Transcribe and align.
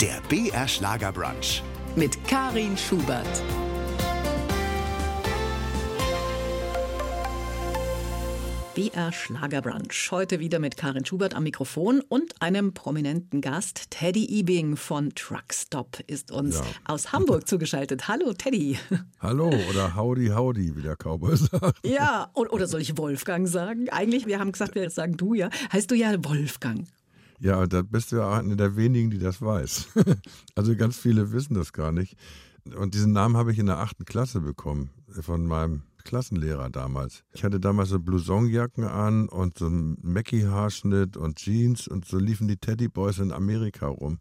Der 0.00 0.20
BR 0.28 0.66
Schlagerbrunch. 0.68 1.62
mit 1.94 2.24
Karin 2.26 2.76
Schubert. 2.76 3.42
BR 8.74 9.12
Schlagerbrunch. 9.12 10.08
Heute 10.10 10.40
wieder 10.40 10.58
mit 10.58 10.78
Karin 10.78 11.04
Schubert 11.04 11.34
am 11.34 11.42
Mikrofon 11.42 12.00
und 12.08 12.40
einem 12.40 12.72
prominenten 12.72 13.42
Gast. 13.42 13.90
Teddy 13.90 14.24
Ebing 14.30 14.76
von 14.76 15.10
Truckstop 15.14 15.98
ist 16.06 16.30
uns 16.32 16.54
Ja. 16.56 16.62
aus 16.86 17.12
Hamburg 17.12 17.46
zugeschaltet. 17.46 18.08
Hallo 18.08 18.32
Teddy. 18.32 18.78
Hallo 19.20 19.48
oder 19.68 19.94
Howdy 19.94 20.28
Howdy, 20.28 20.74
wie 20.74 20.80
der 20.82 20.96
Cowboy 20.96 21.36
sagt. 21.36 21.86
Ja, 21.86 22.30
oder 22.34 22.66
soll 22.66 22.80
ich 22.80 22.96
Wolfgang 22.96 23.46
sagen? 23.46 23.90
Eigentlich, 23.90 24.24
wir 24.26 24.38
haben 24.40 24.52
gesagt, 24.52 24.74
wir 24.74 24.88
sagen 24.88 25.18
du 25.18 25.34
ja. 25.34 25.50
Heißt 25.70 25.90
du 25.90 25.94
ja 25.94 26.12
Wolfgang. 26.24 26.86
Ja, 27.42 27.66
da 27.66 27.82
bist 27.82 28.12
du 28.12 28.16
ja 28.16 28.38
eine 28.38 28.54
der 28.56 28.76
wenigen, 28.76 29.10
die 29.10 29.18
das 29.18 29.42
weiß. 29.42 29.88
Also 30.54 30.76
ganz 30.76 30.96
viele 30.96 31.32
wissen 31.32 31.54
das 31.54 31.72
gar 31.72 31.90
nicht. 31.90 32.16
Und 32.76 32.94
diesen 32.94 33.12
Namen 33.12 33.36
habe 33.36 33.50
ich 33.50 33.58
in 33.58 33.66
der 33.66 33.78
achten 33.78 34.04
Klasse 34.04 34.40
bekommen 34.40 34.90
von 35.20 35.46
meinem 35.46 35.82
Klassenlehrer 36.04 36.70
damals. 36.70 37.24
Ich 37.32 37.42
hatte 37.42 37.58
damals 37.58 37.88
so 37.88 37.98
Blousonjacken 37.98 38.84
an 38.84 39.28
und 39.28 39.58
so 39.58 39.66
einen 39.66 39.98
Mackie-Haarschnitt 40.02 41.16
und 41.16 41.36
Jeans 41.38 41.88
und 41.88 42.04
so 42.04 42.18
liefen 42.18 42.46
die 42.46 42.58
Teddy 42.58 42.86
Boys 42.88 43.18
in 43.18 43.32
Amerika 43.32 43.88
rum. 43.88 44.18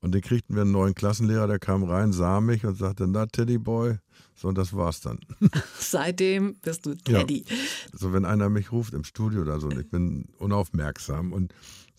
Und 0.00 0.14
dann 0.14 0.22
kriegten 0.22 0.54
wir 0.56 0.62
einen 0.62 0.72
neuen 0.72 0.94
Klassenlehrer, 0.94 1.46
der 1.46 1.58
kam 1.60 1.84
rein, 1.84 2.12
sah 2.12 2.40
mich 2.40 2.64
und 2.64 2.76
sagte, 2.76 3.06
na 3.06 3.26
Teddy 3.26 3.58
Boy. 3.58 3.98
So, 4.34 4.48
und 4.48 4.58
das 4.58 4.72
war's 4.74 5.00
dann. 5.00 5.18
Seitdem 5.78 6.56
bist 6.56 6.86
du 6.86 6.90
Ja. 7.06 7.20
Teddy. 7.20 7.44
So, 7.92 8.12
wenn 8.12 8.24
einer 8.24 8.48
mich 8.48 8.72
ruft 8.72 8.94
im 8.94 9.04
Studio 9.04 9.42
oder 9.42 9.60
so 9.60 9.68
und 9.68 9.78
ich 9.78 9.90
bin 9.90 10.26
unaufmerksam 10.38 11.32
und 11.32 11.52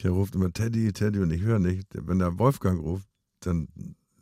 der 0.03 0.11
ruft 0.11 0.35
immer 0.35 0.51
Teddy, 0.51 0.91
Teddy 0.93 1.19
und 1.19 1.31
ich 1.31 1.41
höre 1.41 1.59
nicht. 1.59 1.87
Wenn 1.93 2.19
der 2.19 2.39
Wolfgang 2.39 2.81
ruft, 2.81 3.07
dann 3.41 3.67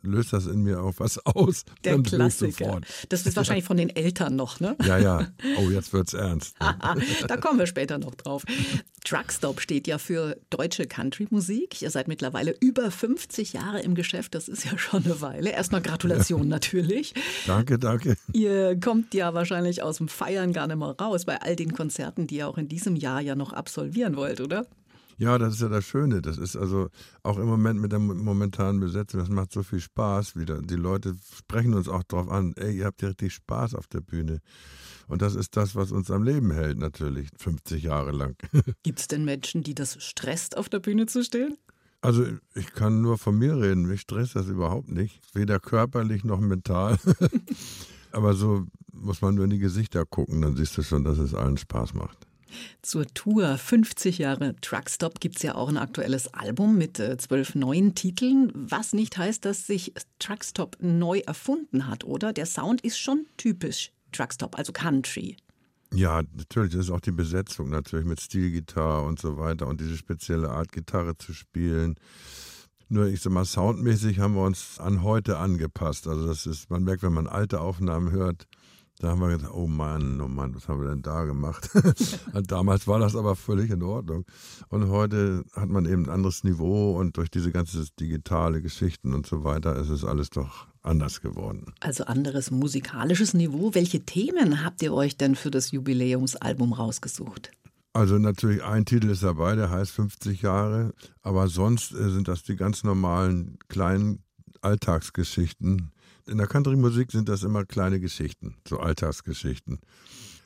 löst 0.02 0.32
das 0.32 0.46
in 0.46 0.62
mir 0.62 0.82
auch 0.82 0.94
was 0.98 1.18
aus. 1.26 1.64
Der 1.84 1.92
dann 1.92 2.02
Klassiker. 2.02 2.80
Das 3.08 3.26
ist 3.26 3.36
wahrscheinlich 3.36 3.64
von 3.64 3.76
den 3.76 3.90
Eltern 3.90 4.36
noch, 4.36 4.60
ne? 4.60 4.76
Ja, 4.84 4.98
ja. 4.98 5.28
Oh, 5.58 5.70
jetzt 5.70 5.92
wird's 5.92 6.14
ernst. 6.14 6.56
Ah, 6.58 6.96
da 7.28 7.36
kommen 7.36 7.58
wir 7.58 7.66
später 7.66 7.98
noch 7.98 8.14
drauf. 8.14 8.44
Truckstop 9.04 9.60
steht 9.60 9.86
ja 9.86 9.98
für 9.98 10.36
deutsche 10.50 10.86
Country-Musik. 10.86 11.80
Ihr 11.82 11.90
seid 11.90 12.08
mittlerweile 12.08 12.54
über 12.60 12.90
50 12.90 13.52
Jahre 13.52 13.80
im 13.80 13.94
Geschäft. 13.94 14.34
Das 14.34 14.48
ist 14.48 14.64
ja 14.64 14.76
schon 14.76 15.04
eine 15.04 15.20
Weile. 15.20 15.50
Erstmal 15.50 15.82
Gratulation 15.82 16.48
natürlich. 16.48 17.14
Danke, 17.46 17.78
danke. 17.78 18.16
Ihr 18.32 18.78
kommt 18.78 19.14
ja 19.14 19.34
wahrscheinlich 19.34 19.82
aus 19.82 19.98
dem 19.98 20.08
Feiern 20.08 20.52
gar 20.52 20.66
nicht 20.66 20.76
mehr 20.76 20.94
raus 21.00 21.24
bei 21.24 21.40
all 21.40 21.56
den 21.56 21.72
Konzerten, 21.72 22.26
die 22.26 22.36
ihr 22.36 22.48
auch 22.48 22.58
in 22.58 22.68
diesem 22.68 22.96
Jahr 22.96 23.20
ja 23.20 23.34
noch 23.34 23.52
absolvieren 23.52 24.16
wollt, 24.16 24.40
oder? 24.40 24.66
Ja, 25.18 25.36
das 25.36 25.54
ist 25.54 25.60
ja 25.60 25.68
das 25.68 25.84
Schöne. 25.84 26.22
Das 26.22 26.38
ist 26.38 26.56
also 26.56 26.88
auch 27.24 27.38
im 27.38 27.46
Moment 27.46 27.80
mit 27.80 27.90
der 27.90 27.98
momentanen 27.98 28.80
Besetzung, 28.80 29.20
das 29.20 29.28
macht 29.28 29.52
so 29.52 29.64
viel 29.64 29.80
Spaß 29.80 30.36
wieder. 30.36 30.62
Die 30.62 30.76
Leute 30.76 31.16
sprechen 31.36 31.74
uns 31.74 31.88
auch 31.88 32.04
drauf 32.04 32.30
an, 32.30 32.54
ey, 32.56 32.78
ihr 32.78 32.86
habt 32.86 33.02
ja 33.02 33.08
richtig 33.08 33.34
Spaß 33.34 33.74
auf 33.74 33.88
der 33.88 34.00
Bühne. 34.00 34.40
Und 35.08 35.20
das 35.20 35.34
ist 35.34 35.56
das, 35.56 35.74
was 35.74 35.90
uns 35.90 36.10
am 36.10 36.22
Leben 36.22 36.52
hält, 36.52 36.78
natürlich, 36.78 37.30
50 37.36 37.82
Jahre 37.82 38.12
lang. 38.12 38.36
Gibt 38.84 39.00
es 39.00 39.08
denn 39.08 39.24
Menschen, 39.24 39.64
die 39.64 39.74
das 39.74 40.02
stresst, 40.02 40.56
auf 40.56 40.68
der 40.68 40.78
Bühne 40.78 41.06
zu 41.06 41.24
stehen? 41.24 41.56
Also 42.00 42.24
ich 42.54 42.72
kann 42.72 43.02
nur 43.02 43.18
von 43.18 43.36
mir 43.36 43.60
reden, 43.60 43.86
mich 43.86 44.02
stresst 44.02 44.36
das 44.36 44.46
überhaupt 44.46 44.88
nicht, 44.88 45.20
weder 45.34 45.58
körperlich 45.58 46.22
noch 46.22 46.38
mental. 46.38 46.96
Aber 48.12 48.34
so 48.34 48.66
muss 48.92 49.20
man 49.20 49.34
nur 49.34 49.44
in 49.44 49.50
die 49.50 49.58
Gesichter 49.58 50.06
gucken, 50.06 50.42
dann 50.42 50.56
siehst 50.56 50.78
du 50.78 50.82
schon, 50.82 51.02
dass 51.02 51.18
es 51.18 51.34
allen 51.34 51.56
Spaß 51.56 51.94
macht. 51.94 52.27
Zur 52.82 53.06
Tour 53.06 53.58
50 53.58 54.18
Jahre 54.18 54.54
Truckstop 54.60 55.20
gibt 55.20 55.36
es 55.36 55.42
ja 55.42 55.54
auch 55.54 55.68
ein 55.68 55.76
aktuelles 55.76 56.32
Album 56.34 56.78
mit 56.78 56.98
äh, 56.98 57.16
zwölf 57.16 57.54
neuen 57.54 57.94
Titeln, 57.94 58.52
was 58.54 58.92
nicht 58.92 59.16
heißt, 59.16 59.44
dass 59.44 59.66
sich 59.66 59.92
Truckstop 60.18 60.76
neu 60.80 61.20
erfunden 61.20 61.86
hat, 61.86 62.04
oder? 62.04 62.32
Der 62.32 62.46
Sound 62.46 62.80
ist 62.82 62.98
schon 62.98 63.26
typisch 63.36 63.92
Truckstop, 64.12 64.56
also 64.56 64.72
Country. 64.72 65.36
Ja, 65.92 66.22
natürlich, 66.36 66.72
das 66.72 66.86
ist 66.86 66.90
auch 66.90 67.00
die 67.00 67.12
Besetzung 67.12 67.70
natürlich 67.70 68.06
mit 68.06 68.20
Stilgitarre 68.20 69.06
und 69.06 69.18
so 69.18 69.38
weiter 69.38 69.66
und 69.66 69.80
diese 69.80 69.96
spezielle 69.96 70.50
Art 70.50 70.70
Gitarre 70.72 71.16
zu 71.16 71.32
spielen. 71.32 71.96
Nur 72.90 73.06
ich 73.06 73.20
sag 73.20 73.32
mal, 73.32 73.44
soundmäßig 73.44 74.18
haben 74.18 74.34
wir 74.34 74.42
uns 74.42 74.78
an 74.78 75.02
heute 75.02 75.38
angepasst. 75.38 76.06
Also 76.06 76.26
das 76.26 76.46
ist, 76.46 76.70
man 76.70 76.84
merkt, 76.84 77.02
wenn 77.02 77.12
man 77.12 77.26
alte 77.26 77.60
Aufnahmen 77.60 78.10
hört, 78.10 78.46
da 78.98 79.10
haben 79.10 79.20
wir 79.20 79.28
gedacht, 79.28 79.52
oh 79.54 79.66
Mann, 79.66 80.20
oh 80.20 80.28
Mann, 80.28 80.54
was 80.54 80.68
haben 80.68 80.80
wir 80.80 80.88
denn 80.88 81.02
da 81.02 81.24
gemacht? 81.24 81.70
Und 82.32 82.50
Damals 82.50 82.86
war 82.86 82.98
das 82.98 83.14
aber 83.14 83.36
völlig 83.36 83.70
in 83.70 83.82
Ordnung. 83.82 84.24
Und 84.68 84.88
heute 84.88 85.44
hat 85.54 85.68
man 85.68 85.86
eben 85.86 86.06
ein 86.06 86.10
anderes 86.10 86.42
Niveau 86.42 86.98
und 86.98 87.16
durch 87.16 87.30
diese 87.30 87.52
ganze 87.52 87.84
digitale 88.00 88.60
Geschichten 88.60 89.14
und 89.14 89.26
so 89.26 89.44
weiter 89.44 89.76
ist 89.76 89.88
es 89.88 90.04
alles 90.04 90.30
doch 90.30 90.66
anders 90.82 91.20
geworden. 91.20 91.74
Also 91.80 92.04
anderes 92.04 92.50
musikalisches 92.50 93.34
Niveau. 93.34 93.74
Welche 93.74 94.00
Themen 94.00 94.64
habt 94.64 94.82
ihr 94.82 94.92
euch 94.92 95.16
denn 95.16 95.36
für 95.36 95.50
das 95.50 95.70
Jubiläumsalbum 95.70 96.72
rausgesucht? 96.72 97.50
Also 97.92 98.18
natürlich 98.18 98.62
ein 98.62 98.84
Titel 98.84 99.10
ist 99.10 99.22
dabei, 99.22 99.54
der 99.56 99.70
heißt 99.70 99.92
50 99.92 100.42
Jahre, 100.42 100.94
aber 101.22 101.48
sonst 101.48 101.92
äh, 101.92 102.10
sind 102.10 102.28
das 102.28 102.42
die 102.42 102.56
ganz 102.56 102.84
normalen 102.84 103.58
kleinen 103.68 104.22
Alltagsgeschichten. 104.60 105.90
In 106.28 106.36
der 106.36 106.46
Country-Musik 106.46 107.10
sind 107.10 107.28
das 107.28 107.42
immer 107.42 107.64
kleine 107.64 108.00
Geschichten, 108.00 108.56
so 108.68 108.78
Alltagsgeschichten. 108.78 109.80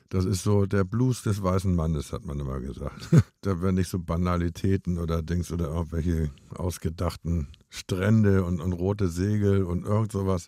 Das 0.07 0.25
ist 0.25 0.43
so 0.43 0.65
der 0.65 0.85
Blues 0.85 1.23
des 1.23 1.43
weißen 1.43 1.75
Mannes, 1.75 2.13
hat 2.13 2.23
man 2.23 2.39
immer 2.39 2.59
gesagt. 2.61 3.09
da 3.41 3.61
werden 3.61 3.75
nicht 3.75 3.89
so 3.89 3.99
Banalitäten 3.99 4.97
oder 4.97 5.21
Dings 5.21 5.51
oder 5.51 5.67
irgendwelche 5.67 6.29
ausgedachten 6.55 7.47
Strände 7.69 8.45
und, 8.45 8.61
und 8.61 8.73
rote 8.73 9.09
Segel 9.09 9.63
und 9.63 9.85
irgend 9.85 10.11
sowas. 10.11 10.47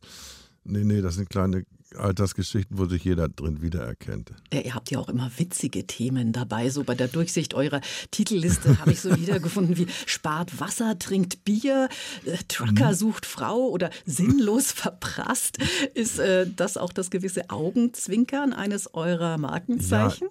Nee, 0.63 0.83
nee, 0.83 1.01
das 1.01 1.15
sind 1.15 1.29
kleine 1.29 1.65
Alltagsgeschichten, 1.97 2.77
wo 2.77 2.85
sich 2.85 3.03
jeder 3.03 3.29
drin 3.29 3.61
wiedererkennt. 3.61 4.33
Ja, 4.53 4.61
ihr 4.61 4.75
habt 4.75 4.91
ja 4.91 4.99
auch 4.99 5.09
immer 5.09 5.31
witzige 5.37 5.87
Themen 5.87 6.33
dabei. 6.33 6.69
So 6.69 6.83
bei 6.83 6.95
der 6.95 7.07
Durchsicht 7.07 7.53
eurer 7.53 7.81
Titelliste 8.11 8.79
habe 8.79 8.91
ich 8.91 9.01
so 9.01 9.15
wiedergefunden 9.19 9.77
wie 9.77 9.87
spart 10.05 10.59
Wasser, 10.59 10.97
trinkt 10.99 11.43
Bier, 11.43 11.89
äh, 12.25 12.37
Trucker 12.47 12.93
sucht 12.93 13.25
Frau 13.25 13.67
oder 13.69 13.89
sinnlos 14.05 14.71
verprasst. 14.71 15.57
Ist 15.93 16.19
äh, 16.19 16.47
das 16.55 16.77
auch 16.77 16.93
das 16.93 17.09
gewisse 17.09 17.49
Augenzwinkern 17.49 18.53
eines 18.53 18.93
eurer 18.93 19.37
Markenzeichen? 19.37 20.29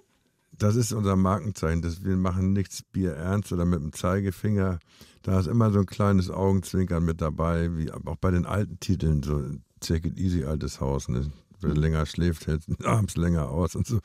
Das 0.57 0.75
ist 0.75 0.93
unser 0.93 1.15
Markenzeichen. 1.15 1.81
Das, 1.81 2.03
wir 2.03 2.15
machen 2.15 2.53
nichts 2.53 2.81
Bier 2.81 3.13
ernst 3.13 3.51
oder 3.51 3.65
mit 3.65 3.81
dem 3.81 3.93
Zeigefinger. 3.93 4.79
Da 5.21 5.39
ist 5.39 5.47
immer 5.47 5.71
so 5.71 5.79
ein 5.79 5.85
kleines 5.85 6.29
Augenzwinkern 6.29 7.03
mit 7.03 7.19
dabei, 7.19 7.75
wie 7.75 7.91
auch 7.91 8.15
bei 8.15 8.31
den 8.31 8.45
alten 8.45 8.79
Titeln, 8.79 9.23
so 9.23 9.43
Take 9.79 10.07
it 10.07 10.17
easy, 10.17 10.43
altes 10.43 10.79
Haus. 10.79 11.09
Ne? 11.09 11.31
Wer 11.61 11.73
länger 11.73 12.05
schläft, 12.05 12.47
hält 12.47 12.63
abends 12.85 13.15
länger 13.17 13.49
aus 13.49 13.75
und 13.75 13.87
so. 13.87 13.99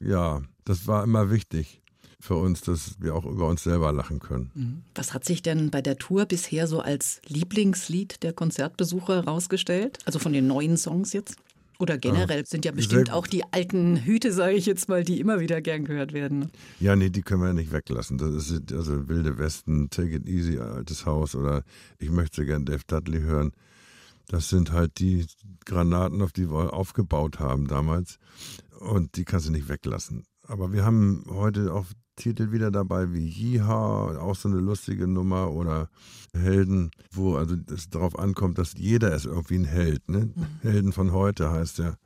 Ja, 0.00 0.42
das 0.64 0.86
war 0.86 1.04
immer 1.04 1.30
wichtig 1.30 1.80
für 2.22 2.34
uns, 2.34 2.60
dass 2.60 2.96
wir 3.00 3.14
auch 3.14 3.24
über 3.24 3.46
uns 3.48 3.62
selber 3.62 3.92
lachen 3.92 4.18
können. 4.20 4.82
Was 4.94 5.14
hat 5.14 5.24
sich 5.24 5.40
denn 5.42 5.70
bei 5.70 5.80
der 5.80 5.96
Tour 5.96 6.26
bisher 6.26 6.66
so 6.66 6.80
als 6.80 7.22
Lieblingslied 7.26 8.22
der 8.22 8.32
Konzertbesucher 8.34 9.24
rausgestellt? 9.24 9.98
Also 10.04 10.18
von 10.18 10.32
den 10.32 10.46
neuen 10.46 10.76
Songs 10.76 11.12
jetzt? 11.14 11.36
Oder 11.78 11.96
generell 11.96 12.44
sind 12.44 12.66
ja 12.66 12.72
bestimmt 12.72 13.06
sehr- 13.06 13.16
auch 13.16 13.26
die 13.26 13.42
alten 13.52 13.96
Hüte, 13.96 14.32
sage 14.34 14.52
ich 14.52 14.66
jetzt 14.66 14.90
mal, 14.90 15.02
die 15.02 15.18
immer 15.18 15.40
wieder 15.40 15.62
gern 15.62 15.86
gehört 15.86 16.12
werden. 16.12 16.50
Ja, 16.78 16.94
nee, 16.94 17.08
die 17.08 17.22
können 17.22 17.42
wir 17.42 17.54
nicht 17.54 17.72
weglassen. 17.72 18.18
Das 18.18 18.50
ist 18.50 18.70
also 18.70 19.08
Wilde 19.08 19.38
Westen, 19.38 19.88
Take 19.88 20.16
It 20.16 20.28
Easy, 20.28 20.58
altes 20.58 21.06
Haus 21.06 21.34
oder 21.34 21.64
ich 21.98 22.10
möchte 22.10 22.44
gern 22.44 22.66
Dave 22.66 22.82
Dudley 22.86 23.20
hören. 23.22 23.52
Das 24.30 24.48
sind 24.48 24.70
halt 24.70 25.00
die 25.00 25.26
Granaten, 25.64 26.22
auf 26.22 26.30
die 26.30 26.48
wir 26.48 26.72
aufgebaut 26.72 27.40
haben 27.40 27.66
damals. 27.66 28.18
Und 28.78 29.16
die 29.16 29.24
kannst 29.24 29.48
du 29.48 29.50
nicht 29.50 29.68
weglassen. 29.68 30.24
Aber 30.46 30.72
wir 30.72 30.84
haben 30.84 31.24
heute 31.28 31.74
auch 31.74 31.86
Titel 32.14 32.52
wieder 32.52 32.70
dabei 32.70 33.12
wie 33.12 33.26
Jiha, 33.26 34.20
auch 34.20 34.36
so 34.36 34.48
eine 34.48 34.60
lustige 34.60 35.08
Nummer 35.08 35.50
oder 35.50 35.88
Helden, 36.32 36.92
wo 37.10 37.34
also 37.34 37.56
es 37.74 37.90
darauf 37.90 38.16
ankommt, 38.16 38.58
dass 38.58 38.74
jeder 38.74 39.12
ist 39.12 39.26
irgendwie 39.26 39.56
ein 39.56 39.64
Held. 39.64 40.08
Ne? 40.08 40.32
Helden 40.60 40.92
von 40.92 41.10
heute 41.10 41.50
heißt 41.50 41.78
ja. 41.78 41.96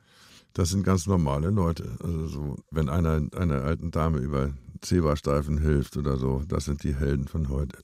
Das 0.53 0.69
sind 0.69 0.83
ganz 0.83 1.05
normale 1.05 1.51
Leute. 1.51 1.95
Also 2.01 2.27
so, 2.27 2.55
wenn 2.71 2.89
einer 2.89 3.21
einer 3.35 3.61
alten 3.63 3.91
Dame 3.91 4.17
über 4.17 4.51
Zebrastreifen 4.81 5.59
hilft 5.59 5.95
oder 5.95 6.17
so, 6.17 6.43
das 6.47 6.65
sind 6.65 6.83
die 6.83 6.95
Helden 6.95 7.27
von 7.27 7.49
heute. 7.49 7.77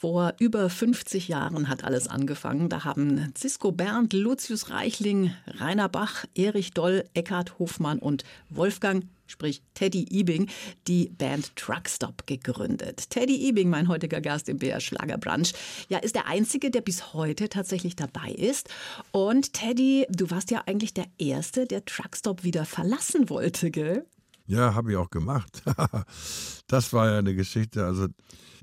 Vor 0.00 0.34
über 0.38 0.70
50 0.70 1.26
Jahren 1.26 1.68
hat 1.68 1.82
alles 1.82 2.06
angefangen. 2.06 2.68
Da 2.68 2.84
haben 2.84 3.32
Cisco 3.36 3.72
Berndt, 3.72 4.12
Lucius 4.12 4.70
Reichling, 4.70 5.32
Rainer 5.58 5.88
Bach, 5.88 6.24
Erich 6.36 6.70
Doll, 6.70 7.04
Eckhard 7.14 7.58
Hofmann 7.58 7.98
und 7.98 8.22
Wolfgang, 8.48 9.06
sprich 9.26 9.60
Teddy 9.74 10.06
Ebing, 10.08 10.48
die 10.86 11.08
Band 11.08 11.56
Truckstop 11.56 12.28
gegründet. 12.28 13.10
Teddy 13.10 13.48
Ebing, 13.48 13.70
mein 13.70 13.88
heutiger 13.88 14.20
Gast 14.20 14.48
im 14.48 14.58
BR 14.58 14.78
Schlagerbrunch, 14.78 15.52
ja, 15.88 15.98
ist 15.98 16.14
der 16.14 16.28
einzige, 16.28 16.70
der 16.70 16.82
bis 16.82 17.12
heute 17.12 17.48
tatsächlich 17.48 17.96
dabei 17.96 18.30
ist. 18.30 18.68
Und 19.10 19.52
Teddy, 19.52 20.06
du 20.10 20.30
warst 20.30 20.52
ja 20.52 20.62
eigentlich 20.66 20.94
der 20.94 21.06
Erste, 21.18 21.66
der 21.66 21.84
Truckstop 21.84 22.44
wieder 22.44 22.64
verlassen 22.66 23.28
wollte, 23.30 23.72
gell? 23.72 24.06
Ja, 24.46 24.76
habe 24.76 24.92
ich 24.92 24.96
auch 24.96 25.10
gemacht. 25.10 25.60
das 26.68 26.92
war 26.92 27.10
ja 27.10 27.18
eine 27.18 27.34
Geschichte. 27.34 27.84
Also 27.84 28.06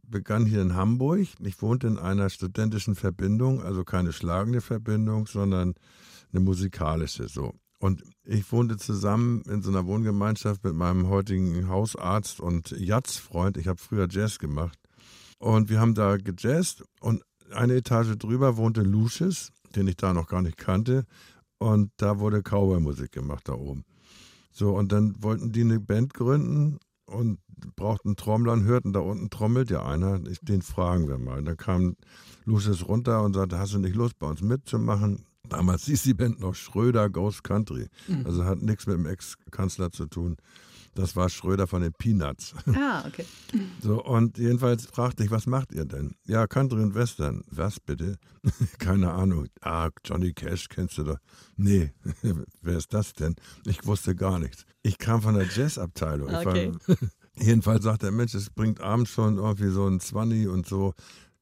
begann 0.09 0.45
hier 0.45 0.61
in 0.61 0.75
Hamburg. 0.75 1.27
Ich 1.39 1.61
wohnte 1.61 1.87
in 1.87 1.97
einer 1.97 2.29
studentischen 2.29 2.95
Verbindung, 2.95 3.61
also 3.61 3.83
keine 3.83 4.13
schlagende 4.13 4.61
Verbindung, 4.61 5.27
sondern 5.27 5.75
eine 6.31 6.41
musikalische 6.41 7.27
so. 7.27 7.53
Und 7.79 8.03
ich 8.23 8.51
wohnte 8.51 8.77
zusammen 8.77 9.41
in 9.43 9.61
so 9.61 9.69
einer 9.69 9.85
Wohngemeinschaft 9.85 10.63
mit 10.63 10.73
meinem 10.73 11.09
heutigen 11.09 11.67
Hausarzt 11.67 12.39
und 12.39 12.71
Jazzfreund. 12.71 13.57
Ich 13.57 13.67
habe 13.67 13.79
früher 13.79 14.07
Jazz 14.09 14.39
gemacht. 14.39 14.79
Und 15.37 15.69
wir 15.69 15.79
haben 15.79 15.93
da 15.93 16.17
gejazzt 16.17 16.83
und 17.01 17.23
eine 17.51 17.75
Etage 17.75 18.17
drüber 18.17 18.57
wohnte 18.57 18.81
Lucius, 18.81 19.51
den 19.75 19.87
ich 19.87 19.97
da 19.97 20.13
noch 20.13 20.27
gar 20.27 20.41
nicht 20.41 20.57
kannte. 20.57 21.05
Und 21.57 21.91
da 21.97 22.19
wurde 22.19 22.41
Cowboy-Musik 22.41 23.11
gemacht 23.11 23.47
da 23.47 23.53
oben. 23.53 23.83
So, 24.51 24.75
und 24.75 24.91
dann 24.91 25.21
wollten 25.21 25.51
die 25.51 25.61
eine 25.61 25.79
Band 25.79 26.13
gründen 26.13 26.79
und 27.05 27.39
brauchten 27.75 28.15
Trommler 28.15 28.53
und 28.53 28.63
hörten, 28.63 28.93
da 28.93 28.99
unten 28.99 29.29
trommelt 29.29 29.69
ja 29.69 29.85
einer, 29.85 30.19
den 30.19 30.61
fragen 30.61 31.07
wir 31.07 31.17
mal. 31.17 31.39
Und 31.39 31.45
dann 31.45 31.57
kam 31.57 31.95
Lucius 32.45 32.87
runter 32.87 33.23
und 33.23 33.33
sagte, 33.33 33.59
hast 33.59 33.73
du 33.73 33.79
nicht 33.79 33.95
Lust, 33.95 34.17
bei 34.19 34.27
uns 34.27 34.41
mitzumachen? 34.41 35.25
Damals 35.49 35.85
hieß 35.85 36.03
die 36.03 36.13
Band 36.13 36.39
noch 36.39 36.55
Schröder 36.55 37.09
Ghost 37.09 37.43
Country. 37.43 37.87
Mhm. 38.07 38.25
Also 38.25 38.45
hat 38.45 38.61
nichts 38.61 38.87
mit 38.87 38.97
dem 38.97 39.05
Ex-Kanzler 39.05 39.91
zu 39.91 40.07
tun. 40.07 40.37
Das 40.95 41.15
war 41.17 41.29
Schröder 41.29 41.67
von 41.67 41.81
den 41.81 41.93
Peanuts. 41.93 42.55
Ah, 42.77 43.03
okay. 43.07 43.25
So, 43.81 44.03
und 44.03 44.37
jedenfalls 44.37 44.85
fragte 44.85 45.23
ich, 45.23 45.31
was 45.31 45.45
macht 45.45 45.71
ihr 45.73 45.85
denn? 45.85 46.15
Ja, 46.25 46.47
Country 46.47 46.81
und 46.81 46.95
Western. 46.95 47.43
Was 47.49 47.79
bitte? 47.79 48.17
Keine 48.79 49.11
Ahnung. 49.11 49.47
Ah, 49.61 49.89
Johnny 50.03 50.33
Cash 50.33 50.67
kennst 50.69 50.97
du 50.97 51.03
doch. 51.03 51.17
Nee, 51.57 51.93
wer 52.61 52.77
ist 52.77 52.93
das 52.93 53.13
denn? 53.13 53.35
Ich 53.65 53.85
wusste 53.85 54.15
gar 54.15 54.39
nichts. 54.39 54.65
Ich 54.83 54.97
kam 54.97 55.21
von 55.21 55.35
der 55.35 55.47
Jazzabteilung. 55.47 56.33
Okay. 56.33 56.71
jedenfalls 57.35 57.83
sagt 57.83 58.03
der 58.03 58.11
Mensch, 58.11 58.33
es 58.33 58.49
bringt 58.49 58.81
abends 58.81 59.11
schon 59.11 59.37
irgendwie 59.37 59.69
so 59.69 59.87
ein 59.87 59.99
Zwanni 59.99 60.47
und 60.47 60.65
so 60.67 60.93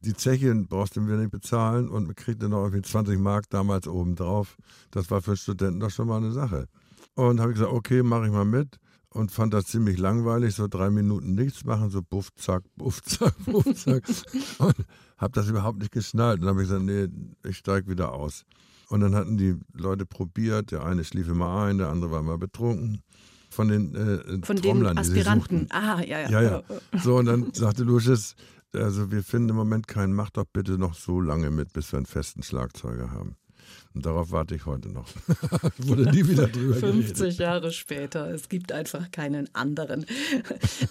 die 0.02 0.14
Zeche 0.14 0.54
brauchst 0.68 0.98
du 0.98 1.02
mir 1.02 1.16
nicht 1.16 1.32
bezahlen 1.32 1.88
und 1.88 2.06
man 2.08 2.16
kriegt 2.16 2.42
dann 2.44 2.52
noch 2.52 2.64
irgendwie 2.64 2.82
20 2.82 3.18
Mark 3.20 3.50
damals 3.50 3.88
obendrauf. 3.88 4.58
Das 4.92 5.10
war 5.10 5.22
für 5.22 5.38
Studenten 5.38 5.80
doch 5.80 5.92
schon 5.92 6.08
mal 6.08 6.18
eine 6.18 6.32
Sache. 6.32 6.68
Und 7.16 7.40
habe 7.40 7.52
ich 7.52 7.58
gesagt, 7.58 7.74
okay, 7.74 8.04
mache 8.04 8.26
ich 8.26 8.32
mal 8.32 8.44
mit 8.44 8.80
und 9.14 9.32
fand 9.32 9.54
das 9.54 9.66
ziemlich 9.66 9.98
langweilig, 9.98 10.56
so 10.56 10.68
drei 10.68 10.90
Minuten 10.90 11.36
nichts 11.36 11.64
machen, 11.64 11.90
so 11.90 12.02
buff, 12.02 12.30
zack, 12.36 12.64
buff, 12.76 13.02
zack, 13.06 13.34
buff, 13.46 13.66
zack. 13.76 14.04
und 14.60 14.76
habe 15.18 15.34
das 15.34 15.48
überhaupt 15.48 15.80
nicht 15.80 15.92
geschnallt. 15.92 16.40
Und 16.40 16.48
dann 16.48 16.56
habe 16.56 16.64
ich 16.64 16.70
gesagt, 16.70 16.86
nee, 16.86 17.08
ich 17.48 17.58
steige 17.58 17.90
wieder 17.90 18.14
aus. 18.14 18.44
Und 18.90 19.02
dann 19.02 19.16
hatten 19.16 19.38
die 19.38 19.56
Leute 19.74 20.06
probiert, 20.06 20.72
der 20.72 20.86
eine 20.86 21.04
schlief 21.04 21.28
immer 21.28 21.64
ein, 21.64 21.78
der 21.78 21.90
andere 21.90 22.12
war 22.12 22.20
immer 22.20 22.38
betrunken. 22.38 23.02
Von 23.50 23.68
den 23.68 23.96
äh, 23.96 24.46
Von 24.46 24.58
Trommlern, 24.58 24.96
den 24.96 24.98
Aspiranten. 24.98 25.68
Ah, 25.70 26.02
ja, 26.02 26.22
ja. 26.22 26.30
Ja, 26.30 26.42
ja. 26.42 26.64
So, 27.00 27.18
und 27.18 27.26
dann 27.26 27.54
sagte 27.54 27.84
Lucius, 27.84 28.36
also 28.74 29.12
wir 29.12 29.24
finden 29.24 29.50
im 29.50 29.56
Moment 29.56 29.88
keinen, 29.88 30.14
mach 30.14 30.32
doch 30.32 30.46
bitte 30.52 30.80
noch 30.80 30.96
so 30.96 31.22
lange 31.22 31.52
mit, 31.52 31.72
bis 31.74 31.92
wir 31.92 31.98
einen 31.98 32.08
festen 32.08 32.42
Schlagzeuger 32.42 33.12
haben. 33.12 33.36
Und 33.96 34.06
darauf 34.06 34.32
warte 34.32 34.56
ich 34.56 34.66
heute 34.66 34.90
noch. 34.90 35.06
Wurde 35.78 36.10
nie 36.12 36.28
wieder 36.28 36.48
drüber 36.48 36.76
50 36.76 37.16
geredet. 37.16 37.40
Jahre 37.40 37.72
später. 37.72 38.32
Es 38.32 38.50
gibt 38.50 38.72
einfach 38.72 39.12
keinen 39.12 39.54
anderen. 39.54 40.06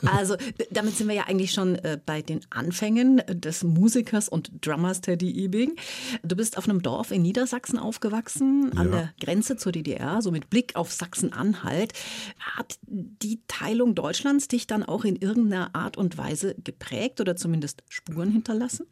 Also, 0.07 0.37
damit 0.71 0.97
sind 0.97 1.09
wir 1.09 1.15
ja 1.17 1.25
eigentlich 1.27 1.51
schon 1.53 1.75
äh, 1.77 1.99
bei 2.05 2.23
den 2.23 2.41
Anfängen 2.51 3.21
des 3.29 3.65
Musikers 3.65 4.29
und 4.29 4.53
Drummers 4.65 5.01
Teddy 5.01 5.31
Ebing. 5.45 5.75
Du 6.23 6.37
bist 6.37 6.57
auf 6.59 6.69
einem 6.69 6.81
Dorf 6.83 7.11
in 7.11 7.23
Niedersachsen 7.23 7.79
aufgewachsen, 7.79 8.71
an 8.77 8.91
Ja. 8.93 8.93
der 8.93 9.13
Grenze 9.21 9.57
zur 9.57 9.73
DDR, 9.73 10.23
so 10.23 10.31
mit 10.31 10.49
Blick 10.49 10.77
auf 10.77 10.93
Sachsen-Anhalt. 10.93 11.93
Hat 12.39 12.79
die 12.87 13.41
Teilung 13.49 13.95
Deutschlands 13.97 14.47
dich 14.47 14.67
dann 14.69 14.85
auch 14.85 15.05
in 15.05 15.17
irgendeiner 15.17 15.75
Art 15.75 15.97
und 15.97 16.19
Weise 16.19 16.55
geprägt 16.63 17.21
oder 17.21 17.35
zumindest 17.35 17.83
Spuren 17.89 18.31
hinterlassen? 18.31 18.87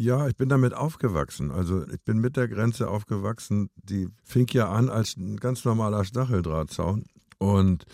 Ja, 0.00 0.26
ich 0.28 0.34
bin 0.34 0.48
damit 0.48 0.72
aufgewachsen. 0.72 1.50
Also 1.50 1.86
ich 1.86 2.00
bin 2.00 2.20
mit 2.20 2.38
der 2.38 2.48
Grenze 2.48 2.88
aufgewachsen. 2.88 3.68
Die 3.76 4.08
fing 4.24 4.46
ja 4.50 4.70
an 4.70 4.88
als 4.88 5.14
ein 5.18 5.36
ganz 5.36 5.66
normaler 5.66 6.06
Stacheldrahtzaun 6.06 7.04
und 7.36 7.84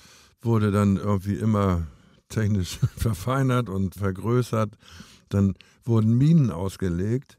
wurde 0.40 0.70
dann 0.70 0.98
irgendwie 0.98 1.34
immer 1.34 1.88
technisch 2.28 2.78
verfeinert 2.96 3.68
und 3.68 3.96
vergrößert. 3.96 4.76
Dann 5.30 5.54
wurden 5.82 6.16
Minen 6.16 6.52
ausgelegt. 6.52 7.38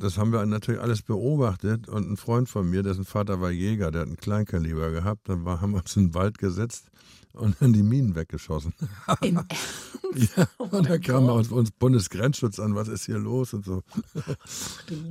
Das 0.00 0.16
haben 0.18 0.32
wir 0.32 0.44
natürlich 0.46 0.80
alles 0.80 1.02
beobachtet. 1.02 1.88
Und 1.88 2.10
ein 2.10 2.16
Freund 2.16 2.48
von 2.48 2.68
mir, 2.68 2.82
dessen 2.82 3.04
Vater 3.04 3.40
war 3.40 3.50
Jäger, 3.50 3.90
der 3.90 4.02
hat 4.02 4.08
einen 4.08 4.16
Kleinkaliber 4.16 4.90
gehabt. 4.90 5.28
Dann 5.28 5.44
war, 5.44 5.60
haben 5.60 5.72
wir 5.72 5.78
uns 5.78 5.94
in 5.96 6.08
den 6.08 6.14
Wald 6.14 6.38
gesetzt 6.38 6.90
und 7.34 7.56
dann 7.60 7.72
die 7.72 7.82
Minen 7.82 8.14
weggeschossen. 8.14 8.72
Im 9.22 9.36
Ja, 10.36 10.48
Oh 10.58 10.64
und 10.64 10.88
dann 10.88 11.00
kam 11.00 11.26
bei 11.26 11.32
uns, 11.32 11.70
Bundesgrenzschutz 11.70 12.58
an, 12.58 12.74
was 12.74 12.88
ist 12.88 13.04
hier 13.06 13.18
los 13.18 13.54
und 13.54 13.64
so. 13.64 13.82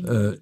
äh, 0.04 0.38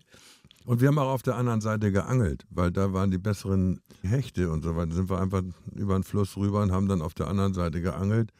und 0.65 0.81
wir 0.81 0.87
haben 0.87 0.97
auch 0.97 1.13
auf 1.13 1.21
der 1.21 1.35
anderen 1.35 1.61
Seite 1.61 1.91
geangelt, 1.91 2.43
weil 2.49 2.71
da 2.71 2.91
waren 2.91 3.11
die 3.11 3.19
besseren 3.19 3.81
Hechte 4.01 4.49
und 4.51 4.63
so 4.63 4.75
weiter. 4.75 4.93
Sind 4.93 5.09
wir 5.09 5.21
einfach 5.21 5.43
über 5.75 5.93
den 5.93 6.03
Fluss 6.03 6.35
rüber 6.37 6.61
und 6.61 6.71
haben 6.71 6.87
dann 6.87 7.01
auf 7.01 7.13
der 7.13 7.27
anderen 7.27 7.53
Seite 7.53 7.81
geangelt, 7.81 8.31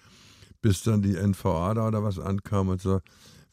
bis 0.62 0.82
dann 0.84 1.02
die 1.02 1.16
NVA 1.16 1.74
da 1.76 1.88
oder 1.88 2.04
was 2.04 2.18
ankam 2.18 2.70
und 2.70 2.82
so. 2.82 3.00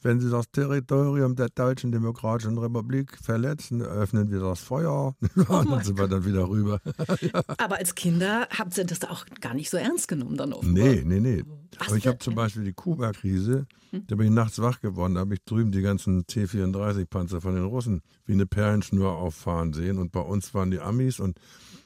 Wenn 0.04 0.20
Sie 0.20 0.30
das 0.30 0.50
Territorium 0.50 1.34
der 1.34 1.48
Deutschen 1.48 1.90
Demokratischen 1.90 2.58
Republik 2.58 3.16
verletzen, 3.16 3.80
öffnen 3.80 4.30
wir 4.30 4.38
das 4.38 4.60
Feuer. 4.60 5.16
und 5.34 5.48
dann 5.48 5.82
sind 5.82 5.98
wir 5.98 6.08
dann 6.08 6.26
wieder 6.26 6.46
rüber. 6.46 6.78
Aber 7.56 7.78
als 7.78 7.94
Kinder 7.94 8.46
habt 8.50 8.76
ihr 8.76 8.84
das 8.84 9.02
auch 9.04 9.24
gar 9.40 9.54
nicht 9.54 9.70
so 9.70 9.78
ernst 9.78 10.06
genommen 10.06 10.36
dann 10.36 10.52
offenbar. 10.52 10.84
Nee, 10.84 11.02
nee, 11.06 11.20
nee. 11.20 11.42
Was 11.78 11.88
Aber 11.88 11.96
ich 11.96 12.06
habe 12.06 12.18
zum 12.18 12.34
Beispiel 12.34 12.64
die 12.64 12.74
Kuba-Krise, 12.74 13.66
da 13.92 14.16
bin 14.16 14.26
ich 14.26 14.32
nachts 14.32 14.60
wach 14.60 14.82
geworden, 14.82 15.14
da 15.14 15.20
habe 15.20 15.32
ich 15.34 15.42
drüben 15.42 15.72
die 15.72 15.80
ganzen 15.80 16.26
T-34-Panzer 16.26 17.40
von 17.40 17.54
den 17.54 17.64
Russen 17.64 18.02
wie 18.26 18.34
eine 18.34 18.44
Perlenschnur 18.44 19.10
auffahren 19.10 19.72
sehen 19.72 19.96
und 19.96 20.12
bei 20.12 20.20
uns 20.20 20.52
waren 20.52 20.70
die 20.70 20.80
Amis 20.80 21.18
und 21.18 21.40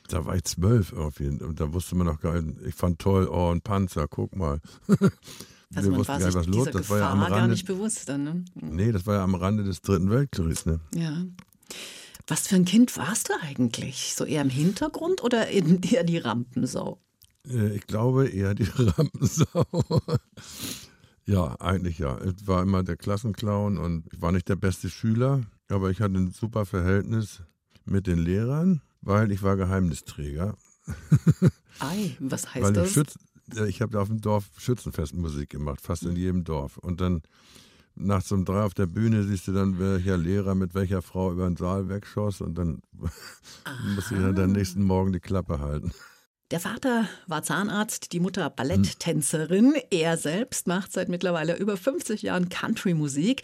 da 0.09 0.25
war 0.25 0.35
ich 0.35 0.43
zwölf 0.43 0.91
irgendwie 0.91 1.29
und 1.29 1.61
da 1.61 1.73
wusste 1.73 1.95
man 1.95 2.09
noch 2.09 2.21
gar 2.21 2.43
nicht, 2.43 2.67
ich 2.67 2.75
fand 2.75 2.99
toll, 2.99 3.29
oh, 3.31 3.53
ein 3.53 3.61
Panzer, 3.61 4.09
guck 4.09 4.35
mal. 4.35 4.61
Also 5.75 5.89
Wir 5.89 5.91
man 5.93 5.99
wussten 6.01 6.13
gar 6.13 6.19
sich 6.21 6.27
nicht, 6.27 6.35
was 6.37 6.47
dieser 6.47 6.57
los, 6.59 6.71
das 6.73 6.91
war 6.91 6.99
ja 6.99 7.11
am 7.11 7.19
Gefahr 7.19 7.31
gar 7.31 7.39
Rande, 7.41 7.53
nicht 7.55 7.67
bewusst 7.67 8.09
dann. 8.09 8.25
Ne? 8.25 8.45
nee, 8.55 8.93
das 8.93 9.07
war 9.07 9.17
ja 9.17 9.25
am 9.25 9.35
Rande 9.35 9.65
des 9.65 9.83
Dritten 9.83 10.11
Weltkriegs, 10.11 10.65
ne? 10.67 10.81
Ja. 10.95 11.25
Was 12.27 12.47
für 12.49 12.57
ein 12.57 12.65
Kind 12.65 12.97
warst 12.97 13.29
du 13.29 13.33
eigentlich? 13.43 14.15
So 14.15 14.25
eher 14.25 14.43
im 14.43 14.51
Hintergrund 14.51 15.23
oder 15.23 15.49
in- 15.49 15.83
eher 15.83 16.05
die 16.05 16.19
Rampensau? 16.19 17.01
Äh, 17.49 17.75
Ich 17.77 17.87
glaube 17.87 18.29
eher 18.29 18.55
die 18.55 18.65
Rampensau. 18.77 19.65
ja, 21.27 21.55
eigentlich 21.61 21.99
ja. 21.99 22.19
Ich 22.25 22.47
war 22.47 22.63
immer 22.63 22.83
der 22.83 22.97
Klassenclown 22.97 23.79
und 23.79 24.05
ich 24.13 24.21
war 24.23 24.33
nicht 24.33 24.49
der 24.49 24.57
beste 24.57 24.89
Schüler, 24.89 25.43
aber 25.69 25.91
ich 25.91 26.01
hatte 26.01 26.15
ein 26.15 26.33
super 26.33 26.65
Verhältnis 26.67 27.43
mit 27.85 28.07
den 28.07 28.19
Lehrern, 28.19 28.81
weil 29.03 29.31
ich 29.33 29.43
war 29.43 29.57
Geheimnisträger. 29.57 30.57
Ei, 31.81 32.17
was 32.21 32.55
heißt 32.55 32.65
weil 32.65 32.71
ich 32.73 32.79
das? 32.79 32.91
Schütz, 32.93 33.19
ich 33.67 33.81
habe 33.83 34.01
auf 34.01 34.09
dem 34.09 34.21
Dorf 34.21 34.51
Schützenfestmusik 34.59 35.51
gemacht, 35.51 35.81
fast 35.81 36.05
in 36.05 36.17
jedem 36.17 36.45
Dorf. 36.45 36.79
Und 36.79 37.01
dann 37.01 37.23
nachts 37.95 38.33
um 38.33 38.45
drei 38.45 38.63
auf 38.63 38.75
der 38.75 38.87
Bühne 38.87 39.25
siehst 39.25 39.49
du 39.49 39.53
dann, 39.53 39.79
welcher 39.79 40.17
Lehrer 40.17 40.55
mit 40.55 40.75
welcher 40.75 41.03
Frau 41.03 41.33
über 41.33 41.47
den 41.47 41.57
Saal 41.57 41.89
wegschoss 41.89 42.41
und 42.41 42.57
dann 42.57 42.81
musste 43.95 44.15
ich 44.15 44.21
dann 44.21 44.35
den 44.35 44.53
nächsten 44.53 44.83
Morgen 44.83 45.13
die 45.13 45.21
Klappe 45.21 45.59
halten. 45.59 45.93
Der 46.51 46.61
Vater 46.61 47.07
war 47.27 47.43
Zahnarzt, 47.43 48.15
die 48.15 48.21
Mutter 48.21 48.49
Balletttänzerin. 48.49 49.75
Er 49.91 50.17
selbst 50.17 50.67
macht 50.67 50.95
seit 50.95 51.11
mittlerweile 51.11 51.59
über 51.59 51.77
50 51.77 52.23
Jahren 52.23 52.49
Country-Musik. 52.49 53.43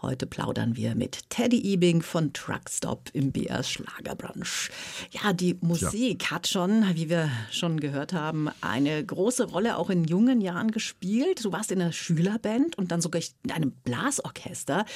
Heute 0.00 0.26
plaudern 0.26 0.74
wir 0.74 0.94
mit 0.94 1.28
Teddy 1.28 1.60
Ebing 1.60 2.00
von 2.00 2.32
Truckstop 2.32 3.10
im 3.12 3.30
BR 3.30 3.62
Schlagerbranche. 3.62 4.70
Ja, 5.10 5.34
die 5.34 5.58
Musik 5.60 6.30
hat 6.30 6.46
schon, 6.46 6.82
wie 6.94 7.10
wir 7.10 7.28
schon 7.50 7.78
gehört 7.78 8.14
haben, 8.14 8.48
eine 8.62 9.04
große 9.04 9.44
Rolle 9.44 9.76
auch 9.76 9.90
in 9.90 10.04
jungen 10.04 10.40
Jahren 10.40 10.70
gespielt. 10.70 11.44
Du 11.44 11.52
warst 11.52 11.70
in 11.72 11.82
einer 11.82 11.92
Schülerband 11.92 12.78
und 12.78 12.90
dann 12.90 13.02
sogar 13.02 13.20
in 13.42 13.50
einem 13.52 13.72
Blasorchester. 13.84 14.86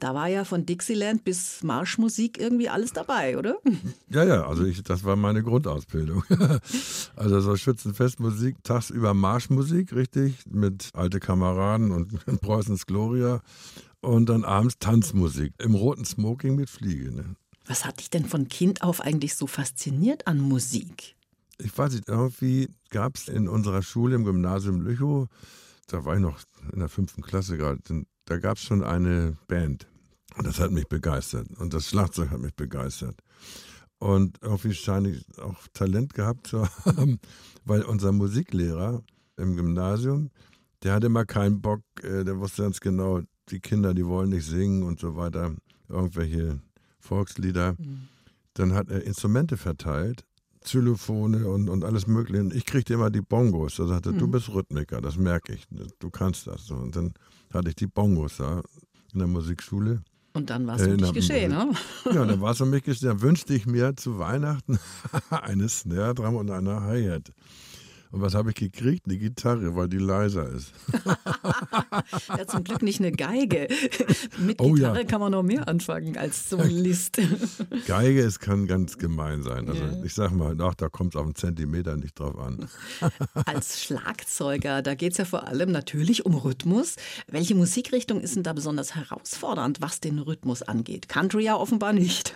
Da 0.00 0.14
war 0.14 0.26
ja 0.26 0.42
von 0.42 0.66
Dixieland 0.66 1.22
bis 1.22 1.62
Marschmusik 1.62 2.36
irgendwie 2.36 2.68
alles 2.68 2.92
dabei, 2.92 3.38
oder? 3.38 3.58
Ja, 4.08 4.24
ja, 4.24 4.48
also 4.48 4.64
ich, 4.64 4.82
das 4.82 5.04
war 5.04 5.14
meine 5.14 5.44
Grundausbildung. 5.44 6.24
Also 7.16 7.40
so 7.40 7.56
Schützenfestmusik, 7.56 8.62
tagsüber 8.62 9.14
Marschmusik, 9.14 9.92
richtig, 9.92 10.44
mit 10.48 10.90
alte 10.94 11.20
Kameraden 11.20 11.90
und 11.90 12.24
Preußens 12.40 12.86
Gloria. 12.86 13.40
Und 14.00 14.28
dann 14.28 14.44
abends 14.44 14.78
Tanzmusik 14.78 15.52
im 15.58 15.74
roten 15.74 16.04
Smoking 16.04 16.54
mit 16.54 16.70
Fliege. 16.70 17.12
Ne? 17.12 17.36
Was 17.66 17.84
hat 17.84 17.98
dich 17.98 18.10
denn 18.10 18.24
von 18.24 18.48
Kind 18.48 18.82
auf 18.82 19.00
eigentlich 19.00 19.34
so 19.34 19.46
fasziniert 19.46 20.26
an 20.26 20.38
Musik? 20.38 21.16
Ich 21.58 21.76
weiß 21.76 21.94
nicht, 21.94 22.08
irgendwie 22.08 22.68
gab 22.90 23.16
es 23.16 23.28
in 23.28 23.48
unserer 23.48 23.82
Schule 23.82 24.14
im 24.14 24.24
Gymnasium 24.24 24.82
Lüchow, 24.82 25.26
da 25.88 26.04
war 26.04 26.14
ich 26.14 26.20
noch 26.20 26.38
in 26.72 26.80
der 26.80 26.88
fünften 26.88 27.22
Klasse 27.22 27.56
gerade, 27.56 27.80
da 28.26 28.38
gab 28.38 28.58
es 28.58 28.64
schon 28.64 28.84
eine 28.84 29.36
Band. 29.48 29.86
Und 30.36 30.46
das 30.46 30.60
hat 30.60 30.70
mich 30.70 30.86
begeistert. 30.86 31.48
Und 31.56 31.72
das 31.72 31.88
Schlagzeug 31.88 32.30
hat 32.30 32.40
mich 32.40 32.54
begeistert. 32.54 33.16
Und 33.98 34.38
irgendwie 34.42 34.74
scheine 34.74 35.10
ich 35.10 35.38
auch 35.38 35.56
Talent 35.72 36.14
gehabt 36.14 36.48
zu 36.48 36.66
haben, 36.84 37.18
weil 37.64 37.82
unser 37.82 38.12
Musiklehrer 38.12 39.02
im 39.36 39.56
Gymnasium, 39.56 40.30
der 40.82 40.94
hatte 40.94 41.06
immer 41.06 41.24
keinen 41.24 41.60
Bock, 41.60 41.82
äh, 42.02 42.24
der 42.24 42.38
wusste 42.38 42.62
ganz 42.62 42.80
genau, 42.80 43.20
die 43.48 43.60
Kinder, 43.60 43.94
die 43.94 44.06
wollen 44.06 44.30
nicht 44.30 44.46
singen 44.46 44.82
und 44.82 45.00
so 45.00 45.16
weiter, 45.16 45.54
irgendwelche 45.88 46.60
Volkslieder. 46.98 47.76
Mhm. 47.78 48.08
Dann 48.54 48.74
hat 48.74 48.90
er 48.90 49.04
Instrumente 49.04 49.56
verteilt, 49.56 50.24
Xylophone 50.62 51.44
und, 51.44 51.68
und 51.68 51.84
alles 51.84 52.06
Mögliche. 52.06 52.40
Und 52.40 52.54
ich 52.54 52.66
kriegte 52.66 52.94
immer 52.94 53.10
die 53.10 53.20
Bongos. 53.20 53.76
Da 53.76 53.86
sagte, 53.86 54.12
mhm. 54.12 54.18
du 54.18 54.28
bist 54.28 54.48
Rhythmiker, 54.48 55.00
das 55.00 55.16
merke 55.16 55.54
ich, 55.54 55.66
du 55.98 56.10
kannst 56.10 56.46
das. 56.46 56.70
Und 56.70 56.96
dann 56.96 57.14
hatte 57.52 57.68
ich 57.68 57.76
die 57.76 57.86
Bongos 57.86 58.38
da 58.38 58.62
in 59.12 59.20
der 59.20 59.28
Musikschule. 59.28 60.02
Und 60.36 60.50
dann 60.50 60.66
war 60.66 60.76
es 60.76 60.86
um 60.86 60.98
dich 60.98 61.12
geschehen, 61.14 61.50
ne? 61.50 61.70
Ja, 62.04 62.24
dann 62.24 62.40
war 62.40 62.52
es 62.52 62.60
um 62.60 62.68
mich 62.68 62.82
geschehen. 62.82 63.08
Dann 63.08 63.22
wünschte 63.22 63.54
ich 63.54 63.66
mir 63.66 63.96
zu 63.96 64.18
Weihnachten 64.18 64.78
eine 65.30 65.68
Snare-Drum 65.68 66.36
und 66.36 66.50
eine 66.50 66.82
Hi-Hat. 66.82 67.32
Und 68.10 68.20
was 68.20 68.34
habe 68.34 68.50
ich 68.50 68.56
gekriegt? 68.56 69.06
Eine 69.06 69.18
Gitarre, 69.18 69.74
weil 69.74 69.88
die 69.88 69.98
leiser 69.98 70.48
ist. 70.48 70.72
ja, 72.28 72.46
zum 72.46 72.64
Glück 72.64 72.82
nicht 72.82 73.00
eine 73.00 73.12
Geige. 73.12 73.68
Mit 74.38 74.60
oh, 74.60 74.72
Gitarre 74.72 75.00
ja. 75.00 75.04
kann 75.04 75.20
man 75.20 75.32
noch 75.32 75.42
mehr 75.42 75.68
anfangen 75.68 76.16
als 76.16 76.48
Solist. 76.48 77.18
Geige, 77.86 78.22
es 78.22 78.38
kann 78.38 78.66
ganz 78.66 78.98
gemein 78.98 79.42
sein. 79.42 79.68
Also 79.68 79.82
ja. 79.82 80.02
ich 80.04 80.14
sage 80.14 80.34
mal, 80.34 80.56
ach, 80.60 80.74
da 80.74 80.88
kommt 80.88 81.14
es 81.14 81.18
auf 81.18 81.26
einen 81.26 81.34
Zentimeter 81.34 81.96
nicht 81.96 82.18
drauf 82.18 82.38
an. 82.38 82.68
als 83.44 83.82
Schlagzeuger, 83.82 84.82
da 84.82 84.94
geht 84.94 85.12
es 85.12 85.18
ja 85.18 85.24
vor 85.24 85.46
allem 85.46 85.72
natürlich 85.72 86.24
um 86.24 86.34
Rhythmus. 86.34 86.96
Welche 87.28 87.54
Musikrichtung 87.54 88.20
ist 88.20 88.36
denn 88.36 88.42
da 88.42 88.52
besonders 88.52 88.94
herausfordernd, 88.94 89.80
was 89.80 90.00
den 90.00 90.18
Rhythmus 90.18 90.62
angeht? 90.62 91.08
Country 91.08 91.44
ja 91.44 91.56
offenbar 91.56 91.92
nicht. 91.92 92.34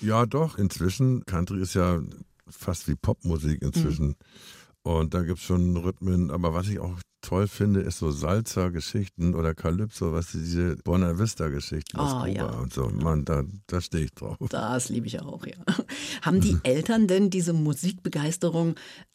Ja, 0.00 0.26
doch. 0.26 0.58
Inzwischen, 0.58 1.24
Country 1.24 1.60
ist 1.60 1.74
ja 1.74 2.00
fast 2.48 2.88
wie 2.88 2.94
Popmusik 2.94 3.62
inzwischen. 3.62 4.08
Mhm. 4.08 4.16
Und 4.82 5.14
da 5.14 5.22
gibt 5.22 5.38
es 5.38 5.44
schon 5.44 5.76
Rhythmen, 5.76 6.30
aber 6.30 6.54
was 6.54 6.68
ich 6.68 6.80
auch 6.80 6.98
toll 7.20 7.46
finde, 7.46 7.80
ist 7.80 7.98
so 7.98 8.10
Salzer-Geschichten 8.10 9.34
oder 9.34 9.54
Calypso, 9.54 10.12
was 10.12 10.32
diese 10.32 10.76
Buena 10.76 11.18
Vista-Geschichten 11.18 11.96
aus 11.98 12.12
oh, 12.12 12.18
Kuba 12.26 12.28
ja. 12.28 12.50
und 12.50 12.72
so. 12.72 12.88
Mann, 12.88 13.24
da, 13.24 13.44
da 13.68 13.80
stehe 13.80 14.04
ich 14.04 14.12
drauf. 14.12 14.36
Das 14.50 14.88
liebe 14.88 15.06
ich 15.06 15.20
auch, 15.20 15.46
ja. 15.46 15.54
Haben 16.22 16.40
die 16.40 16.58
Eltern 16.64 17.06
denn 17.06 17.30
diese 17.30 17.52
Musikbegeisterung 17.52 18.74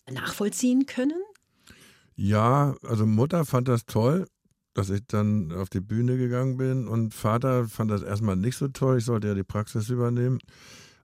nachvollziehen 0.09 0.85
können? 0.85 1.21
Ja, 2.15 2.75
also 2.83 3.05
Mutter 3.05 3.45
fand 3.45 3.67
das 3.67 3.85
toll, 3.85 4.25
dass 4.73 4.89
ich 4.89 5.01
dann 5.07 5.51
auf 5.51 5.69
die 5.69 5.81
Bühne 5.81 6.17
gegangen 6.17 6.57
bin 6.57 6.87
und 6.87 7.13
Vater 7.13 7.67
fand 7.67 7.91
das 7.91 8.03
erstmal 8.03 8.37
nicht 8.37 8.55
so 8.55 8.69
toll, 8.69 8.99
ich 8.99 9.05
sollte 9.05 9.27
ja 9.27 9.33
die 9.33 9.43
Praxis 9.43 9.89
übernehmen. 9.89 10.39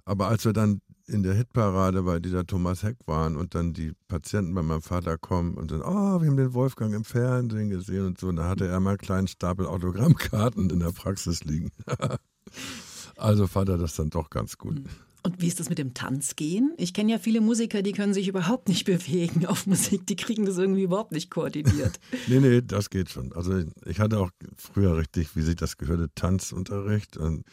Aber 0.05 0.27
als 0.27 0.45
wir 0.45 0.53
dann 0.53 0.79
in 1.07 1.23
der 1.23 1.33
Hitparade 1.33 2.03
bei 2.03 2.19
dieser 2.19 2.45
Thomas 2.45 2.83
Heck 2.83 2.97
waren 3.05 3.35
und 3.35 3.55
dann 3.55 3.73
die 3.73 3.93
Patienten 4.07 4.53
bei 4.53 4.63
meinem 4.63 4.81
Vater 4.81 5.17
kommen 5.17 5.55
und 5.55 5.71
dann, 5.71 5.81
oh, 5.81 6.21
wir 6.21 6.27
haben 6.27 6.37
den 6.37 6.53
Wolfgang 6.53 6.93
im 6.93 7.03
Fernsehen 7.03 7.69
gesehen 7.69 8.05
und 8.05 8.19
so. 8.19 8.27
Und 8.27 8.37
da 8.37 8.47
hatte 8.47 8.67
er 8.67 8.79
mal 8.79 8.91
einen 8.91 8.99
kleinen 8.99 9.27
Stapel 9.27 9.65
Autogrammkarten 9.65 10.69
in 10.69 10.79
der 10.79 10.91
Praxis 10.91 11.43
liegen. 11.43 11.71
also 13.17 13.47
fand 13.47 13.69
er 13.69 13.77
das 13.77 13.95
dann 13.95 14.09
doch 14.09 14.29
ganz 14.29 14.57
gut. 14.57 14.77
Hm. 14.77 14.85
Und 15.25 15.41
wie 15.41 15.47
ist 15.47 15.61
das 15.61 15.69
mit 15.69 15.77
dem 15.77 15.93
Tanzgehen? 15.93 16.73
Ich 16.77 16.93
kenne 16.93 17.13
ja 17.13 17.17
viele 17.17 17.39
Musiker, 17.39 17.81
die 17.81 17.93
können 17.93 18.13
sich 18.13 18.27
überhaupt 18.27 18.67
nicht 18.67 18.83
bewegen 18.85 19.45
auf 19.45 19.65
Musik. 19.65 20.05
Die 20.07 20.17
kriegen 20.17 20.45
das 20.45 20.57
irgendwie 20.57 20.83
überhaupt 20.83 21.13
nicht 21.13 21.31
koordiniert. 21.31 21.99
nee, 22.27 22.39
nee, 22.39 22.61
das 22.61 22.89
geht 22.89 23.09
schon. 23.09 23.31
Also 23.33 23.63
ich 23.85 23.99
hatte 23.99 24.19
auch 24.19 24.31
früher 24.57 24.97
richtig, 24.97 25.35
wie 25.35 25.41
sich 25.41 25.55
das 25.55 25.77
gehörte, 25.77 26.09
Tanzunterricht. 26.13 27.15
Und 27.15 27.45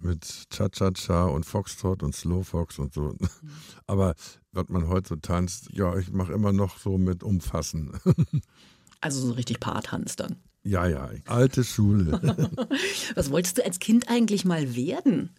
mit 0.00 0.44
Cha-Cha-Cha 0.50 1.24
und 1.26 1.44
Foxtrot 1.44 2.02
und 2.02 2.14
Slow 2.14 2.44
Fox 2.44 2.78
und 2.78 2.92
so. 2.94 3.14
Mhm. 3.18 3.18
Aber 3.86 4.14
was 4.52 4.68
man 4.68 4.88
heute 4.88 5.08
so 5.10 5.16
tanzt, 5.16 5.68
ja, 5.72 5.96
ich 5.96 6.10
mache 6.10 6.32
immer 6.32 6.52
noch 6.52 6.78
so 6.78 6.98
mit 6.98 7.22
Umfassen. 7.22 7.92
Also 9.02 9.20
so 9.20 9.32
richtig 9.34 9.60
Paartanz 9.60 10.16
dann. 10.16 10.36
Ja, 10.64 10.86
ja, 10.86 11.10
alte 11.26 11.62
Schule. 11.62 12.12
Was 13.14 13.30
wolltest 13.30 13.58
du 13.58 13.64
als 13.64 13.78
Kind 13.78 14.08
eigentlich 14.08 14.44
mal 14.44 14.74
werden? 14.74 15.30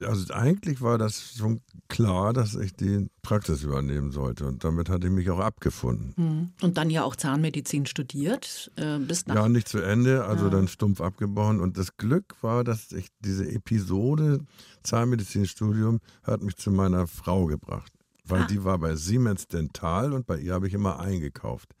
Also 0.00 0.32
eigentlich 0.34 0.82
war 0.82 0.98
das 0.98 1.36
schon 1.38 1.62
klar, 1.88 2.32
dass 2.32 2.54
ich 2.54 2.74
die 2.74 3.08
Praxis 3.22 3.62
übernehmen 3.62 4.12
sollte. 4.12 4.46
Und 4.46 4.62
damit 4.62 4.90
hatte 4.90 5.06
ich 5.06 5.12
mich 5.12 5.30
auch 5.30 5.38
abgefunden. 5.38 6.12
Hm. 6.16 6.50
Und 6.60 6.76
dann 6.76 6.90
ja 6.90 7.02
auch 7.02 7.16
Zahnmedizin 7.16 7.86
studiert. 7.86 8.70
Äh, 8.76 8.98
bis 8.98 9.26
nach 9.26 9.34
ja, 9.34 9.48
nicht 9.48 9.68
zu 9.68 9.78
Ende, 9.78 10.24
also 10.24 10.44
ja. 10.44 10.50
dann 10.50 10.68
stumpf 10.68 11.00
abgebrochen. 11.00 11.60
Und 11.60 11.78
das 11.78 11.96
Glück 11.96 12.34
war, 12.42 12.62
dass 12.62 12.92
ich 12.92 13.08
diese 13.20 13.50
Episode 13.50 14.40
Zahnmedizinstudium 14.82 16.00
hat 16.22 16.42
mich 16.42 16.56
zu 16.56 16.70
meiner 16.70 17.06
Frau 17.06 17.46
gebracht. 17.46 17.92
Weil 18.24 18.42
ah. 18.42 18.46
die 18.46 18.64
war 18.64 18.78
bei 18.78 18.96
Siemens 18.96 19.46
Dental 19.46 20.12
und 20.12 20.26
bei 20.26 20.38
ihr 20.38 20.54
habe 20.54 20.66
ich 20.68 20.74
immer 20.74 20.98
eingekauft. 21.00 21.74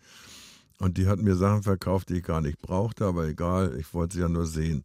Und 0.78 0.98
die 0.98 1.06
hat 1.06 1.20
mir 1.20 1.36
Sachen 1.36 1.62
verkauft, 1.62 2.10
die 2.10 2.18
ich 2.18 2.22
gar 2.22 2.40
nicht 2.40 2.60
brauchte, 2.60 3.06
aber 3.06 3.26
egal, 3.26 3.76
ich 3.78 3.92
wollte 3.94 4.16
sie 4.16 4.20
ja 4.22 4.28
nur 4.28 4.46
sehen. 4.46 4.82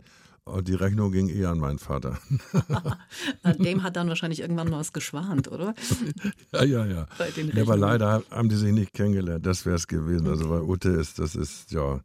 Und 0.52 0.68
die 0.68 0.74
Rechnung 0.74 1.14
ging 1.14 1.30
eher 1.30 1.50
an 1.50 1.60
meinen 1.60 1.80
Vater. 1.80 2.18
Dem 3.60 3.84
hat 3.84 3.96
dann 3.96 4.10
wahrscheinlich 4.10 4.42
irgendwann 4.42 4.70
mal 4.70 4.80
was 4.80 4.92
geschwant, 4.92 5.50
oder? 5.50 5.74
ja, 6.52 6.64
ja, 6.64 6.86
ja. 6.86 7.08
ja 7.18 7.62
aber 7.62 7.78
leider 7.78 8.22
haben 8.30 8.50
die 8.50 8.58
sich 8.58 8.74
nicht 8.74 8.94
kennengelernt. 8.94 9.46
Das 9.46 9.66
wäre 9.66 9.78
es 9.78 9.88
gewesen. 9.88 10.28
Also 10.28 10.50
bei 10.50 10.60
Ute 10.60 10.90
ist, 10.90 11.20
das 11.20 11.36
ist, 11.36 11.72
ja. 11.72 12.02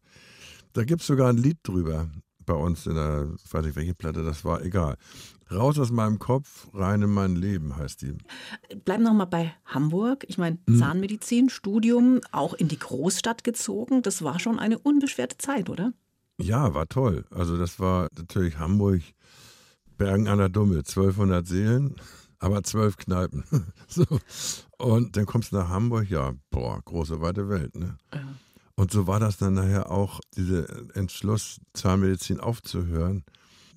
Da 0.74 0.84
gibt 0.84 1.00
es 1.00 1.08
sogar 1.08 1.28
ein 1.28 1.38
Lied 1.38 1.58
drüber 1.64 2.08
bei 2.44 2.54
uns 2.54 2.86
in 2.86 2.94
der, 2.94 3.28
ich 3.44 3.52
weiß 3.52 3.64
nicht 3.64 3.74
welche 3.74 3.94
Platte 3.94 4.22
das 4.22 4.44
war, 4.44 4.62
egal. 4.62 4.96
Raus 5.50 5.78
aus 5.80 5.90
meinem 5.90 6.20
Kopf, 6.20 6.68
rein 6.72 7.02
in 7.02 7.10
mein 7.10 7.34
Leben 7.34 7.76
heißt 7.76 8.02
die. 8.02 8.14
Bleiben 8.84 9.02
noch 9.02 9.12
mal 9.12 9.24
bei 9.24 9.52
Hamburg. 9.64 10.24
Ich 10.28 10.38
meine, 10.38 10.58
hm. 10.68 10.78
Zahnmedizin, 10.78 11.50
Studium, 11.50 12.20
auch 12.30 12.54
in 12.54 12.68
die 12.68 12.78
Großstadt 12.78 13.42
gezogen. 13.42 14.02
Das 14.02 14.22
war 14.22 14.38
schon 14.38 14.60
eine 14.60 14.78
unbeschwerte 14.78 15.36
Zeit, 15.38 15.68
oder? 15.68 15.92
Ja, 16.38 16.74
war 16.74 16.88
toll. 16.88 17.24
Also 17.30 17.56
das 17.56 17.80
war 17.80 18.08
natürlich 18.16 18.58
Hamburg, 18.58 19.02
Bergen 19.96 20.28
an 20.28 20.38
der 20.38 20.48
Dumme, 20.50 20.78
1200 20.78 21.46
Seelen, 21.46 21.96
aber 22.38 22.62
zwölf 22.62 22.96
Kneipen. 22.96 23.44
so. 23.88 24.04
Und 24.78 25.16
dann 25.16 25.26
kommst 25.26 25.52
du 25.52 25.56
nach 25.56 25.68
Hamburg, 25.68 26.10
ja, 26.10 26.34
boah, 26.50 26.80
große 26.84 27.20
weite 27.20 27.48
Welt. 27.48 27.74
Ne? 27.76 27.96
Ja. 28.12 28.20
Und 28.74 28.90
so 28.90 29.06
war 29.06 29.20
das 29.20 29.38
dann 29.38 29.54
nachher 29.54 29.90
auch, 29.90 30.20
dieser 30.36 30.66
Entschluss, 30.94 31.60
Zahnmedizin 31.72 32.40
aufzuhören. 32.40 33.24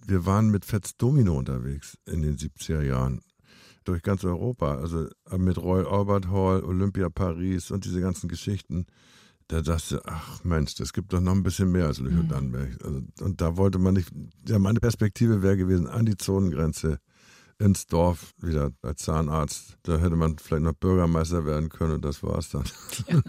Wir 0.05 0.25
waren 0.25 0.49
mit 0.49 0.65
Fetz 0.65 0.97
Domino 0.97 1.37
unterwegs 1.37 1.97
in 2.05 2.21
den 2.21 2.35
70er 2.35 2.81
Jahren. 2.81 3.21
Durch 3.85 4.03
ganz 4.03 4.25
Europa. 4.25 4.75
Also 4.75 5.07
mit 5.37 5.57
Royal 5.57 5.87
Albert 5.87 6.27
Hall, 6.27 6.63
Olympia 6.63 7.09
Paris 7.09 7.71
und 7.71 7.85
diese 7.85 8.01
ganzen 8.01 8.27
Geschichten 8.27 8.87
da 9.50 9.62
dachte 9.62 9.96
ich, 9.96 10.01
ach 10.06 10.44
Mensch, 10.44 10.75
das 10.75 10.94
gibt 10.94 11.12
doch 11.12 11.20
noch 11.20 11.34
ein 11.34 11.44
bisschen 11.44 11.72
mehr 11.72 11.88
als 11.88 12.00
Lüchow-Dannenberg. 12.00 12.70
Mhm. 12.70 12.86
Also, 12.86 13.25
und 13.25 13.41
da 13.41 13.58
wollte 13.58 13.79
man 13.79 13.96
nicht, 13.96 14.10
ja, 14.48 14.60
meine 14.60 14.79
Perspektive 14.79 15.41
wäre 15.41 15.58
gewesen, 15.58 15.88
an 15.88 16.06
die 16.06 16.18
Zonengrenze 16.18 17.00
ins 17.58 17.88
Dorf 17.88 18.34
wieder 18.38 18.72
als 18.84 19.01
Zahnarzt. 19.01 19.77
Da 19.82 19.98
hätte 19.98 20.15
man 20.15 20.38
vielleicht 20.38 20.63
noch 20.63 20.74
Bürgermeister 20.74 21.46
werden 21.48 21.70
können 21.70 21.94
und 21.94 22.06
das 22.06 22.22
war's 22.22 22.50
dann. 22.50 22.63
Ja. 23.08 23.22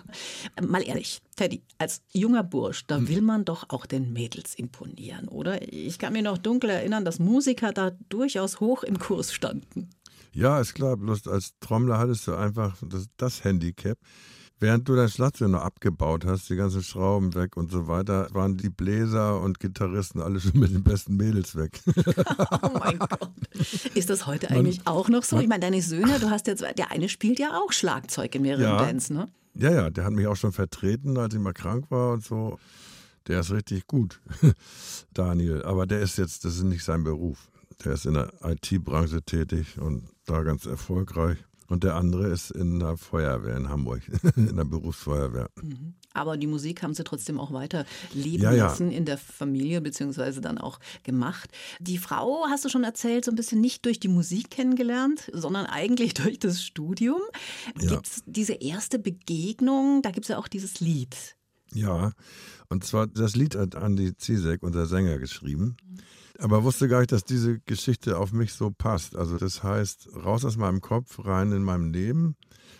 Mal 0.66 0.82
ehrlich, 0.82 1.22
Teddy, 1.36 1.62
als 1.78 2.02
junger 2.12 2.44
Bursch, 2.44 2.86
da 2.86 2.98
hm. 2.98 3.08
will 3.08 3.22
man 3.22 3.46
doch 3.46 3.70
auch 3.70 3.86
den 3.86 4.12
Mädels 4.12 4.54
imponieren, 4.54 5.26
oder? 5.26 5.72
Ich 5.72 5.98
kann 5.98 6.12
mir 6.12 6.22
noch 6.22 6.36
dunkel 6.36 6.68
erinnern, 6.68 7.06
dass 7.06 7.18
Musiker 7.18 7.72
da 7.72 7.92
durchaus 8.10 8.60
hoch 8.60 8.82
im 8.82 8.98
Kurs 8.98 9.32
standen. 9.32 9.88
Ja, 10.32 10.60
ist 10.60 10.74
klar, 10.74 10.98
bloß 10.98 11.26
als 11.28 11.54
Trommler 11.60 11.98
hattest 11.98 12.26
du 12.28 12.34
einfach 12.34 12.76
das, 12.82 13.06
das 13.16 13.42
Handicap 13.42 13.98
Während 14.62 14.86
du 14.86 14.94
dein 14.94 15.08
Schlagzeug 15.08 15.48
noch 15.48 15.62
abgebaut 15.62 16.26
hast, 16.26 16.50
die 16.50 16.56
ganzen 16.56 16.82
Schrauben 16.82 17.34
weg 17.34 17.56
und 17.56 17.72
so 17.72 17.88
weiter, 17.88 18.28
waren 18.32 18.58
die 18.58 18.68
Bläser 18.68 19.40
und 19.40 19.58
Gitarristen 19.58 20.20
alle 20.20 20.38
schon 20.38 20.60
mit 20.60 20.70
den 20.70 20.82
besten 20.82 21.16
Mädels 21.16 21.56
weg. 21.56 21.80
oh 22.62 22.78
mein 22.78 22.98
Gott. 22.98 23.30
Ist 23.94 24.10
das 24.10 24.26
heute 24.26 24.50
eigentlich 24.50 24.84
man, 24.84 24.94
auch 24.94 25.08
noch 25.08 25.22
so? 25.22 25.36
Man, 25.36 25.44
ich 25.44 25.48
meine, 25.48 25.60
deine 25.60 25.80
Söhne, 25.80 26.18
du 26.20 26.28
hast 26.28 26.46
jetzt, 26.46 26.60
der 26.60 26.90
eine 26.90 27.08
spielt 27.08 27.38
ja 27.38 27.58
auch 27.58 27.72
Schlagzeug 27.72 28.34
in 28.34 28.42
mehreren 28.42 28.64
ja, 28.64 28.76
Bands, 28.76 29.08
ne? 29.08 29.28
Ja, 29.54 29.72
ja, 29.72 29.90
der 29.90 30.04
hat 30.04 30.12
mich 30.12 30.26
auch 30.26 30.36
schon 30.36 30.52
vertreten, 30.52 31.16
als 31.16 31.32
ich 31.32 31.40
mal 31.40 31.54
krank 31.54 31.86
war 31.90 32.12
und 32.12 32.22
so. 32.22 32.58
Der 33.28 33.40
ist 33.40 33.52
richtig 33.52 33.86
gut, 33.86 34.20
Daniel. 35.14 35.62
Aber 35.62 35.86
der 35.86 36.00
ist 36.00 36.18
jetzt, 36.18 36.44
das 36.44 36.56
ist 36.56 36.64
nicht 36.64 36.84
sein 36.84 37.02
Beruf. 37.02 37.48
Der 37.82 37.92
ist 37.92 38.04
in 38.04 38.12
der 38.12 38.30
IT-Branche 38.44 39.22
tätig 39.22 39.78
und 39.80 40.06
da 40.26 40.42
ganz 40.42 40.66
erfolgreich. 40.66 41.38
Und 41.70 41.84
der 41.84 41.94
andere 41.94 42.26
ist 42.26 42.50
in 42.50 42.80
der 42.80 42.96
Feuerwehr 42.96 43.56
in 43.56 43.68
Hamburg, 43.68 44.02
in 44.36 44.56
der 44.56 44.64
Berufsfeuerwehr. 44.64 45.48
Mhm. 45.62 45.94
Aber 46.12 46.36
die 46.36 46.48
Musik 46.48 46.82
haben 46.82 46.94
sie 46.94 47.04
trotzdem 47.04 47.38
auch 47.38 47.52
weiter 47.52 47.84
leben 48.12 48.42
ja, 48.42 48.52
ja. 48.52 48.64
lassen 48.64 48.90
in 48.90 49.04
der 49.04 49.16
Familie, 49.16 49.80
beziehungsweise 49.80 50.40
dann 50.40 50.58
auch 50.58 50.80
gemacht. 51.04 51.48
Die 51.78 51.98
Frau, 51.98 52.44
hast 52.48 52.64
du 52.64 52.68
schon 52.68 52.82
erzählt, 52.82 53.24
so 53.24 53.30
ein 53.30 53.36
bisschen 53.36 53.60
nicht 53.60 53.84
durch 53.86 54.00
die 54.00 54.08
Musik 54.08 54.50
kennengelernt, 54.50 55.30
sondern 55.32 55.66
eigentlich 55.66 56.14
durch 56.14 56.40
das 56.40 56.60
Studium. 56.60 57.20
Ja. 57.80 57.90
Gibt 57.90 58.08
es 58.08 58.22
diese 58.26 58.54
erste 58.54 58.98
Begegnung, 58.98 60.02
da 60.02 60.10
gibt 60.10 60.24
es 60.24 60.28
ja 60.28 60.38
auch 60.38 60.48
dieses 60.48 60.80
Lied. 60.80 61.36
Ja, 61.72 62.10
und 62.68 62.82
zwar 62.82 63.06
das 63.06 63.36
Lied 63.36 63.54
hat 63.54 63.76
Andy 63.76 64.16
Zizek, 64.16 64.64
unser 64.64 64.86
Sänger, 64.86 65.18
geschrieben. 65.18 65.76
Mhm. 65.84 65.98
Aber 66.40 66.64
wusste 66.64 66.88
gar 66.88 67.00
nicht, 67.00 67.12
dass 67.12 67.24
diese 67.24 67.60
Geschichte 67.60 68.16
auf 68.16 68.32
mich 68.32 68.54
so 68.54 68.70
passt. 68.70 69.14
Also 69.14 69.36
das 69.36 69.62
heißt, 69.62 70.08
raus 70.24 70.44
aus 70.46 70.56
meinem 70.56 70.80
Kopf, 70.80 71.22
rein 71.24 71.52
in 71.52 71.62
meinem 71.62 71.92
Leben. 71.92 72.34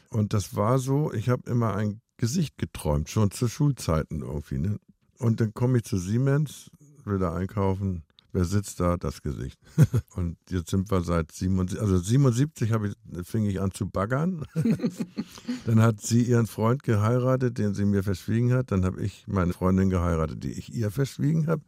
Und 0.08 0.32
das 0.32 0.56
war 0.56 0.78
so, 0.78 1.12
ich 1.12 1.28
habe 1.28 1.48
immer 1.50 1.74
ein 1.74 2.00
Gesicht 2.16 2.56
geträumt, 2.56 3.10
schon 3.10 3.30
zu 3.30 3.48
Schulzeiten 3.48 4.22
irgendwie. 4.22 4.58
Ne? 4.58 4.78
Und 5.18 5.40
dann 5.40 5.52
komme 5.52 5.78
ich 5.78 5.84
zu 5.84 5.98
Siemens, 5.98 6.70
will 7.04 7.18
da 7.18 7.34
einkaufen. 7.34 8.02
Wer 8.32 8.44
sitzt 8.44 8.80
da? 8.80 8.96
Das 8.96 9.22
Gesicht. 9.22 9.58
und 10.14 10.38
jetzt 10.48 10.70
sind 10.70 10.90
wir 10.90 11.02
seit 11.02 11.32
77, 11.32 11.80
also 11.80 11.98
77 11.98 12.70
ich, 12.70 13.26
fing 13.26 13.44
ich 13.44 13.60
an 13.60 13.72
zu 13.72 13.90
baggern. 13.90 14.46
dann 15.66 15.82
hat 15.82 16.00
sie 16.00 16.22
ihren 16.22 16.46
Freund 16.46 16.82
geheiratet, 16.82 17.58
den 17.58 17.74
sie 17.74 17.84
mir 17.84 18.04
verschwiegen 18.04 18.52
hat. 18.52 18.70
Dann 18.70 18.86
habe 18.86 19.02
ich 19.02 19.24
meine 19.26 19.52
Freundin 19.52 19.90
geheiratet, 19.90 20.44
die 20.44 20.52
ich 20.52 20.72
ihr 20.72 20.90
verschwiegen 20.90 21.46
habe. 21.46 21.62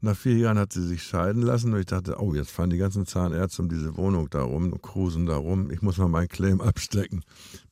Nach 0.00 0.16
vier 0.16 0.36
Jahren 0.36 0.58
hat 0.58 0.72
sie 0.72 0.86
sich 0.86 1.02
scheiden 1.02 1.42
lassen 1.42 1.72
und 1.72 1.80
ich 1.80 1.86
dachte, 1.86 2.20
oh, 2.20 2.34
jetzt 2.34 2.50
fahren 2.50 2.70
die 2.70 2.76
ganzen 2.76 3.06
Zahnärzte 3.06 3.62
um 3.62 3.68
diese 3.68 3.96
Wohnung 3.96 4.28
da 4.30 4.42
rum 4.42 4.72
und 4.72 4.82
cruisen 4.82 5.26
da 5.26 5.36
rum. 5.36 5.70
Ich 5.70 5.80
muss 5.82 5.96
mal 5.96 6.08
meinen 6.08 6.28
Claim 6.28 6.60
abstecken. 6.60 7.22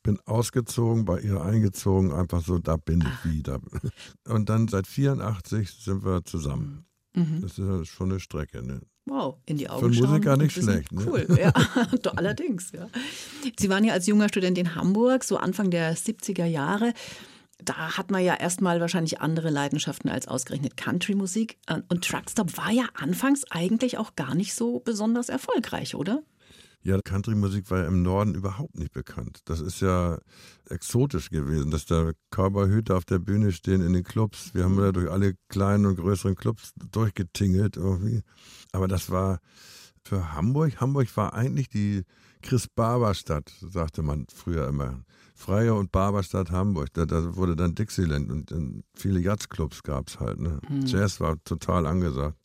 Bin 0.02 0.18
ausgezogen, 0.24 1.04
bei 1.04 1.20
ihr 1.20 1.42
eingezogen, 1.42 2.12
einfach 2.12 2.42
so, 2.42 2.58
da 2.58 2.76
bin 2.76 3.02
ich 3.02 3.30
wieder. 3.30 3.60
Und 4.26 4.48
dann 4.48 4.68
seit 4.68 4.86
84 4.86 5.70
sind 5.70 6.04
wir 6.04 6.24
zusammen. 6.24 6.86
Mhm. 7.14 7.42
Das 7.42 7.58
ist 7.58 7.88
schon 7.88 8.10
eine 8.10 8.20
Strecke. 8.20 8.62
Ne? 8.62 8.80
Wow, 9.06 9.36
in 9.46 9.58
die 9.58 9.68
Augen 9.68 9.92
Für 9.92 10.06
Musiker 10.06 10.36
nicht 10.36 10.52
schlecht. 10.52 10.92
Ne? 10.92 11.04
Cool, 11.06 11.26
ja, 11.38 11.52
allerdings. 12.16 12.72
Ja. 12.72 12.88
Sie 13.58 13.68
waren 13.68 13.84
ja 13.84 13.92
als 13.92 14.06
junger 14.06 14.28
Student 14.28 14.58
in 14.58 14.74
Hamburg, 14.74 15.24
so 15.24 15.36
Anfang 15.36 15.70
der 15.70 15.96
70er 15.96 16.46
Jahre. 16.46 16.94
Da 17.64 17.96
hat 17.96 18.10
man 18.10 18.22
ja 18.22 18.34
erstmal 18.34 18.80
wahrscheinlich 18.80 19.20
andere 19.20 19.50
Leidenschaften 19.50 20.10
als 20.10 20.28
ausgerechnet 20.28 20.76
Country-Musik. 20.76 21.58
Und 21.88 22.04
Truckstop 22.04 22.56
war 22.56 22.70
ja 22.70 22.84
anfangs 22.94 23.44
eigentlich 23.50 23.98
auch 23.98 24.16
gar 24.16 24.34
nicht 24.34 24.54
so 24.54 24.80
besonders 24.80 25.28
erfolgreich, 25.28 25.94
oder? 25.94 26.22
Ja, 26.82 27.00
Country-Musik 27.02 27.70
war 27.70 27.78
ja 27.78 27.86
im 27.86 28.02
Norden 28.02 28.34
überhaupt 28.34 28.78
nicht 28.78 28.92
bekannt. 28.92 29.40
Das 29.46 29.60
ist 29.60 29.80
ja 29.80 30.18
exotisch 30.68 31.30
gewesen, 31.30 31.70
dass 31.70 31.86
da 31.86 32.12
Cowboy-Hüte 32.30 32.94
auf 32.94 33.06
der 33.06 33.18
Bühne 33.18 33.52
stehen 33.52 33.80
in 33.80 33.94
den 33.94 34.04
Clubs. 34.04 34.52
Wir 34.52 34.64
haben 34.64 34.78
ja 34.78 34.92
durch 34.92 35.10
alle 35.10 35.34
kleinen 35.48 35.86
und 35.86 35.96
größeren 35.96 36.34
Clubs 36.34 36.74
durchgetingelt 36.92 37.78
irgendwie. 37.78 38.20
Aber 38.72 38.86
das 38.86 39.10
war 39.10 39.40
für 40.04 40.34
Hamburg. 40.34 40.78
Hamburg 40.78 41.16
war 41.16 41.32
eigentlich 41.32 41.70
die 41.70 42.02
Chris 42.42 42.68
Barber-Stadt, 42.68 43.50
sagte 43.60 44.02
man 44.02 44.26
früher 44.28 44.68
immer. 44.68 45.04
Freie 45.34 45.74
und 45.74 45.92
Barberstadt 45.92 46.50
Hamburg. 46.50 46.92
Da, 46.92 47.06
da, 47.06 47.36
wurde 47.36 47.56
dann 47.56 47.74
Dixieland 47.74 48.30
und, 48.30 48.52
und 48.52 48.84
viele 48.94 49.20
Jazzclubs 49.20 49.82
gab 49.82 50.08
es 50.08 50.20
halt. 50.20 50.40
Ne? 50.40 50.60
Mhm. 50.68 50.86
Jazz 50.86 51.20
war 51.20 51.36
total 51.44 51.86
angesagt. 51.86 52.38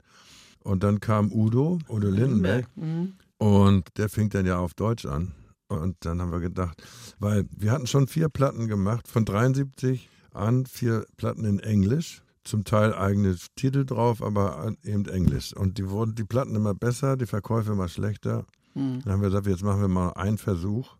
Und 0.63 0.84
dann 0.84 1.00
kam 1.00 1.31
Udo, 1.31 1.79
Udo 1.88 2.10
Lindenberg. 2.10 2.67
Mhm. 2.75 3.13
Und 3.38 3.88
der 3.98 4.10
fing 4.10 4.29
dann 4.29 4.46
ja 4.46 4.58
auf 4.58 4.74
Deutsch 4.74 5.05
an. 5.05 5.34
Und 5.67 5.98
dann 6.01 6.19
haben 6.19 6.31
wir 6.31 6.39
gedacht, 6.39 6.81
weil 7.19 7.46
wir 7.55 7.72
hatten 7.72 7.88
schon 7.88 8.08
vier 8.08 8.27
Platten 8.27 8.67
gemacht, 8.67 9.08
von 9.08 9.24
73 9.24 10.10
an 10.34 10.65
vier 10.65 11.05
Platten 11.15 11.46
in 11.46 11.60
Englisch, 11.60 12.24
zum 12.43 12.63
Teil 12.63 12.93
eigene 12.93 13.36
Titel 13.55 13.86
drauf, 13.86 14.24
aber 14.24 14.74
eben 14.84 15.05
Englisch. 15.05 15.53
Und 15.55 15.77
die 15.77 15.89
wurden 15.89 16.15
die 16.15 16.24
Platten 16.24 16.55
immer 16.55 16.74
besser, 16.74 17.17
die 17.17 17.27
Verkäufe 17.27 17.74
immer 17.74 17.88
schlechter. 17.88 18.46
Mhm. 18.74 19.01
Dann 19.03 19.13
haben 19.13 19.22
wir 19.22 19.29
gesagt, 19.29 19.48
jetzt 19.48 19.63
machen 19.63 19.81
wir 19.81 19.88
mal 19.88 20.10
einen 20.13 20.39
Versuch, 20.39 20.98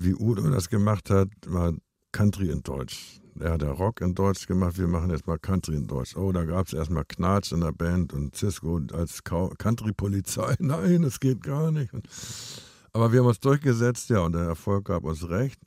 wie 0.00 0.14
Udo 0.14 0.48
das 0.50 0.68
gemacht 0.68 1.10
hat, 1.10 1.28
mal 1.46 1.76
Country 2.12 2.50
in 2.50 2.62
Deutsch 2.62 3.20
er 3.38 3.52
hat 3.52 3.62
ja 3.62 3.70
Rock 3.70 4.00
in 4.00 4.14
Deutsch 4.14 4.46
gemacht, 4.46 4.78
wir 4.78 4.86
machen 4.86 5.10
jetzt 5.10 5.26
mal 5.26 5.38
Country 5.38 5.76
in 5.76 5.86
Deutsch. 5.86 6.16
Oh, 6.16 6.32
da 6.32 6.44
gab 6.44 6.66
es 6.66 6.72
erstmal 6.72 7.04
Knatsch 7.04 7.52
in 7.52 7.60
der 7.60 7.72
Band 7.72 8.12
und 8.12 8.36
Cisco 8.36 8.80
als 8.92 9.22
Country-Polizei. 9.24 10.56
Nein, 10.58 11.02
das 11.02 11.20
geht 11.20 11.42
gar 11.42 11.70
nicht. 11.70 11.90
Aber 12.92 13.12
wir 13.12 13.20
haben 13.20 13.26
uns 13.26 13.40
durchgesetzt, 13.40 14.10
ja, 14.10 14.20
und 14.20 14.32
der 14.32 14.42
Erfolg 14.42 14.86
gab 14.86 15.04
uns 15.04 15.28
recht. 15.28 15.58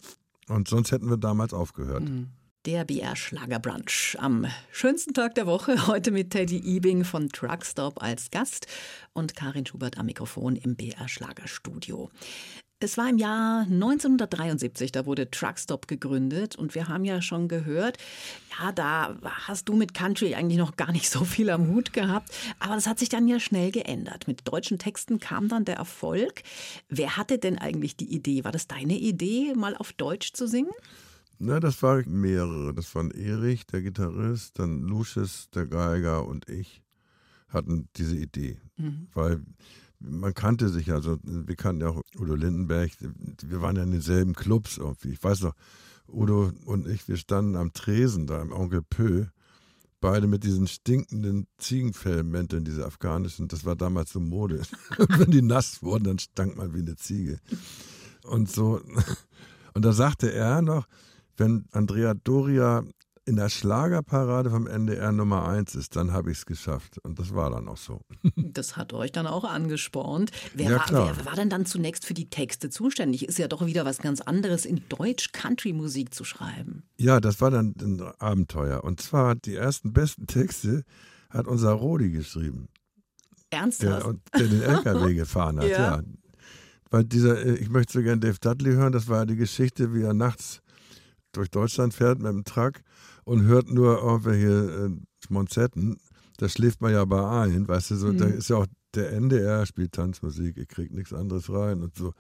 Und 0.48 0.68
sonst 0.68 0.92
hätten 0.92 1.10
wir 1.10 1.18
damals 1.18 1.54
aufgehört. 1.54 2.04
Mhm. 2.04 2.30
Der 2.66 2.86
BR 2.86 3.16
Schlagerbrunch 3.18 4.16
am 4.20 4.46
schönsten 4.72 5.13
Tag 5.13 5.36
der 5.36 5.46
Woche. 5.46 5.88
Heute 5.88 6.12
mit 6.12 6.30
Teddy 6.30 6.60
Ebing 6.60 7.04
von 7.04 7.30
Truckstop 7.30 8.02
als 8.02 8.32
Gast 8.32 8.68
und 9.12 9.36
Karin 9.36 9.66
Schubert 9.66 9.98
am 9.98 10.06
Mikrofon 10.06 10.56
im 10.56 10.75
BR 10.75 11.10
Schlagerstudio. 11.10 12.10
Es 12.84 12.98
war 12.98 13.10
im 13.10 13.18
Jahr 13.18 13.62
1973, 13.62 14.92
da 14.92 15.05
wurde 15.05 15.31
Truckstop 15.31 15.88
gegründet 15.88 16.57
und 16.57 16.75
wir 16.75 16.90
haben 16.90 17.05
ja 17.05 17.22
schon 17.22 17.48
gehört, 17.48 17.98
ja, 18.60 18.74
da 18.74 19.16
hast 19.24 19.70
du 19.70 19.75
mit 19.75 19.94
Country 19.94 20.36
eigentlich 20.36 20.57
noch 20.57 20.75
gar 20.75 20.92
nicht 20.92 21.10
so 21.10 21.24
viel 21.24 21.50
am 21.50 21.70
Hut 21.70 21.94
gehabt, 21.94 22.36
aber 22.60 22.75
das 22.75 22.86
hat 22.86 23.00
sich 23.00 23.07
dann 23.10 23.27
ja 23.27 23.40
schnell 23.40 23.72
geändert. 23.72 24.27
Mit 24.27 24.48
deutschen 24.48 24.79
Texten 24.79 25.20
kam 25.20 25.48
dann 25.48 25.64
der 25.64 25.77
Erfolg. 25.77 26.44
Wer 26.90 27.16
hatte 27.16 27.40
denn 27.40 27.57
eigentlich 27.57 27.96
die 27.96 28.14
Idee? 28.14 28.44
War 28.44 28.51
das 28.51 28.68
deine 28.68 28.98
Idee, 28.98 29.53
mal 29.55 29.77
auf 29.77 29.94
Deutsch 29.94 30.34
zu 30.34 30.46
singen? 30.46 30.72
Na, 31.40 31.60
das 31.60 31.81
waren 31.84 32.03
mehrere. 32.07 32.74
Das 32.74 32.94
waren 32.96 33.12
Erich, 33.12 33.66
der 33.66 33.81
Gitarrist, 33.81 34.60
dann 34.60 34.81
Lucius, 34.81 35.50
der 35.51 35.68
Geiger 35.68 36.25
und 36.25 36.50
ich 36.50 36.84
hatten 37.48 37.88
diese 37.96 38.18
Idee. 38.18 38.60
Mhm. 38.77 39.07
Weil 39.14 39.42
man 40.03 40.33
kannte 40.33 40.70
sich 40.70 40.92
also, 40.92 41.18
wir 41.24 41.55
kannten 41.55 41.81
ja 41.81 41.89
auch 41.89 42.01
Udo 42.18 42.35
Lindenberg, 42.35 42.92
wir 43.00 43.61
waren 43.61 43.75
ja 43.75 43.83
in 43.83 43.92
denselben 43.92 44.33
Clubs 44.33 44.77
irgendwie. 44.77 45.09
Ich 45.09 45.24
weiß 45.24 45.42
noch, 45.42 45.53
Udo 46.07 46.51
und 46.66 46.87
ich, 46.87 47.07
wir 47.07 47.18
standen 47.18 47.55
am 47.55 47.74
Tresen 47.74 48.27
da 48.27 48.42
im 48.42 48.51
Onkel 48.51 48.81
Pö, 48.81 49.25
beide 50.01 50.27
mit 50.27 50.44
diesen 50.44 50.68
stinkenden 50.68 51.48
Ziegenfellmänteln, 51.57 52.66
diese 52.66 52.85
afghanischen, 52.85 53.48
das 53.48 53.66
war 53.66 53.75
damals 53.75 54.11
so 54.11 54.20
Mode. 54.20 54.61
Wenn 54.98 55.31
die 55.31 55.42
nass 55.42 55.81
wurden, 55.81 56.03
dann 56.03 56.20
stank 56.20 56.57
man 56.57 56.74
wie 56.74 56.79
eine 56.79 56.98
Ziege. 56.98 57.39
Und 58.24 58.51
so, 58.51 58.81
und 59.74 59.85
da 59.85 59.94
sagte 59.94 60.31
er 60.31 60.61
noch, 60.61 60.87
wenn 61.35 61.66
Andrea 61.72 62.13
Doria 62.13 62.83
in 63.25 63.38
der 63.38 63.50
Schlagerparade 63.50 64.50
vom 64.50 64.68
NDR 64.68 65.12
Nummer 65.12 65.48
1 65.48 65.75
ist, 65.75 65.96
dann 65.96 66.12
habe 66.12 66.31
ich 66.31 66.40
es 66.40 66.46
geschafft. 66.46 66.98
Und 67.03 67.20
das 67.20 67.33
war 67.33 67.50
dann 67.50 67.68
auch 67.68 67.77
so. 67.77 68.01
Das 68.36 68.77
hat 68.77 68.94
euch 68.94 69.12
dann 69.12 69.25
auch 69.25 69.46
angespornt. 69.46 70.31
Wer, 70.53 70.72
ja, 70.72 70.77
war, 70.92 71.18
wer 71.18 71.25
war 71.25 71.36
denn 71.36 71.50
dann 71.50 71.66
zunächst 71.66 72.05
für 72.05 72.14
die 72.14 72.29
Texte 72.29 72.70
zuständig? 72.70 73.27
Ist 73.27 73.40
ja 73.40 73.48
doch 73.48 73.66
wieder 73.66 73.86
was 73.86 74.00
ganz 74.00 74.22
anderes, 74.22 74.66
in 74.66 74.81
Deutsch 74.90 75.31
Country-Musik 75.31 76.14
zu 76.14 76.24
schreiben. 76.24 76.83
Ja, 76.98 77.20
das 77.20 77.42
war 77.42 77.51
dann 77.51 77.74
ein 77.79 78.01
Abenteuer. 78.20 78.83
Und 78.83 79.01
zwar 79.01 79.36
die 79.36 79.55
ersten 79.55 79.94
besten 79.94 80.27
Texte 80.27 80.83
hat 81.29 81.48
unser 81.48 81.72
Rodi 81.72 82.12
geschrieben. 82.12 82.68
Ernsthaft? 83.50 84.20
Der, 84.33 84.42
der 84.42 84.48
den 84.48 84.62
LKW 84.62 85.14
gefahren 85.16 85.59
hat, 85.59 85.70
ja. 85.70 85.98
ja. 85.98 86.03
Weil 86.90 87.05
dieser, 87.05 87.44
äh, 87.44 87.55
ich 87.55 87.70
möchte 87.70 87.94
so 87.94 88.01
gerne 88.03 88.20
Dave 88.20 88.38
Dudley 88.40 88.74
hören, 88.74 88.92
das 88.92 89.07
war 89.07 89.20
ja 89.20 89.25
die 89.25 89.36
Geschichte, 89.36 89.94
wie 89.94 90.01
er 90.03 90.14
nachts 90.14 90.62
durch 91.31 91.50
Deutschland 91.50 91.94
fährt 91.94 92.20
mit 92.20 92.31
dem 92.31 92.44
Truck 92.44 92.81
und 93.25 93.44
hört 93.44 93.70
nur 93.70 94.01
irgendwelche 94.01 94.48
äh, 94.48 95.25
Schmonzetten, 95.25 95.98
da 96.38 96.50
schläft 96.50 96.81
man 96.81 96.92
ja 96.92 97.05
bei 97.05 97.44
ein, 97.44 97.68
weißt 97.68 97.92
du, 97.92 97.96
so, 97.96 98.07
mhm. 98.07 98.18
da 98.18 98.25
ist 98.25 98.50
ja 98.50 98.57
auch 98.57 98.68
der 98.96 99.12
NDR 99.14 99.66
spielt 99.66 99.94
Tanzmusik, 99.94 100.57
ihr 100.57 100.66
kriegt 100.66 100.94
nichts 100.94 101.14
anderes 101.14 101.50
rein 101.50 101.81
und 101.81 101.96
so. 101.96 102.14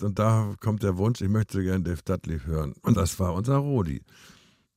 Und 0.00 0.18
da 0.18 0.54
kommt 0.60 0.82
der 0.82 0.96
Wunsch, 0.96 1.20
ich 1.20 1.28
möchte 1.28 1.62
gerne 1.62 1.84
Dave 1.84 2.02
Dudley 2.04 2.40
hören. 2.40 2.74
Und 2.82 2.96
das 2.96 3.18
war 3.20 3.34
unser 3.34 3.56
Rodi. 3.58 4.02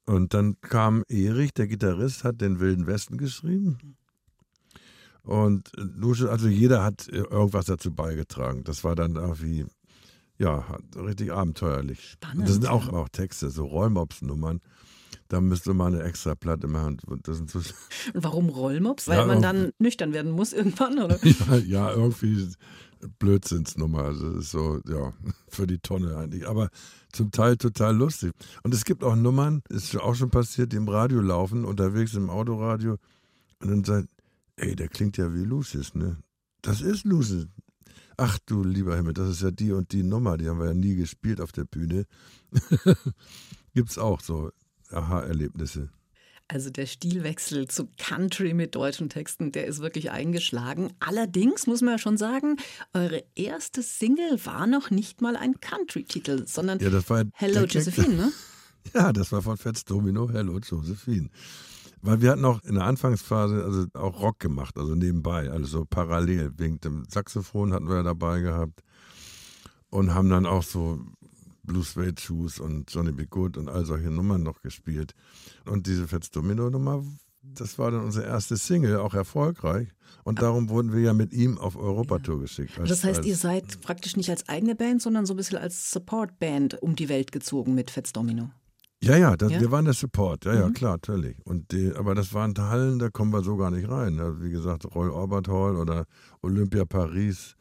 Und 0.05 0.33
dann 0.33 0.59
kam 0.61 1.03
Erich, 1.09 1.53
der 1.53 1.67
Gitarrist, 1.67 2.23
hat 2.23 2.39
den 2.39 2.59
Wilden 2.59 2.87
Westen 2.87 3.17
geschrieben. 3.17 3.97
Und 5.23 5.71
also 5.77 6.47
jeder 6.47 6.83
hat 6.83 7.07
irgendwas 7.09 7.65
dazu 7.65 7.93
beigetragen. 7.93 8.63
Das 8.63 8.83
war 8.85 8.95
dann 8.95 9.15
irgendwie, 9.15 9.65
ja, 10.37 10.77
richtig 10.95 11.33
abenteuerlich. 11.33 12.11
Spannend. 12.11 12.39
Und 12.39 12.47
das 12.47 12.53
sind 12.53 12.67
auch, 12.67 12.87
auch 12.89 13.09
Texte, 13.09 13.49
so 13.49 13.65
Rollmops-Nummern 13.65 14.61
da 15.27 15.41
müsste 15.41 15.73
man 15.73 15.93
eine 15.93 16.03
extra 16.03 16.35
Platte 16.35 16.67
machen. 16.67 16.97
Das 17.23 17.37
sind 17.37 17.49
so 17.49 17.59
Und 18.13 18.23
warum 18.23 18.49
Rollmops? 18.49 19.07
Weil 19.07 19.19
ja, 19.19 19.25
man 19.25 19.41
dann 19.41 19.71
nüchtern 19.79 20.13
werden 20.13 20.31
muss 20.31 20.53
irgendwann, 20.53 20.99
oder? 20.99 21.19
ja, 21.23 21.57
ja, 21.57 21.91
irgendwie 21.91 22.47
Blödsinnsnummer. 23.19 24.03
Also 24.03 24.33
das 24.33 24.45
ist 24.45 24.51
so, 24.51 24.81
ja, 24.87 25.13
für 25.47 25.67
die 25.67 25.79
Tonne 25.79 26.15
eigentlich. 26.15 26.47
Aber 26.47 26.69
zum 27.11 27.31
Teil 27.31 27.57
total 27.57 27.95
lustig. 27.95 28.33
Und 28.63 28.73
es 28.73 28.85
gibt 28.85 29.03
auch 29.03 29.15
Nummern, 29.15 29.61
ist 29.69 29.95
auch 29.97 30.15
schon 30.15 30.29
passiert, 30.29 30.71
die 30.71 30.77
im 30.77 30.87
Radio 30.87 31.21
laufen, 31.21 31.65
unterwegs 31.65 32.13
im 32.13 32.29
Autoradio. 32.29 32.97
Und 33.59 33.69
dann 33.69 33.83
sagt, 33.83 34.09
ey, 34.57 34.75
der 34.75 34.87
klingt 34.87 35.17
ja 35.17 35.33
wie 35.33 35.43
Lucis, 35.43 35.95
ne? 35.95 36.17
Das 36.61 36.81
ist 36.81 37.05
Lucis. 37.05 37.47
Ach 38.17 38.39
du 38.47 38.63
lieber 38.63 38.95
Himmel, 38.95 39.13
das 39.13 39.29
ist 39.29 39.41
ja 39.43 39.51
die 39.51 39.71
und 39.71 39.91
die 39.91 40.01
Nummer, 40.01 40.37
die 40.37 40.49
haben 40.49 40.59
wir 40.59 40.65
ja 40.65 40.73
nie 40.73 40.95
gespielt 40.95 41.39
auf 41.39 41.51
der 41.51 41.65
Bühne. 41.65 42.05
Gibt's 43.75 43.99
auch 43.99 44.21
so. 44.21 44.51
Aha-Erlebnisse? 44.91 45.89
Also 46.49 46.69
der 46.69 46.85
Stilwechsel 46.85 47.67
zu 47.67 47.89
Country 47.97 48.53
mit 48.53 48.73
deutschen 48.73 49.09
Texten, 49.09 49.51
der 49.51 49.67
ist 49.67 49.81
wirklich 49.81 50.11
eingeschlagen. 50.11 50.93
Allerdings 51.01 51.67
muss 51.67 51.81
man 51.81 51.95
ja 51.95 51.97
schon 51.97 52.15
sagen, 52.15 52.55
eure 52.93 53.23
erste 53.35 53.83
Single 53.83 54.39
war 54.45 54.65
noch 54.65 54.89
nicht 54.89 55.21
mal 55.21 55.35
ein 55.35 55.59
Country-Titel, 55.59 56.47
sondern 56.47 56.79
ja, 56.79 56.89
das 56.89 57.09
war 57.09 57.25
Hello 57.33 57.65
Josephine, 57.65 58.15
ne? 58.15 58.31
Ja, 58.93 59.11
das 59.11 59.33
war 59.33 59.41
von 59.41 59.57
Fats 59.57 59.83
Domino, 59.83 60.29
Hello 60.29 60.59
Josephine. 60.59 61.29
Weil 62.01 62.21
wir 62.21 62.31
hatten 62.31 62.45
auch 62.45 62.63
in 62.63 62.75
der 62.75 62.85
Anfangsphase 62.85 63.65
also 63.65 63.85
auch 63.93 64.21
Rock 64.21 64.39
gemacht, 64.39 64.77
also 64.77 64.95
nebenbei, 64.95 65.49
also 65.49 65.65
so 65.65 65.85
parallel. 65.85 66.53
Wegen 66.57 66.79
dem 66.79 67.03
Saxophon 67.09 67.73
hatten 67.73 67.89
wir 67.89 67.97
ja 67.97 68.03
dabei 68.03 68.39
gehabt 68.39 68.81
und 69.89 70.13
haben 70.13 70.29
dann 70.29 70.45
auch 70.45 70.63
so 70.63 71.01
Blue 71.67 71.83
Suede 71.83 72.19
Shoes 72.19 72.59
und 72.59 72.91
Johnny 72.91 73.11
B. 73.11 73.25
Good 73.25 73.57
und 73.57 73.69
all 73.69 73.85
solche 73.85 74.09
Nummern 74.09 74.41
noch 74.41 74.61
gespielt. 74.61 75.13
Und 75.65 75.85
diese 75.85 76.07
Fats 76.07 76.31
Domino 76.31 76.71
Nummer 76.71 77.03
das 77.55 77.79
war 77.79 77.91
dann 77.91 78.03
unsere 78.03 78.25
erste 78.25 78.57
Single, 78.57 78.97
auch 78.97 79.13
erfolgreich. 79.13 79.89
Und 80.23 80.41
darum 80.41 80.69
wurden 80.69 80.93
wir 80.93 81.01
ja 81.01 81.13
mit 81.13 81.33
ihm 81.33 81.57
auf 81.57 81.75
Europatour 81.75 82.39
geschickt. 82.39 82.77
Als, 82.79 82.89
das 82.89 83.03
heißt, 83.03 83.25
ihr 83.25 83.35
seid 83.35 83.81
praktisch 83.81 84.17
nicht 84.17 84.29
als 84.29 84.47
eigene 84.49 84.75
Band, 84.75 85.01
sondern 85.01 85.25
so 85.25 85.33
ein 85.33 85.37
bisschen 85.37 85.57
als 85.57 85.91
Support-Band 85.91 86.81
um 86.81 86.95
die 86.95 87.09
Welt 87.09 87.31
gezogen 87.31 87.73
mit 87.73 87.91
Fats 87.91 88.11
Domino. 88.13 88.49
Ja, 89.01 89.15
ja, 89.15 89.37
das, 89.37 89.51
ja, 89.51 89.61
wir 89.61 89.71
waren 89.71 89.85
der 89.85 89.93
Support, 89.93 90.45
ja, 90.45 90.53
mhm. 90.53 90.59
ja, 90.59 90.69
klar, 90.71 90.91
natürlich. 90.93 91.37
Und 91.45 91.71
die, 91.71 91.93
aber 91.95 92.15
das 92.15 92.33
waren 92.33 92.55
Hallen, 92.57 92.97
da 92.97 93.09
kommen 93.09 93.31
wir 93.31 93.43
so 93.43 93.55
gar 93.55 93.69
nicht 93.69 93.87
rein. 93.87 94.19
Also 94.19 94.41
wie 94.41 94.49
gesagt, 94.49 94.85
Royal 94.95 95.13
Albert 95.13 95.47
Hall 95.47 95.75
oder 95.75 96.05
Olympia 96.41 96.83
Paris, 96.83 97.55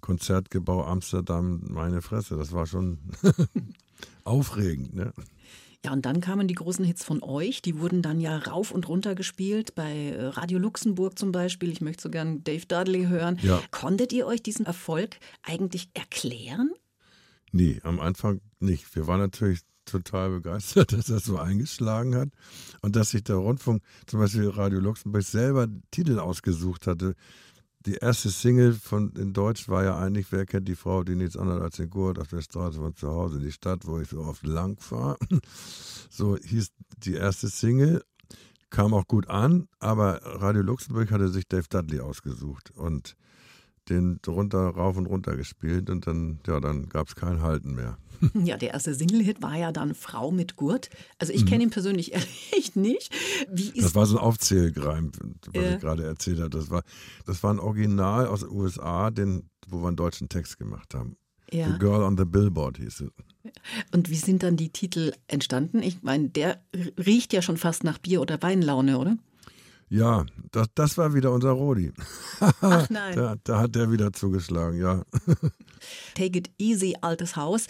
Konzertgebau 0.00 0.84
Amsterdam, 0.84 1.60
meine 1.68 2.02
Fresse, 2.02 2.36
das 2.36 2.52
war 2.52 2.66
schon 2.66 2.98
aufregend. 4.24 4.94
Ne? 4.94 5.12
Ja, 5.84 5.92
und 5.92 6.04
dann 6.04 6.20
kamen 6.20 6.48
die 6.48 6.54
großen 6.54 6.84
Hits 6.84 7.04
von 7.04 7.22
euch. 7.22 7.62
Die 7.62 7.78
wurden 7.78 8.02
dann 8.02 8.20
ja 8.20 8.36
rauf 8.38 8.72
und 8.72 8.88
runter 8.88 9.14
gespielt, 9.14 9.74
bei 9.74 10.08
äh, 10.08 10.26
Radio 10.26 10.58
Luxemburg 10.58 11.18
zum 11.18 11.30
Beispiel. 11.30 11.70
Ich 11.70 11.80
möchte 11.80 12.02
so 12.02 12.10
gern 12.10 12.42
Dave 12.42 12.66
Dudley 12.66 13.06
hören. 13.06 13.38
Ja. 13.42 13.62
Konntet 13.70 14.12
ihr 14.12 14.26
euch 14.26 14.42
diesen 14.42 14.66
Erfolg 14.66 15.16
eigentlich 15.42 15.88
erklären? 15.94 16.72
Nee, 17.52 17.80
am 17.84 18.00
Anfang 18.00 18.40
nicht. 18.58 18.96
Wir 18.96 19.06
waren 19.06 19.20
natürlich 19.20 19.60
total 19.84 20.30
begeistert, 20.30 20.92
dass 20.92 21.06
das 21.06 21.24
so 21.24 21.38
eingeschlagen 21.38 22.16
hat 22.16 22.30
und 22.82 22.96
dass 22.96 23.10
sich 23.10 23.22
der 23.22 23.36
Rundfunk, 23.36 23.82
zum 24.06 24.20
Beispiel 24.20 24.48
Radio 24.48 24.80
Luxemburg, 24.80 25.22
selber 25.22 25.68
Titel 25.90 26.18
ausgesucht 26.18 26.86
hatte. 26.86 27.14
Die 27.86 27.94
erste 27.94 28.30
Single 28.30 28.72
von 28.72 29.12
in 29.12 29.32
Deutsch 29.32 29.68
war 29.68 29.84
ja 29.84 29.96
eigentlich, 29.96 30.32
wer 30.32 30.44
kennt 30.44 30.66
die 30.66 30.74
Frau, 30.74 31.04
die 31.04 31.14
nichts 31.14 31.36
anderes 31.36 31.62
als 31.62 31.76
den 31.76 31.88
Gurt 31.88 32.18
auf 32.18 32.26
der 32.26 32.42
Straße 32.42 32.78
von 32.78 32.96
zu 32.96 33.08
Hause, 33.08 33.38
die 33.38 33.52
Stadt, 33.52 33.86
wo 33.86 34.00
ich 34.00 34.08
so 34.08 34.22
oft 34.22 34.44
lang 34.44 34.78
fahre. 34.80 35.16
So 36.10 36.36
hieß 36.36 36.70
die 36.98 37.14
erste 37.14 37.48
Single, 37.48 38.02
kam 38.70 38.94
auch 38.94 39.06
gut 39.06 39.28
an, 39.28 39.68
aber 39.80 40.20
Radio 40.22 40.62
Luxemburg 40.62 41.10
hatte 41.10 41.28
sich 41.28 41.46
Dave 41.46 41.68
Dudley 41.68 42.00
ausgesucht 42.00 42.70
und 42.70 43.16
den 43.88 44.18
drunter 44.22 44.68
rauf 44.68 44.96
und 44.96 45.06
runter 45.06 45.36
gespielt 45.36 45.90
und 45.90 46.06
dann, 46.06 46.40
ja, 46.46 46.60
dann 46.60 46.88
gab 46.88 47.08
es 47.08 47.14
kein 47.14 47.40
Halten 47.40 47.74
mehr. 47.74 47.98
Ja, 48.34 48.56
der 48.56 48.72
erste 48.72 48.94
Single-Hit 48.94 49.42
war 49.42 49.56
ja 49.56 49.72
dann 49.72 49.94
Frau 49.94 50.30
mit 50.30 50.56
Gurt. 50.56 50.90
Also 51.18 51.32
ich 51.32 51.44
kenne 51.44 51.58
mhm. 51.58 51.62
ihn 51.64 51.70
persönlich 51.70 52.14
echt 52.56 52.76
nicht. 52.76 53.12
das 53.76 53.94
war 53.94 54.06
so 54.06 54.16
ein 54.16 54.22
Aufzählgreim, 54.22 55.12
was 55.52 55.62
äh. 55.62 55.74
ich 55.74 55.80
gerade 55.80 56.04
erzählt 56.04 56.40
habe. 56.40 56.50
Das 56.50 56.70
war, 56.70 56.82
das 57.26 57.42
war 57.42 57.52
ein 57.52 57.58
Original 57.58 58.26
aus 58.26 58.40
den 58.40 58.50
USA, 58.50 59.10
den, 59.10 59.50
wo 59.68 59.82
wir 59.82 59.88
einen 59.88 59.96
deutschen 59.96 60.28
Text 60.28 60.58
gemacht 60.58 60.94
haben. 60.94 61.16
Ja. 61.52 61.70
The 61.70 61.78
Girl 61.78 62.02
on 62.02 62.16
the 62.16 62.24
Billboard 62.24 62.78
hieß 62.78 63.02
es. 63.02 63.10
Und 63.92 64.10
wie 64.10 64.16
sind 64.16 64.42
dann 64.42 64.56
die 64.56 64.70
Titel 64.70 65.12
entstanden? 65.28 65.82
Ich 65.82 66.02
meine, 66.02 66.28
der 66.28 66.60
riecht 66.98 67.32
ja 67.32 67.42
schon 67.42 67.56
fast 67.56 67.84
nach 67.84 67.98
Bier- 67.98 68.20
oder 68.20 68.42
Weinlaune, 68.42 68.98
oder? 68.98 69.16
Ja, 69.88 70.26
das, 70.50 70.66
das 70.74 70.98
war 70.98 71.14
wieder 71.14 71.32
unser 71.32 71.50
Rodi. 71.50 71.92
Ach 72.60 72.90
nein. 72.90 73.14
Da, 73.16 73.36
da 73.44 73.60
hat 73.60 73.74
der 73.74 73.90
wieder 73.90 74.12
zugeschlagen, 74.12 74.80
ja. 74.80 75.04
Take 76.14 76.38
It 76.38 76.50
Easy, 76.58 76.96
altes 77.00 77.36
Haus. 77.36 77.66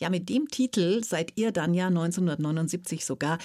Ja, 0.00 0.10
mit 0.10 0.28
dem 0.28 0.48
Titel 0.48 1.04
seid 1.04 1.32
ihr 1.36 1.52
dann 1.52 1.74
ja 1.74 1.88
1979 1.88 3.04
sogar 3.04 3.38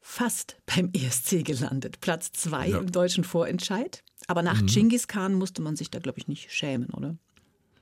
fast 0.00 0.56
beim 0.66 0.90
ESC 0.94 1.44
gelandet. 1.44 2.00
Platz 2.00 2.32
zwei 2.32 2.68
ja. 2.68 2.78
im 2.78 2.92
deutschen 2.92 3.24
Vorentscheid. 3.24 4.02
Aber 4.26 4.42
nach 4.42 4.60
mhm. 4.60 4.66
Genghis 4.66 5.08
Khan 5.08 5.34
musste 5.34 5.62
man 5.62 5.76
sich 5.76 5.90
da, 5.90 6.00
glaube 6.00 6.18
ich, 6.18 6.28
nicht 6.28 6.52
schämen, 6.52 6.90
oder? 6.90 7.16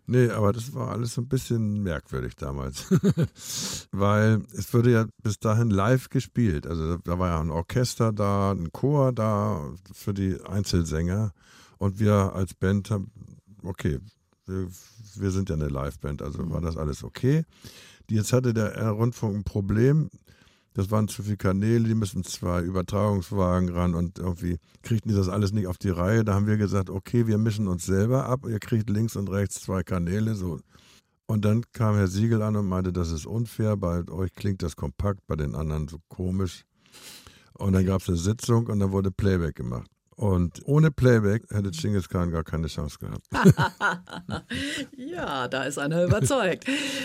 Nee, 0.08 0.30
aber 0.30 0.52
das 0.52 0.72
war 0.72 0.92
alles 0.92 1.14
so 1.14 1.20
ein 1.20 1.28
bisschen 1.28 1.82
merkwürdig 1.82 2.36
damals. 2.36 2.86
Weil 3.90 4.44
es 4.52 4.72
wurde 4.72 4.92
ja 4.92 5.06
bis 5.22 5.40
dahin 5.40 5.70
live 5.70 6.10
gespielt. 6.10 6.66
Also 6.66 6.98
da 6.98 7.18
war 7.18 7.28
ja 7.28 7.40
ein 7.40 7.50
Orchester 7.50 8.12
da, 8.12 8.52
ein 8.52 8.70
Chor 8.72 9.12
da 9.12 9.74
für 9.92 10.14
die 10.14 10.40
Einzelsänger. 10.42 11.32
Und 11.78 11.98
wir 11.98 12.32
als 12.34 12.54
Band 12.54 12.90
haben, 12.90 13.10
okay, 13.62 13.98
wir, 14.46 14.68
wir 15.16 15.30
sind 15.32 15.48
ja 15.48 15.56
eine 15.56 15.68
Liveband, 15.68 16.22
also 16.22 16.48
war 16.50 16.60
das 16.60 16.76
alles 16.76 17.02
okay. 17.02 17.44
Jetzt 18.08 18.32
hatte 18.32 18.54
der 18.54 18.88
Rundfunk 18.90 19.34
ein 19.34 19.44
Problem 19.44 20.10
das 20.76 20.90
waren 20.90 21.08
zu 21.08 21.22
viele 21.22 21.38
Kanäle, 21.38 21.88
die 21.88 21.94
müssen 21.94 22.22
zwei 22.22 22.60
Übertragungswagen 22.60 23.70
ran 23.70 23.94
und 23.94 24.18
irgendwie 24.18 24.58
kriegten 24.82 25.08
die 25.08 25.16
das 25.16 25.30
alles 25.30 25.52
nicht 25.52 25.68
auf 25.68 25.78
die 25.78 25.88
Reihe. 25.88 26.22
Da 26.22 26.34
haben 26.34 26.46
wir 26.46 26.58
gesagt, 26.58 26.90
okay, 26.90 27.26
wir 27.26 27.38
mischen 27.38 27.66
uns 27.66 27.86
selber 27.86 28.26
ab, 28.26 28.46
ihr 28.46 28.58
kriegt 28.58 28.90
links 28.90 29.16
und 29.16 29.30
rechts 29.30 29.62
zwei 29.62 29.82
Kanäle, 29.82 30.34
so. 30.34 30.60
Und 31.24 31.46
dann 31.46 31.62
kam 31.72 31.96
Herr 31.96 32.08
Siegel 32.08 32.42
an 32.42 32.56
und 32.56 32.68
meinte, 32.68 32.92
das 32.92 33.10
ist 33.10 33.24
unfair, 33.24 33.78
bei 33.78 34.06
euch 34.10 34.34
klingt 34.34 34.62
das 34.62 34.76
kompakt, 34.76 35.26
bei 35.26 35.34
den 35.34 35.54
anderen 35.54 35.88
so 35.88 35.96
komisch. 36.08 36.64
Und 37.54 37.72
dann 37.72 37.86
gab 37.86 38.02
es 38.02 38.08
eine 38.08 38.18
Sitzung 38.18 38.66
und 38.66 38.78
dann 38.78 38.92
wurde 38.92 39.10
Playback 39.10 39.54
gemacht. 39.54 39.90
Und 40.16 40.62
ohne 40.64 40.90
Playback 40.90 41.44
hätte 41.50 41.70
Genghis 41.70 42.08
Khan 42.08 42.30
gar 42.30 42.42
keine 42.42 42.68
Chance 42.68 42.98
gehabt. 42.98 43.26
ja, 44.96 45.46
da 45.46 45.64
ist 45.64 45.78
einer 45.78 46.04
überzeugt. 46.04 46.64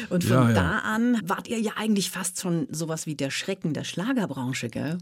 Und 0.09 0.23
von 0.23 0.33
ja, 0.33 0.47
ja. 0.47 0.53
da 0.53 0.77
an 0.79 1.21
wart 1.25 1.49
ihr 1.49 1.59
ja 1.59 1.73
eigentlich 1.75 2.09
fast 2.09 2.39
schon 2.39 2.67
sowas 2.71 3.05
wie 3.05 3.15
der 3.15 3.29
Schrecken 3.29 3.73
der 3.73 3.83
Schlagerbranche, 3.83 4.69
gell? 4.69 4.97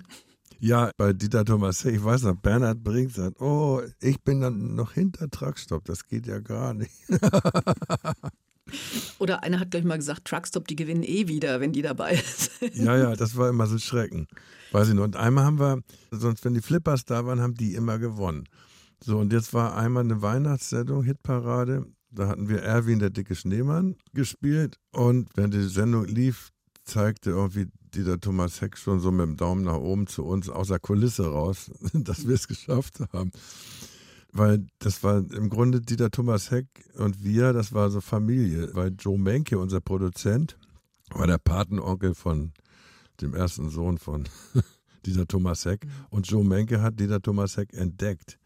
Ja, 0.59 0.89
bei 0.97 1.13
Dieter 1.13 1.45
Thomas, 1.45 1.85
ich 1.85 2.03
weiß 2.03 2.23
noch, 2.23 2.35
Bernhard 2.35 2.83
Brink 2.83 3.11
sagt, 3.11 3.39
oh, 3.39 3.81
ich 4.01 4.19
bin 4.23 4.41
dann 4.41 4.73
noch 4.73 4.93
hinter 4.93 5.29
Truckstop, 5.29 5.85
das 5.85 6.07
geht 6.07 6.25
ja 6.25 6.39
gar 6.39 6.73
nicht. 6.73 6.91
Oder 9.19 9.43
einer 9.43 9.59
hat 9.59 9.71
gleich 9.71 9.83
mal 9.83 9.97
gesagt, 9.97 10.25
Truckstop, 10.25 10.67
die 10.67 10.75
gewinnen 10.75 11.03
eh 11.03 11.27
wieder, 11.27 11.59
wenn 11.59 11.71
die 11.71 11.81
dabei 11.81 12.15
sind. 12.15 12.75
Ja, 12.85 12.97
ja, 12.97 13.15
das 13.15 13.35
war 13.35 13.49
immer 13.49 13.67
so 13.67 13.77
Schrecken. 13.77 14.27
Weiß 14.71 14.89
ich 14.89 14.93
noch. 14.93 15.03
Und 15.03 15.15
einmal 15.15 15.45
haben 15.45 15.59
wir, 15.59 15.81
sonst 16.11 16.45
wenn 16.45 16.53
die 16.53 16.61
Flippers 16.61 17.05
da 17.05 17.25
waren, 17.25 17.41
haben 17.41 17.55
die 17.55 17.73
immer 17.75 17.97
gewonnen. 17.99 18.45
So, 19.03 19.17
und 19.17 19.31
jetzt 19.33 19.53
war 19.53 19.75
einmal 19.75 20.03
eine 20.03 20.21
Weihnachtssendung, 20.21 21.03
Hitparade. 21.03 21.85
Da 22.11 22.27
hatten 22.27 22.49
wir 22.49 22.61
Erwin, 22.61 22.99
der 22.99 23.11
dicke 23.11 23.35
Schneemann, 23.35 23.95
gespielt. 24.13 24.77
Und 24.91 25.29
wenn 25.35 25.51
die 25.51 25.63
Sendung 25.63 26.05
lief, 26.05 26.49
zeigte 26.83 27.31
irgendwie 27.31 27.67
dieser 27.93 28.19
Thomas 28.19 28.61
Heck 28.61 28.77
schon 28.77 28.99
so 28.99 29.11
mit 29.11 29.25
dem 29.25 29.37
Daumen 29.37 29.63
nach 29.63 29.77
oben 29.77 30.07
zu 30.07 30.25
uns 30.25 30.49
aus 30.49 30.67
der 30.67 30.79
Kulisse 30.79 31.27
raus, 31.27 31.71
dass 31.93 32.27
wir 32.27 32.35
es 32.35 32.47
geschafft 32.47 32.99
haben. 33.13 33.31
Weil 34.31 34.67
das 34.79 35.03
war 35.03 35.17
im 35.31 35.49
Grunde 35.49 35.81
Dieter 35.81 36.11
Thomas 36.11 36.51
Heck 36.51 36.67
und 36.95 37.23
wir, 37.23 37.51
das 37.53 37.73
war 37.73 37.89
so 37.89 37.99
Familie. 38.01 38.69
Weil 38.73 38.93
Joe 38.97 39.17
Menke, 39.17 39.57
unser 39.57 39.81
Produzent, 39.81 40.57
war 41.11 41.25
der 41.25 41.39
Patenonkel 41.39 42.13
von 42.13 42.51
dem 43.21 43.33
ersten 43.33 43.69
Sohn 43.69 43.97
von 43.97 44.29
Dieter 45.05 45.27
Thomas 45.27 45.65
Heck. 45.65 45.85
Mhm. 45.85 45.91
Und 46.09 46.29
Joe 46.29 46.43
Menke 46.43 46.81
hat 46.81 46.99
Dieter 46.99 47.21
Thomas 47.21 47.57
Heck 47.57 47.73
entdeckt. 47.73 48.37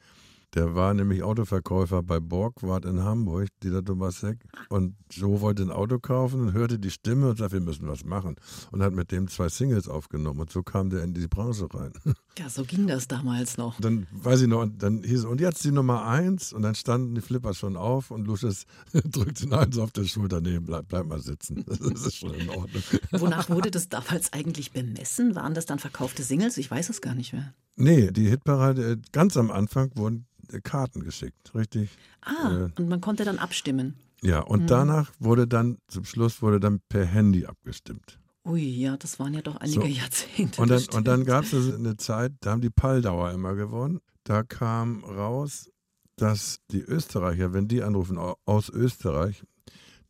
Der 0.56 0.76
war 0.76 0.94
nämlich 0.94 1.24
Autoverkäufer 1.24 2.04
bei 2.04 2.20
Borgward 2.20 2.86
in 2.86 3.02
Hamburg, 3.02 3.50
Dieter 3.64 3.84
Tomasek. 3.84 4.38
Und 4.70 4.96
Joe 5.10 5.42
wollte 5.42 5.64
ein 5.64 5.72
Auto 5.72 5.98
kaufen 5.98 6.42
und 6.42 6.54
hörte 6.54 6.78
die 6.78 6.92
Stimme 6.92 7.30
und 7.30 7.38
sagte, 7.40 7.54
wir 7.54 7.62
müssen 7.62 7.88
was 7.88 8.06
machen. 8.06 8.36
Und 8.72 8.84
hat 8.84 8.94
mit 8.94 9.12
dem 9.12 9.28
zwei 9.28 9.50
Singles 9.50 9.88
aufgenommen. 9.88 10.42
Und 10.42 10.52
so 10.52 10.62
kam 10.62 10.92
der 10.92 11.04
in 11.04 11.14
die 11.14 11.28
Branche 11.28 11.68
rein. 11.74 11.94
Ja, 12.40 12.50
so 12.50 12.64
ging 12.64 12.88
das 12.88 13.08
damals 13.08 13.58
noch. 13.58 13.80
Dann 13.80 14.08
weiß 14.12 14.42
ich 14.42 14.48
noch, 14.48 14.62
und 14.62 14.82
dann 14.82 15.04
hieß 15.04 15.20
es, 15.20 15.26
und 15.26 15.40
jetzt 15.40 15.64
die 15.64 15.72
Nummer 15.72 16.06
eins. 16.06 16.52
Und 16.52 16.64
dann 16.64 16.74
standen 16.74 17.14
die 17.14 17.22
Flippers 17.22 17.58
schon 17.58 17.78
auf 17.78 18.10
und 18.10 18.26
Lucius 18.26 18.66
drückt 18.94 19.42
ihn 19.42 19.54
eins 19.54 19.78
auf 19.78 19.92
der 19.92 20.06
Schulter. 20.06 20.42
Nee, 20.42 20.60
bleib, 20.60 20.88
bleib 20.88 21.06
mal 21.06 21.22
sitzen. 21.22 21.64
Das 21.94 22.08
ist 22.08 22.18
schon 22.18 22.34
in 22.34 22.50
Ordnung. 22.50 22.82
Wonach 23.12 23.50
wurde 23.50 23.70
das 23.70 23.90
damals 23.90 24.34
eigentlich 24.34 24.72
bemessen? 24.72 25.36
Waren 25.36 25.54
das 25.54 25.66
dann 25.66 25.80
verkaufte 25.80 26.24
Singles? 26.24 26.58
Ich 26.58 26.72
weiß 26.72 26.90
es 26.90 27.02
gar 27.02 27.14
nicht 27.14 27.34
mehr. 27.34 27.54
Nee, 27.76 28.12
die 28.12 28.30
Hitparade, 28.30 29.00
ganz 29.12 29.38
am 29.38 29.52
Anfang 29.52 29.92
wurden 29.96 30.26
Karten 30.64 31.04
geschickt, 31.04 31.54
richtig? 31.56 31.98
Ah, 32.22 32.68
äh, 32.68 32.82
und 32.82 32.90
man 32.90 33.02
konnte 33.02 33.26
dann 33.26 33.38
abstimmen. 33.38 33.96
Ja, 34.22 34.40
und 34.40 34.62
hm. 34.62 34.68
danach 34.68 35.12
wurde 35.20 35.48
dann, 35.48 35.78
zum 35.88 36.06
Schluss 36.06 36.42
wurde 36.42 36.60
dann 36.60 36.80
per 36.90 37.06
Handy 37.06 37.46
abgestimmt. 37.46 38.20
Ui, 38.46 38.62
ja, 38.62 38.98
das 38.98 39.20
waren 39.20 39.34
ja 39.34 39.42
doch 39.42 39.56
einige 39.58 39.82
so. 39.82 39.88
Jahrzehnte. 39.88 40.62
Und 40.62 40.70
dann, 40.70 40.84
und 40.94 41.08
dann 41.08 41.26
gab 41.26 41.46
es 41.46 41.74
eine 41.74 41.96
Zeit, 41.96 42.34
da 42.42 42.52
haben 42.52 42.62
die 42.62 42.70
Palldauer 42.70 43.32
immer 43.32 43.56
gewonnen. 43.56 44.00
Da 44.26 44.44
kam 44.44 45.04
raus, 45.04 45.70
dass 46.18 46.60
die 46.72 46.82
Österreicher, 46.82 47.54
wenn 47.54 47.68
die 47.68 47.84
anrufen 47.84 48.18
aus 48.18 48.70
Österreich, 48.70 49.44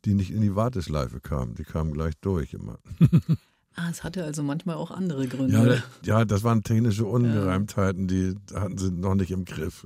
die 0.04 0.14
nicht 0.14 0.30
in 0.30 0.40
die 0.40 0.54
Warteschleife 0.54 1.20
kamen. 1.20 1.54
Die 1.54 1.64
kamen 1.64 1.92
gleich 1.92 2.14
durch 2.20 2.54
immer. 2.54 2.78
Ah, 3.76 3.88
es 3.90 4.04
hatte 4.04 4.22
also 4.22 4.44
manchmal 4.44 4.76
auch 4.76 4.92
andere 4.92 5.26
Gründe. 5.26 5.82
Ja, 6.04 6.18
ja 6.18 6.24
das 6.24 6.44
waren 6.44 6.62
technische 6.62 7.06
Ungereimtheiten, 7.06 8.06
die 8.06 8.36
hatten 8.54 8.78
sie 8.78 8.92
noch 8.92 9.16
nicht 9.16 9.32
im 9.32 9.44
Griff. 9.44 9.84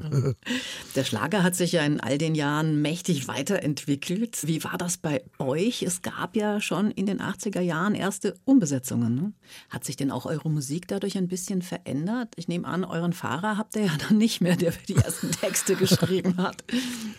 Der 0.95 1.05
Schlager 1.05 1.43
hat 1.43 1.55
sich 1.55 1.73
ja 1.73 1.83
in 1.83 1.99
all 1.99 2.19
den 2.19 2.35
Jahren 2.35 2.83
mächtig 2.83 3.29
weiterentwickelt. 3.29 4.47
Wie 4.47 4.63
war 4.63 4.77
das 4.77 4.99
bei 4.99 5.23
euch? 5.39 5.83
Es 5.83 6.03
gab 6.03 6.37
ja 6.37 6.61
schon 6.61 6.91
in 6.91 7.07
den 7.07 7.23
80er 7.23 7.61
Jahren 7.61 7.95
erste 7.95 8.35
Umbesetzungen. 8.45 9.15
Ne? 9.15 9.33
Hat 9.71 9.85
sich 9.85 9.97
denn 9.97 10.11
auch 10.11 10.27
eure 10.27 10.51
Musik 10.51 10.87
dadurch 10.89 11.17
ein 11.17 11.29
bisschen 11.29 11.63
verändert? 11.63 12.35
Ich 12.37 12.47
nehme 12.47 12.69
an, 12.69 12.85
euren 12.85 13.15
Fahrer 13.15 13.57
habt 13.57 13.75
ihr 13.77 13.87
ja 13.87 13.97
dann 14.07 14.19
nicht 14.19 14.43
mehr, 14.43 14.57
der 14.57 14.73
für 14.73 14.85
die 14.85 14.97
ersten 14.97 15.31
Texte 15.31 15.77
geschrieben 15.77 16.37
hat. 16.37 16.63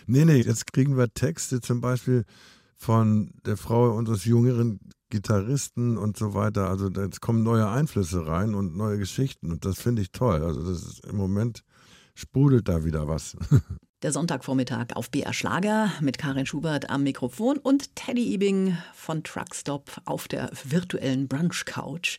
Nee, 0.05 0.25
nee, 0.25 0.41
jetzt 0.41 0.71
kriegen 0.71 0.97
wir 0.97 1.11
Texte 1.13 1.61
zum 1.61 1.81
Beispiel 1.81 2.25
von 2.77 3.31
der 3.45 3.57
Frau 3.57 3.91
unseres 3.95 4.25
jüngeren 4.25 4.79
Gitarristen 5.09 5.97
und 5.97 6.17
so 6.17 6.33
weiter. 6.33 6.69
Also 6.69 6.89
da 6.89 7.07
kommen 7.19 7.43
neue 7.43 7.69
Einflüsse 7.69 8.27
rein 8.27 8.53
und 8.53 8.75
neue 8.75 8.97
Geschichten 8.97 9.51
und 9.51 9.65
das 9.65 9.81
finde 9.81 10.01
ich 10.01 10.11
toll. 10.11 10.43
Also 10.43 10.61
das 10.61 10.83
ist 10.83 11.05
im 11.05 11.17
Moment 11.17 11.63
sprudelt 12.13 12.67
da 12.67 12.83
wieder 12.83 13.07
was. 13.07 13.35
Der 14.01 14.13
Sonntagvormittag 14.13 14.95
auf 14.95 15.11
BR 15.11 15.33
Schlager 15.33 15.91
mit 15.99 16.17
Karin 16.17 16.45
Schubert 16.45 16.89
am 16.89 17.03
Mikrofon 17.03 17.57
und 17.57 17.97
Teddy 17.97 18.31
Ebing 18.31 18.77
von 18.93 19.25
Truckstop 19.25 19.91
auf 20.05 20.29
der 20.29 20.51
virtuellen 20.63 21.27
Brunch 21.27 21.65
Couch. 21.65 22.17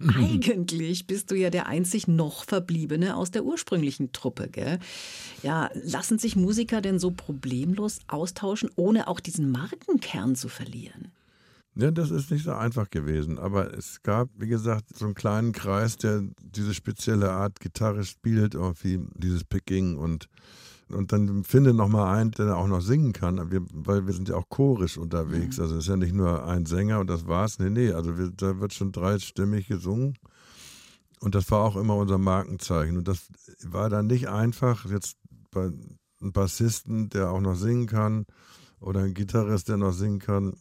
Eigentlich 0.14 1.06
bist 1.06 1.30
du 1.30 1.34
ja 1.34 1.48
der 1.48 1.66
einzig 1.66 2.08
noch 2.08 2.44
verbliebene 2.44 3.16
aus 3.16 3.30
der 3.30 3.46
ursprünglichen 3.46 4.12
Truppe, 4.12 4.50
gell? 4.50 4.78
Ja, 5.42 5.70
lassen 5.72 6.18
sich 6.18 6.36
Musiker 6.36 6.82
denn 6.82 6.98
so 6.98 7.10
problemlos 7.10 8.00
austauschen, 8.06 8.68
ohne 8.76 9.08
auch 9.08 9.20
diesen 9.20 9.50
Markenkern 9.50 10.36
zu 10.36 10.50
verlieren? 10.50 11.10
Ja, 11.76 11.90
das 11.90 12.10
ist 12.10 12.30
nicht 12.30 12.44
so 12.44 12.52
einfach 12.52 12.88
gewesen, 12.88 13.38
aber 13.38 13.76
es 13.76 14.02
gab, 14.02 14.28
wie 14.38 14.46
gesagt, 14.46 14.96
so 14.96 15.06
einen 15.06 15.14
kleinen 15.14 15.52
Kreis, 15.52 15.96
der 15.96 16.22
diese 16.40 16.72
spezielle 16.72 17.32
Art 17.32 17.58
Gitarre 17.58 18.04
spielt, 18.04 18.54
irgendwie 18.54 19.00
dieses 19.16 19.44
Picking 19.44 19.96
und 19.96 20.28
und 20.88 21.12
dann 21.12 21.44
finde 21.44 21.72
noch 21.72 21.88
mal 21.88 22.14
einen, 22.14 22.30
der 22.32 22.56
auch 22.56 22.66
noch 22.66 22.82
singen 22.82 23.12
kann, 23.12 23.50
wir, 23.50 23.62
weil 23.72 24.06
wir 24.06 24.12
sind 24.12 24.28
ja 24.28 24.36
auch 24.36 24.48
chorisch 24.48 24.98
unterwegs. 24.98 25.56
Mhm. 25.56 25.62
Also 25.62 25.76
es 25.76 25.84
ist 25.84 25.88
ja 25.88 25.96
nicht 25.96 26.14
nur 26.14 26.46
ein 26.46 26.66
Sänger 26.66 27.00
und 27.00 27.08
das 27.08 27.26
war's. 27.26 27.58
Nee, 27.58 27.70
nee, 27.70 27.90
also 27.90 28.18
wir, 28.18 28.30
da 28.30 28.60
wird 28.60 28.74
schon 28.74 28.92
dreistimmig 28.92 29.66
gesungen. 29.66 30.18
Und 31.20 31.34
das 31.34 31.50
war 31.50 31.60
auch 31.60 31.76
immer 31.76 31.96
unser 31.96 32.18
Markenzeichen. 32.18 32.98
Und 32.98 33.08
das 33.08 33.28
war 33.62 33.88
dann 33.88 34.06
nicht 34.06 34.28
einfach, 34.28 34.84
jetzt 34.84 35.16
bei 35.50 35.70
einem 36.20 36.32
Bassisten, 36.32 37.08
der 37.08 37.30
auch 37.30 37.40
noch 37.40 37.56
singen 37.56 37.86
kann, 37.86 38.26
oder 38.78 39.00
ein 39.00 39.14
Gitarrist, 39.14 39.70
der 39.70 39.78
noch 39.78 39.92
singen 39.92 40.18
kann. 40.18 40.54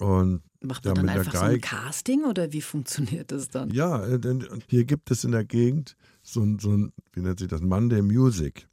Und 0.00 0.42
Macht 0.62 0.84
man 0.86 0.94
dann 0.94 1.08
einfach 1.10 1.34
so 1.34 1.40
ein 1.40 1.60
Casting 1.60 2.24
oder 2.24 2.52
wie 2.52 2.62
funktioniert 2.62 3.32
das 3.32 3.48
dann? 3.48 3.70
Ja, 3.70 4.02
äh, 4.06 4.18
hier 4.66 4.84
gibt 4.84 5.10
es 5.10 5.24
in 5.24 5.32
der 5.32 5.44
Gegend 5.44 5.96
so 6.22 6.40
ein, 6.40 6.58
so 6.58 6.70
ein 6.70 6.92
wie 7.12 7.20
nennt 7.20 7.38
sich 7.38 7.48
das, 7.48 7.60
Monday 7.60 8.00
Music. 8.00 8.66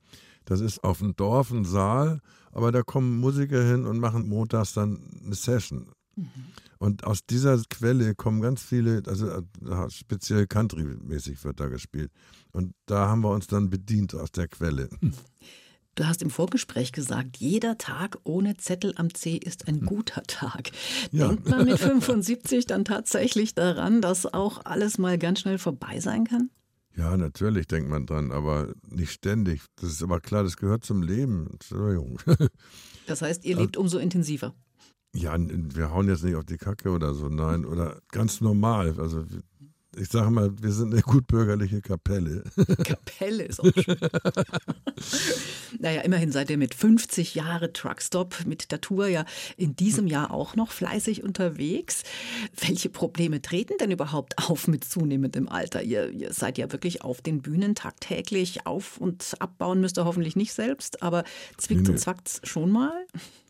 Das 0.46 0.62
ist 0.62 0.84
auf 0.86 1.00
dem 1.00 1.16
Dorf 1.18 1.52
ein 1.52 1.66
Saal, 1.66 2.22
aber 2.52 2.72
da 2.72 2.82
kommen 2.82 3.20
Musiker 3.20 3.62
hin 3.62 3.86
und 3.86 4.00
machen 4.00 4.30
montags 4.30 4.74
dann 4.74 5.00
eine 5.24 5.36
Session. 5.36 5.92
Mhm. 6.16 6.30
Und 6.80 7.04
aus 7.04 7.26
dieser 7.26 7.62
Quelle 7.70 8.16
kommen 8.16 8.42
ganz 8.42 8.62
viele, 8.62 9.04
also 9.06 9.28
äh, 9.30 9.44
speziell 9.90 10.48
Country-mäßig 10.48 11.44
wird 11.44 11.60
da 11.60 11.68
gespielt. 11.68 12.12
Und 12.52 12.74
da 12.86 13.10
haben 13.10 13.22
wir 13.22 13.32
uns 13.32 13.48
dann 13.48 13.70
bedient 13.70 14.16
aus 14.16 14.32
der 14.32 14.48
Quelle. 14.48 14.90
Du 15.98 16.08
hast 16.08 16.22
im 16.22 16.30
Vorgespräch 16.30 16.92
gesagt, 16.92 17.38
jeder 17.38 17.80
Tag 17.80 18.20
ohne 18.24 18.56
Zettel 18.56 18.94
am 18.98 19.16
C 19.16 19.36
ist 19.36 19.68
ein 19.68 19.82
guter 19.82 20.22
Tag. 20.28 20.70
Ja. 21.12 21.30
Denkt 21.30 21.50
man 21.50 21.66
mit 21.66 21.80
75 21.80 22.68
dann 22.68 22.86
tatsächlich 22.86 23.56
daran, 23.56 24.00
dass 24.00 24.32
auch 24.32 24.64
alles 24.64 25.00
mal 25.00 25.18
ganz 25.18 25.40
schnell 25.40 25.58
vorbei 25.58 26.00
sein 26.00 26.26
kann? 26.26 26.52
Ja, 26.96 27.18
natürlich 27.18 27.66
denkt 27.66 27.90
man 27.90 28.06
dran, 28.06 28.32
aber 28.32 28.76
nicht 28.88 29.12
ständig. 29.12 29.64
Das 29.78 29.90
ist 29.90 30.04
aber 30.04 30.20
klar, 30.20 30.44
das 30.44 30.58
gehört 30.58 30.86
zum 30.86 31.02
Leben. 31.02 31.50
Entschuldigung. 31.52 32.20
Das 33.08 33.22
heißt, 33.22 33.46
ihr 33.46 33.56
lebt 33.56 33.78
umso 33.78 34.00
intensiver. 34.00 34.54
Ja, 35.16 35.34
wir 35.40 35.92
hauen 35.92 36.10
jetzt 36.10 36.26
nicht 36.26 36.36
auf 36.36 36.44
die 36.44 36.58
Kacke 36.58 36.90
oder 36.90 37.14
so, 37.14 37.30
nein, 37.30 37.64
oder 37.64 38.02
ganz 38.12 38.42
normal. 38.42 39.00
Also 39.00 39.24
ich 40.00 40.10
sage 40.10 40.30
mal, 40.30 40.52
wir 40.62 40.72
sind 40.72 40.94
eine 40.94 41.02
gutbürgerliche 41.02 41.82
Kapelle. 41.82 42.44
Kapelle 42.84 43.44
ist 43.44 43.60
auch 43.60 43.72
schön. 43.74 43.98
naja, 45.80 46.02
immerhin 46.02 46.32
seid 46.32 46.50
ihr 46.50 46.58
mit 46.58 46.76
50 46.76 47.36
Jahre 47.36 47.74
Truckstop 47.74 48.46
mit 48.46 48.72
der 48.72 48.82
Tour 48.82 49.08
ja 49.08 49.26
in 49.58 49.76
diesem 49.76 50.08
Jahr 50.08 50.32
auch 50.32 50.56
noch 50.56 50.72
fleißig 50.72 51.24
unterwegs. 51.24 52.04
Welche 52.60 52.90
Probleme 52.90 53.42
treten 53.42 53.78
denn 53.80 53.92
überhaupt 53.92 54.38
auf 54.38 54.68
mit 54.68 54.84
zunehmendem 54.84 55.50
Alter? 55.50 55.82
Ihr, 55.82 56.10
ihr 56.10 56.34
seid 56.34 56.58
ja 56.58 56.72
wirklich 56.72 57.02
auf 57.02 57.22
den 57.22 57.42
Bühnen 57.42 57.76
tagtäglich 57.76 58.66
auf 58.66 58.98
und 58.98 59.36
abbauen 59.40 59.82
müsst 59.82 59.98
ihr 59.98 60.06
hoffentlich 60.06 60.36
nicht 60.36 60.54
selbst, 60.54 61.02
aber 61.02 61.24
zwickt 61.58 61.82
nee, 61.82 61.88
nee. 61.88 61.92
und 61.94 61.98
zwackt's 62.00 62.42
schon 62.44 62.72
mal? 62.72 63.06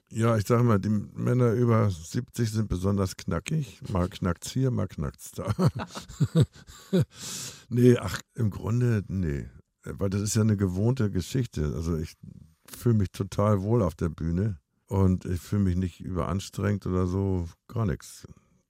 Ja, 0.10 0.38
ich 0.38 0.48
sage 0.48 0.64
mal, 0.64 0.80
die 0.80 0.90
Männer 0.90 1.52
über 1.52 1.90
70 1.90 2.50
sind 2.50 2.70
besonders 2.70 3.18
knackig. 3.18 3.82
Mal 3.90 4.08
knackt's 4.08 4.52
hier, 4.52 4.72
mal 4.72 4.88
knackt's 4.88 5.32
da. 5.32 5.54
nee, 7.70 7.98
ach, 7.98 8.22
im 8.36 8.50
Grunde, 8.50 9.04
nee. 9.08 9.50
Weil 9.84 10.10
das 10.10 10.22
ist 10.22 10.36
ja 10.36 10.44
eine 10.44 10.56
gewohnte 10.56 11.12
Geschichte. 11.12 11.74
Also 11.76 11.98
ich 11.98 12.16
fühle 12.66 12.96
mich 12.96 13.12
total 13.12 13.62
wohl 13.62 13.82
auf 13.82 13.96
der 13.96 14.10
Bühne 14.10 14.60
und 14.88 15.26
ich 15.26 15.42
fühle 15.42 15.64
mich 15.64 15.76
nicht 15.76 16.00
überanstrengt 16.00 16.86
oder 16.86 17.08
so, 17.08 17.48
gar 17.68 17.86
nichts. 17.86 18.26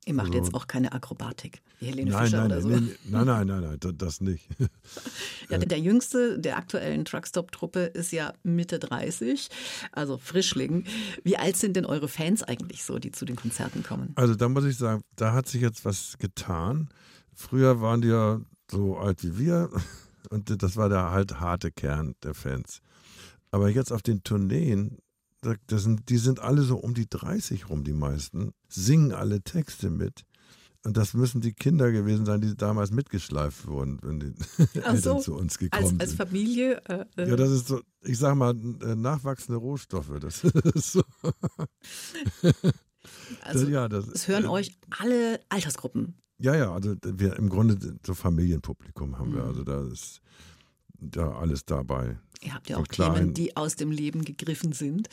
Ihr 0.08 0.13
macht 0.13 0.34
jetzt 0.34 0.54
auch 0.54 0.67
keine 0.67 0.93
Akrobatik, 0.93 1.62
wie 1.80 1.88
Helene 1.88 2.12
nein, 2.12 2.24
Fischer 2.24 2.38
nein, 2.38 2.46
oder 2.46 2.62
so. 2.62 2.70
Nein, 2.70 2.98
nein, 3.10 3.26
nein, 3.26 3.48
nein, 3.48 3.78
nein, 3.84 3.98
das 3.98 4.22
nicht. 4.22 4.48
ja, 5.50 5.58
der 5.58 5.80
jüngste 5.80 6.39
der 6.39 6.56
aktuellen 6.56 7.04
Truckstop-Truppe 7.04 7.82
ist 7.82 8.13
ja 8.13 8.32
Mitte 8.43 8.80
30, 8.80 9.50
also 9.91 10.17
Frischling. 10.17 10.86
Wie 11.26 11.36
alt 11.36 11.58
sind 11.58 11.76
denn 11.76 11.86
eure 11.86 12.08
Fans 12.08 12.41
eigentlich 12.41 12.86
so, 12.86 13.00
die 13.00 13.12
zu 13.12 13.26
den 13.26 13.36
Konzerten 13.36 13.84
kommen? 13.84 14.13
Also 14.15 14.34
da 14.34 14.48
muss 14.48 14.63
ich 14.63 14.78
sagen, 14.78 15.02
da 15.17 15.34
hat 15.34 15.50
sich 15.50 15.62
jetzt 15.62 15.84
was 15.84 16.17
getan. 16.17 16.88
Früher 17.34 17.82
waren 17.82 18.02
die 18.02 18.08
ja 18.08 18.39
so 18.72 18.98
alt 18.98 19.26
wie 19.26 19.38
wir 19.38 19.70
und 20.30 20.63
das 20.63 20.78
war 20.78 20.88
der 20.88 21.12
halt 21.12 21.41
harte 21.41 21.70
Kern 21.70 22.15
der 22.24 22.34
Fans. 22.34 22.80
Aber 23.52 23.67
jetzt 23.67 23.91
auf 23.91 24.02
den 24.02 24.24
Tourneen 24.24 25.00
das 25.41 25.84
sind, 25.84 26.10
die 26.10 26.17
sind 26.17 26.39
alle 26.39 26.63
so 26.63 26.78
um 26.78 26.93
die 26.93 27.10
30 27.10 27.69
rum, 27.69 27.84
die 27.84 27.93
meisten, 27.93 28.52
singen 28.67 29.12
alle 29.12 29.41
Texte 29.41 29.89
mit. 29.89 30.23
Und 30.84 30.95
das 30.95 31.13
müssen 31.13 31.41
die 31.41 31.54
Kinder 31.54 31.91
gewesen 31.91 32.26
sein, 32.26 32.39
die 32.39 32.56
damals 32.56 32.91
mitgeschleift 32.91 33.67
wurden, 33.67 34.00
wenn 34.04 34.19
die 34.19 34.34
Ach 34.58 34.76
Eltern 34.76 34.97
so, 34.97 35.19
zu 35.19 35.36
uns 35.36 35.58
gekommen 35.58 35.82
als, 35.82 35.89
sind. 35.89 36.02
Als 36.02 36.13
Familie? 36.13 36.82
Äh, 36.88 37.06
äh, 37.17 37.30
ja, 37.30 37.36
das 37.36 37.52
ist 37.52 37.67
so, 37.67 37.82
ich 38.02 38.17
sag 38.17 38.36
mal, 38.36 38.56
äh, 38.82 38.95
nachwachsende 38.95 39.60
Rohstoffe. 39.60 40.12
Das 40.21 40.43
ist 40.43 40.93
so. 40.93 41.04
also, 43.41 43.67
ja, 43.67 43.89
das, 43.89 44.08
es 44.08 44.28
hören 44.30 44.45
äh, 44.45 44.47
euch 44.47 44.78
alle 44.89 45.41
Altersgruppen. 45.50 46.15
Ja, 46.39 46.56
ja, 46.56 46.71
also 46.71 46.95
wir 47.04 47.36
im 47.36 47.50
Grunde 47.50 47.97
so 48.06 48.13
Familienpublikum 48.13 49.17
haben 49.17 49.34
wir. 49.34 49.41
Mhm. 49.41 49.50
Also 49.50 49.63
da 49.63 49.82
ist 49.88 50.21
da 51.00 51.32
alles 51.34 51.66
dabei. 51.66 52.18
Ihr 52.42 52.54
habt 52.54 52.70
ja 52.70 52.78
auch 52.78 52.88
Themen, 52.88 53.34
die 53.34 53.58
aus 53.58 53.76
dem 53.76 53.92
Leben 53.92 54.24
gegriffen 54.24 54.72
sind. 54.72 55.10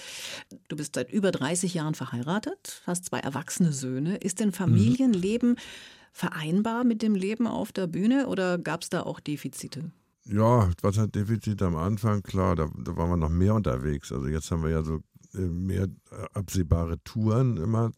Du 0.68 0.77
bist 0.77 0.94
seit 0.94 1.11
über 1.11 1.31
30 1.31 1.75
Jahren 1.75 1.94
verheiratet, 1.94 2.83
hast 2.87 3.07
zwei 3.07 3.20
erwachsene 3.20 3.73
Söhne. 3.73 4.16
Ist 4.16 4.40
denn 4.40 4.53
Familienleben 4.53 5.51
mhm. 5.51 5.57
vereinbar 6.12 6.85
mit 6.85 7.03
dem 7.03 7.14
Leben 7.14 7.47
auf 7.47 7.73
der 7.73 7.87
Bühne 7.87 8.27
oder 8.27 8.59
gab 8.59 8.83
es 8.83 8.90
da 8.90 9.03
auch 9.03 9.20
Defizite? 9.20 9.90
Ja, 10.27 10.70
was 10.81 10.99
hat 10.99 11.14
Defizit 11.14 11.61
am 11.62 11.77
Anfang? 11.77 12.23
Klar, 12.23 12.57
da, 12.57 12.70
da 12.77 12.97
waren 12.97 13.11
wir 13.11 13.16
noch 13.16 13.31
mehr 13.31 13.55
unterwegs. 13.55 14.11
Also 14.12 14.29
jetzt 14.29 14.51
haben 14.51 14.62
wir 14.62 14.70
ja 14.70 14.83
so 14.83 15.01
äh, 15.35 15.38
mehr 15.38 15.88
absehbare 16.33 17.03
Touren 17.05 17.57
immer 17.57 17.92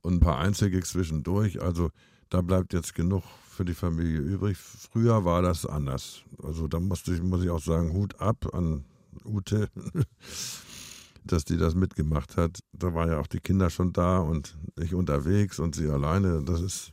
und 0.00 0.14
ein 0.14 0.20
paar 0.20 0.38
Einzelgigs 0.38 0.90
zwischendurch. 0.90 1.60
Also 1.60 1.90
da 2.30 2.40
bleibt 2.40 2.72
jetzt 2.72 2.94
genug 2.94 3.24
für 3.56 3.64
die 3.64 3.74
Familie 3.74 4.18
übrig. 4.18 4.56
Früher 4.56 5.24
war 5.24 5.42
das 5.42 5.66
anders. 5.66 6.22
Also 6.42 6.68
da 6.68 6.78
musste 6.78 7.14
ich, 7.14 7.22
muss 7.22 7.42
ich 7.42 7.50
auch 7.50 7.62
sagen, 7.62 7.92
Hut 7.94 8.20
ab 8.20 8.54
an 8.54 8.84
Ute, 9.24 9.68
dass 11.24 11.44
die 11.44 11.56
das 11.56 11.74
mitgemacht 11.74 12.36
hat. 12.36 12.60
Da 12.72 12.94
waren 12.94 13.08
ja 13.08 13.18
auch 13.18 13.26
die 13.26 13.40
Kinder 13.40 13.70
schon 13.70 13.92
da 13.92 14.18
und 14.18 14.56
ich 14.78 14.94
unterwegs 14.94 15.58
und 15.58 15.74
sie 15.74 15.88
alleine. 15.88 16.42
Das 16.44 16.60
ist 16.60 16.92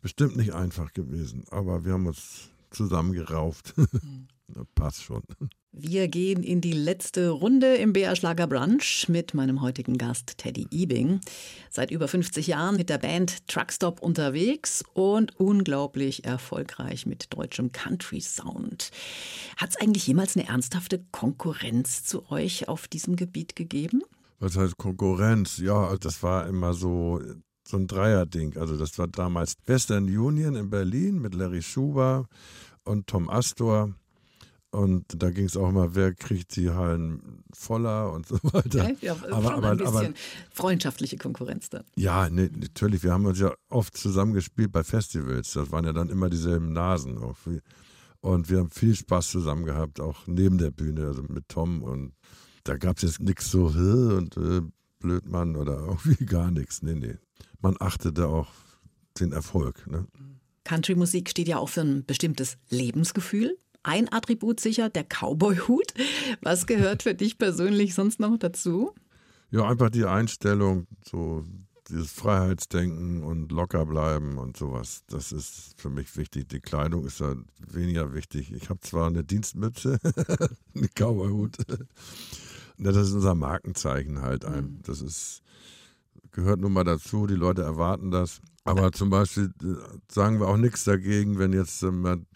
bestimmt 0.00 0.36
nicht 0.36 0.52
einfach 0.52 0.92
gewesen. 0.92 1.44
Aber 1.50 1.84
wir 1.84 1.92
haben 1.92 2.06
uns 2.06 2.50
zusammengerauft. 2.70 3.74
Passt 4.74 5.02
schon. 5.02 5.22
Wir 5.72 6.08
gehen 6.08 6.42
in 6.42 6.60
die 6.60 6.72
letzte 6.72 7.30
Runde 7.30 7.76
im 7.76 7.94
BR 7.94 8.14
Schlager 8.14 8.46
Brunch 8.46 9.08
mit 9.08 9.32
meinem 9.32 9.62
heutigen 9.62 9.96
Gast 9.96 10.36
Teddy 10.36 10.66
Ebing. 10.70 11.20
Seit 11.70 11.90
über 11.90 12.08
50 12.08 12.46
Jahren 12.46 12.76
mit 12.76 12.90
der 12.90 12.98
Band 12.98 13.48
Truckstop 13.48 14.02
unterwegs 14.02 14.84
und 14.92 15.40
unglaublich 15.40 16.24
erfolgreich 16.24 17.06
mit 17.06 17.32
deutschem 17.32 17.72
Country 17.72 18.20
Sound. 18.20 18.90
Hat 19.56 19.70
es 19.70 19.76
eigentlich 19.76 20.06
jemals 20.06 20.36
eine 20.36 20.46
ernsthafte 20.46 21.02
Konkurrenz 21.10 22.04
zu 22.04 22.30
euch 22.30 22.68
auf 22.68 22.86
diesem 22.86 23.16
Gebiet 23.16 23.56
gegeben? 23.56 24.02
Was 24.40 24.56
heißt 24.56 24.76
Konkurrenz? 24.76 25.56
Ja, 25.56 25.96
das 25.96 26.22
war 26.22 26.46
immer 26.46 26.74
so 26.74 27.22
so 27.66 27.76
ein 27.78 27.86
Dreierding. 27.86 28.56
Also 28.58 28.76
das 28.76 28.98
war 28.98 29.08
damals 29.08 29.54
Western 29.66 30.04
Union 30.04 30.56
in 30.56 30.68
Berlin 30.68 31.20
mit 31.20 31.34
Larry 31.34 31.62
Schuber 31.62 32.26
und 32.84 33.06
Tom 33.06 33.30
Astor. 33.30 33.94
Und 34.72 35.04
da 35.22 35.30
ging 35.30 35.44
es 35.44 35.56
auch 35.56 35.68
immer, 35.68 35.94
wer 35.94 36.14
kriegt 36.14 36.56
die 36.56 36.70
Hallen 36.70 37.44
voller 37.52 38.10
und 38.10 38.26
so 38.28 38.38
weiter. 38.42 38.90
Ja, 38.90 38.96
ja 39.02 39.16
aber, 39.30 39.54
aber, 39.54 39.70
ein 39.72 39.76
bisschen 39.76 39.96
aber, 39.96 40.14
freundschaftliche 40.50 41.18
Konkurrenz 41.18 41.68
dann. 41.68 41.84
Ja, 41.94 42.30
ne, 42.30 42.50
natürlich. 42.56 43.02
Wir 43.02 43.12
haben 43.12 43.26
uns 43.26 43.38
ja 43.38 43.52
oft 43.68 43.94
zusammengespielt 43.96 44.72
bei 44.72 44.82
Festivals. 44.82 45.52
Das 45.52 45.70
waren 45.70 45.84
ja 45.84 45.92
dann 45.92 46.08
immer 46.08 46.30
dieselben 46.30 46.72
Nasen. 46.72 47.18
Und 48.22 48.48
wir 48.48 48.58
haben 48.60 48.70
viel 48.70 48.94
Spaß 48.94 49.30
zusammen 49.30 49.66
gehabt, 49.66 50.00
auch 50.00 50.26
neben 50.26 50.56
der 50.56 50.70
Bühne, 50.70 51.06
also 51.06 51.22
mit 51.22 51.48
Tom. 51.48 51.82
Und 51.82 52.14
da 52.64 52.78
gab 52.78 52.96
es 52.96 53.02
jetzt 53.02 53.20
nichts 53.20 53.50
so 53.50 53.66
und 53.66 54.38
äh, 54.38 54.62
Blödmann 55.00 55.54
oder 55.56 55.80
irgendwie 55.86 56.24
gar 56.24 56.50
nichts. 56.50 56.80
Nee, 56.80 56.94
nee. 56.94 57.16
Man 57.60 57.76
achtete 57.78 58.26
auch 58.28 58.48
den 59.20 59.32
Erfolg. 59.32 59.86
Ne? 59.86 60.06
Country-Musik 60.64 61.28
steht 61.28 61.48
ja 61.48 61.58
auch 61.58 61.68
für 61.68 61.82
ein 61.82 62.06
bestimmtes 62.06 62.56
Lebensgefühl. 62.70 63.58
Ein 63.82 64.12
Attribut 64.12 64.60
sicher, 64.60 64.88
der 64.88 65.04
Cowboy-Hut. 65.04 65.94
Was 66.40 66.66
gehört 66.66 67.02
für 67.02 67.14
dich 67.14 67.38
persönlich 67.38 67.94
sonst 67.94 68.20
noch 68.20 68.38
dazu? 68.38 68.94
Ja, 69.50 69.68
einfach 69.68 69.90
die 69.90 70.04
Einstellung, 70.04 70.86
so 71.04 71.44
dieses 71.88 72.12
Freiheitsdenken 72.12 73.22
und 73.22 73.50
locker 73.52 73.84
bleiben 73.84 74.38
und 74.38 74.56
sowas. 74.56 75.02
Das 75.08 75.32
ist 75.32 75.74
für 75.76 75.90
mich 75.90 76.16
wichtig. 76.16 76.48
Die 76.48 76.60
Kleidung 76.60 77.04
ist 77.04 77.20
da 77.20 77.34
weniger 77.58 78.14
wichtig. 78.14 78.52
Ich 78.52 78.70
habe 78.70 78.80
zwar 78.80 79.08
eine 79.08 79.24
Dienstmütze, 79.24 79.98
einen 80.74 80.88
Cowboy-Hut. 80.94 81.58
Das 82.78 82.96
ist 82.96 83.12
unser 83.12 83.34
Markenzeichen 83.34 84.22
halt. 84.22 84.48
Mhm. 84.48 84.78
Das 84.84 85.02
ist, 85.02 85.42
gehört 86.30 86.60
nun 86.60 86.72
mal 86.72 86.84
dazu. 86.84 87.26
Die 87.26 87.34
Leute 87.34 87.62
erwarten 87.62 88.10
das. 88.10 88.40
Aber 88.64 88.92
zum 88.92 89.10
Beispiel 89.10 89.52
äh, 89.62 89.74
sagen 90.10 90.38
wir 90.38 90.46
auch 90.48 90.56
nichts 90.56 90.84
dagegen, 90.84 91.38
wenn 91.38 91.52
jetzt 91.52 91.82
ähm, 91.82 92.26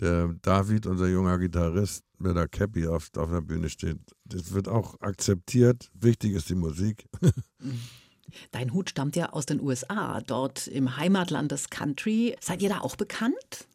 der 0.00 0.34
David, 0.42 0.86
unser 0.86 1.08
junger 1.08 1.38
Gitarrist, 1.38 2.04
mit 2.18 2.36
der 2.36 2.48
Cappy 2.48 2.86
auf, 2.86 3.10
auf 3.16 3.30
der 3.30 3.40
Bühne 3.40 3.68
steht. 3.68 3.98
Das 4.24 4.52
wird 4.52 4.68
auch 4.68 5.00
akzeptiert. 5.00 5.90
Wichtig 5.94 6.34
ist 6.34 6.48
die 6.50 6.54
Musik. 6.54 7.06
Dein 8.50 8.72
Hut 8.72 8.90
stammt 8.90 9.16
ja 9.16 9.30
aus 9.30 9.46
den 9.46 9.60
USA, 9.60 10.20
dort 10.20 10.66
im 10.66 10.96
Heimatland 10.96 11.50
des 11.52 11.70
Country. 11.70 12.36
Seid 12.40 12.62
ihr 12.62 12.68
da 12.68 12.80
auch 12.80 12.96
bekannt? 12.96 13.66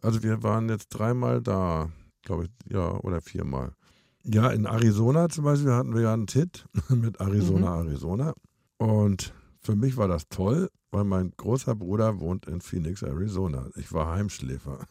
Also 0.00 0.22
wir 0.22 0.42
waren 0.42 0.68
jetzt 0.68 0.88
dreimal 0.88 1.40
da, 1.40 1.90
glaube 2.22 2.44
ich, 2.44 2.50
ja, 2.72 2.90
oder 3.00 3.20
viermal. 3.20 3.72
Ja, 4.24 4.50
in 4.50 4.66
Arizona 4.66 5.28
zum 5.28 5.44
Beispiel 5.44 5.72
hatten 5.72 5.94
wir 5.94 6.02
ja 6.02 6.12
einen 6.12 6.26
Tit 6.26 6.66
mit 6.88 7.20
Arizona, 7.20 7.82
mhm. 7.82 7.88
Arizona. 7.88 8.34
Und 8.78 9.32
für 9.60 9.76
mich 9.76 9.96
war 9.96 10.08
das 10.08 10.28
toll, 10.28 10.68
weil 10.92 11.04
mein 11.04 11.32
großer 11.36 11.74
Bruder 11.74 12.20
wohnt 12.20 12.46
in 12.46 12.60
Phoenix, 12.60 13.02
Arizona. 13.02 13.68
Ich 13.76 13.92
war 13.92 14.12
Heimschläfer. 14.14 14.86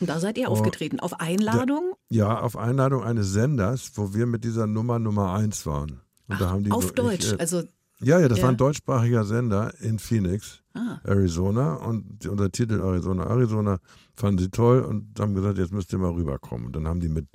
Da 0.00 0.18
seid 0.18 0.38
ihr 0.38 0.50
aufgetreten, 0.50 0.98
auf 1.00 1.20
Einladung? 1.20 1.94
Ja, 2.08 2.40
auf 2.40 2.56
Einladung 2.56 3.04
eines 3.04 3.32
Senders, 3.32 3.92
wo 3.94 4.14
wir 4.14 4.26
mit 4.26 4.42
dieser 4.42 4.66
Nummer 4.66 4.98
Nummer 4.98 5.34
eins 5.34 5.66
waren. 5.66 6.00
Und 6.28 6.42
Ach, 6.42 6.56
auf 6.70 6.88
so, 6.88 6.92
Deutsch, 6.94 7.26
ich, 7.26 7.32
äh, 7.34 7.38
also 7.38 7.62
ja, 8.00 8.20
ja, 8.20 8.28
das 8.28 8.38
ja. 8.38 8.44
war 8.44 8.50
ein 8.50 8.56
deutschsprachiger 8.56 9.24
Sender 9.24 9.72
in 9.80 9.98
Phoenix, 9.98 10.62
ah. 10.74 10.98
Arizona. 11.04 11.74
Und 11.74 12.26
unser 12.26 12.50
Titel 12.50 12.80
Arizona, 12.80 13.24
Arizona 13.24 13.78
fanden 14.14 14.38
sie 14.38 14.50
toll 14.50 14.80
und 14.80 15.18
haben 15.18 15.34
gesagt, 15.34 15.58
jetzt 15.58 15.72
müsst 15.72 15.92
ihr 15.92 15.98
mal 15.98 16.12
rüberkommen. 16.12 16.66
Und 16.66 16.76
dann 16.76 16.86
haben 16.86 17.00
die 17.00 17.08
mit 17.08 17.26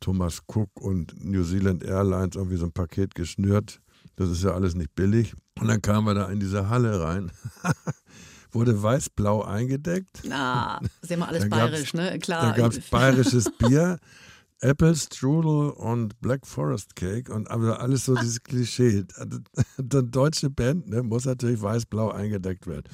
Thomas 0.00 0.42
Cook 0.46 0.80
und 0.80 1.14
New 1.24 1.44
Zealand 1.44 1.84
Airlines 1.84 2.34
irgendwie 2.34 2.56
so 2.56 2.64
ein 2.64 2.72
Paket 2.72 3.14
geschnürt. 3.14 3.80
Das 4.20 4.28
ist 4.28 4.44
ja 4.44 4.52
alles 4.52 4.74
nicht 4.74 4.94
billig. 4.94 5.32
Und 5.58 5.68
dann 5.68 5.80
kamen 5.80 6.06
wir 6.06 6.12
da 6.12 6.26
in 6.26 6.40
diese 6.40 6.68
Halle 6.68 7.00
rein. 7.00 7.32
Wurde 8.52 8.82
weiß-blau 8.82 9.44
eingedeckt. 9.44 10.20
Das 10.82 10.90
ist 11.04 11.08
ja 11.08 11.16
immer 11.16 11.28
alles 11.28 11.48
bayerisch, 11.48 11.94
ne? 11.94 12.18
Klar. 12.18 12.50
Da 12.50 12.56
gab 12.62 12.72
es 12.72 12.80
bayerisches 12.90 13.50
Bier. 13.56 13.98
Apple 14.60 14.94
Strudel 14.94 15.70
und 15.70 16.20
Black 16.20 16.46
Forest 16.46 16.96
Cake 16.96 17.32
und 17.32 17.50
aber 17.50 17.80
alles 17.80 18.04
so 18.04 18.14
dieses 18.14 18.42
Klischee. 18.42 19.06
Eine 19.16 20.04
deutsche 20.04 20.50
Band 20.50 20.90
ne, 20.90 21.02
muss 21.02 21.24
natürlich 21.24 21.62
weiß-blau 21.62 22.10
eingedeckt 22.10 22.66
werden. 22.66 22.84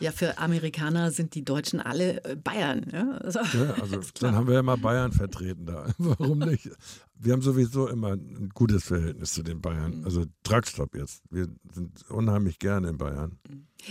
Ja, 0.00 0.12
für 0.12 0.38
Amerikaner 0.38 1.10
sind 1.10 1.34
die 1.34 1.44
Deutschen 1.44 1.80
alle 1.80 2.24
äh, 2.24 2.36
Bayern. 2.36 2.86
Ja, 2.92 3.10
also, 3.18 3.40
ja, 3.40 3.74
also 3.80 4.00
dann 4.20 4.34
haben 4.34 4.46
wir 4.46 4.54
ja 4.54 4.62
mal 4.62 4.76
Bayern 4.76 5.12
vertreten 5.12 5.66
da. 5.66 5.86
Warum 5.98 6.40
nicht? 6.40 6.70
Wir 7.14 7.32
haben 7.32 7.42
sowieso 7.42 7.88
immer 7.88 8.12
ein 8.12 8.50
gutes 8.52 8.84
Verhältnis 8.84 9.32
zu 9.32 9.42
den 9.42 9.60
Bayern. 9.60 10.00
Mhm. 10.00 10.04
Also 10.04 10.24
Truckstop 10.42 10.94
jetzt. 10.96 11.22
Wir 11.30 11.48
sind 11.72 12.10
unheimlich 12.10 12.58
gerne 12.58 12.88
in 12.88 12.98
Bayern. 12.98 13.38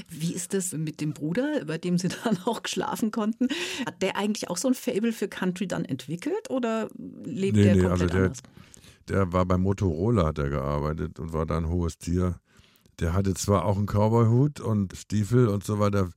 Wie 0.10 0.34
ist 0.34 0.54
das 0.54 0.74
mit 0.74 1.02
dem 1.02 1.14
Bruder, 1.14 1.66
bei 1.66 1.78
dem 1.78 1.98
Sie 1.98 2.10
dann 2.24 2.38
auch 2.46 2.64
geschlafen 2.64 3.12
konnten? 3.12 3.48
Hat 3.86 4.02
der 4.02 4.18
eigentlich 4.18 4.50
auch 4.50 4.58
so 4.58 4.68
ein 4.68 4.74
Fable 4.74 5.14
für 5.14 5.28
Country 5.28 5.68
dann 5.68 5.86
entwickelt 5.86 6.50
oder 6.50 6.90
lebt 7.24 7.56
nee, 7.56 7.64
der 7.64 7.76
nee, 7.76 7.82
komplett 7.82 8.02
also 8.02 8.06
der, 8.08 8.24
anders? 8.24 8.44
Der 9.08 9.34
war 9.34 9.46
bei 9.46 9.58
Motorola, 9.58 10.28
hat 10.28 10.38
er 10.38 10.50
gearbeitet 10.50 11.20
und 11.20 11.34
war 11.34 11.46
da 11.46 11.58
ein 11.58 11.68
hohes 11.68 11.98
Tier. 11.98 12.40
Der 13.00 13.14
hatte 13.14 13.34
zwar 13.34 13.66
auch 13.66 13.78
einen 13.78 13.88
Cowboy-Hut 13.88 14.60
und 14.60 14.96
Stiefel 14.96 15.48
und 15.48 15.64
so 15.64 15.80
weiter. 15.80 16.10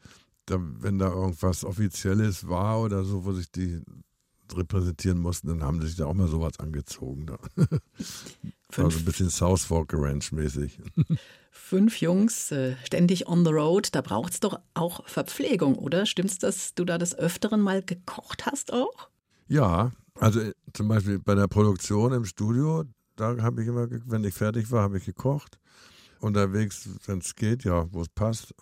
Da, 0.46 0.58
wenn 0.60 0.98
da 0.98 1.08
irgendwas 1.08 1.64
Offizielles 1.64 2.48
war 2.48 2.80
oder 2.80 3.04
so, 3.04 3.24
wo 3.24 3.32
sich 3.32 3.50
die 3.50 3.80
repräsentieren 4.52 5.18
mussten, 5.18 5.48
dann 5.48 5.62
haben 5.62 5.80
sie 5.80 5.88
sich 5.88 5.96
da 5.96 6.06
auch 6.06 6.14
mal 6.14 6.28
sowas 6.28 6.58
angezogen. 6.58 7.26
Da. 7.26 7.38
also 8.76 8.98
ein 8.98 9.04
bisschen 9.04 9.30
South 9.30 9.64
Fork 9.64 9.94
Ranch 9.94 10.32
mäßig. 10.32 10.78
Fünf 11.50 12.00
Jungs, 12.00 12.52
äh, 12.52 12.76
ständig 12.84 13.26
on 13.26 13.44
the 13.44 13.50
road, 13.50 13.88
da 13.94 14.02
braucht 14.02 14.34
es 14.34 14.40
doch 14.40 14.60
auch 14.74 15.06
Verpflegung, 15.08 15.76
oder? 15.76 16.04
Stimmt's, 16.04 16.38
dass 16.38 16.74
du 16.74 16.84
da 16.84 16.98
des 16.98 17.16
Öfteren 17.16 17.60
mal 17.60 17.82
gekocht 17.82 18.44
hast 18.46 18.72
auch? 18.72 19.08
Ja, 19.48 19.92
also 20.16 20.40
äh, 20.40 20.52
zum 20.72 20.88
Beispiel 20.88 21.18
bei 21.18 21.34
der 21.34 21.48
Produktion 21.48 22.12
im 22.12 22.24
Studio, 22.24 22.84
da 23.16 23.36
habe 23.40 23.62
ich 23.62 23.68
immer, 23.68 23.88
wenn 23.90 24.24
ich 24.24 24.34
fertig 24.34 24.70
war, 24.70 24.82
habe 24.82 24.98
ich 24.98 25.04
gekocht. 25.04 25.58
Unterwegs, 26.24 26.88
wenn 27.06 27.18
es 27.18 27.34
geht, 27.34 27.64
ja, 27.64 27.86
wo 27.92 28.00
es 28.00 28.08
passt, 28.08 28.54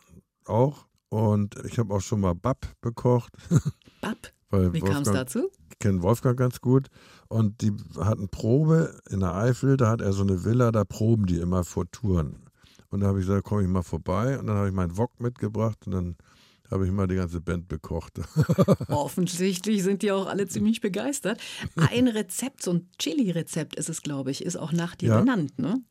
auch. 0.47 0.87
Und 1.09 1.57
ich 1.65 1.79
habe 1.79 1.95
auch 1.95 2.01
schon 2.01 2.21
mal 2.21 2.35
Bab 2.35 2.67
bekocht. 2.81 3.33
Bab? 4.01 4.17
Wie 4.51 4.81
kam 4.81 5.03
es 5.03 5.11
dazu? 5.11 5.49
Ich 5.71 5.79
kenne 5.79 6.03
Wolfgang 6.03 6.39
ganz 6.39 6.61
gut. 6.61 6.89
Und 7.29 7.63
die 7.63 7.73
hatten 7.99 8.29
Probe 8.29 9.01
in 9.11 9.21
der 9.21 9.35
Eifel, 9.35 9.77
da 9.77 9.89
hat 9.91 10.01
er 10.01 10.13
so 10.13 10.23
eine 10.23 10.45
Villa, 10.45 10.73
da 10.73 10.85
proben 10.85 11.27
die 11.27 11.39
immer 11.39 11.65
vor 11.65 11.91
Touren. 11.91 12.43
Und 12.91 13.01
da 13.01 13.07
habe 13.07 13.21
ich 13.21 13.27
gesagt, 13.27 13.45
komme 13.45 13.63
ich 13.63 13.69
mal 13.69 13.83
vorbei. 13.83 14.39
Und 14.39 14.49
dann 14.49 14.57
habe 14.57 14.69
ich 14.69 14.75
meinen 14.75 14.99
Wok 14.99 15.21
mitgebracht 15.21 15.79
und 15.87 15.93
dann 15.93 16.17
habe 16.71 16.87
ich 16.87 16.93
mal 16.93 17.07
die 17.07 17.15
ganze 17.15 17.41
Band 17.41 17.69
bekocht. 17.69 18.21
Offensichtlich 18.89 19.83
sind 19.83 20.03
die 20.03 20.11
auch 20.11 20.27
alle 20.27 20.49
ziemlich 20.49 20.81
begeistert. 20.81 21.41
Ein 21.77 22.09
Rezept, 22.09 22.63
so 22.63 22.73
ein 22.73 22.89
Chili-Rezept 22.99 23.77
ist 23.77 23.89
es, 23.89 24.03
glaube 24.03 24.31
ich, 24.31 24.45
ist 24.45 24.57
auch 24.57 24.73
nach 24.73 24.97
dir 24.97 25.11
ja. 25.11 25.21
benannt, 25.21 25.59
ne? 25.59 25.83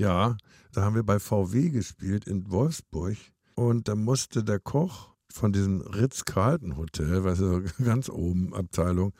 Ja, 0.00 0.38
da 0.72 0.80
haben 0.80 0.94
wir 0.94 1.02
bei 1.02 1.18
VW 1.18 1.68
gespielt 1.68 2.26
in 2.26 2.50
Wolfsburg. 2.50 3.18
Und 3.54 3.86
da 3.86 3.94
musste 3.94 4.42
der 4.42 4.58
Koch 4.58 5.14
von 5.32 5.52
diesem 5.52 5.80
Ritz-Carlton-Hotel, 5.80 7.24
weißt 7.24 7.40
du, 7.40 7.62
ganz 7.84 8.08
oben 8.08 8.54
Abteilung, 8.54 9.12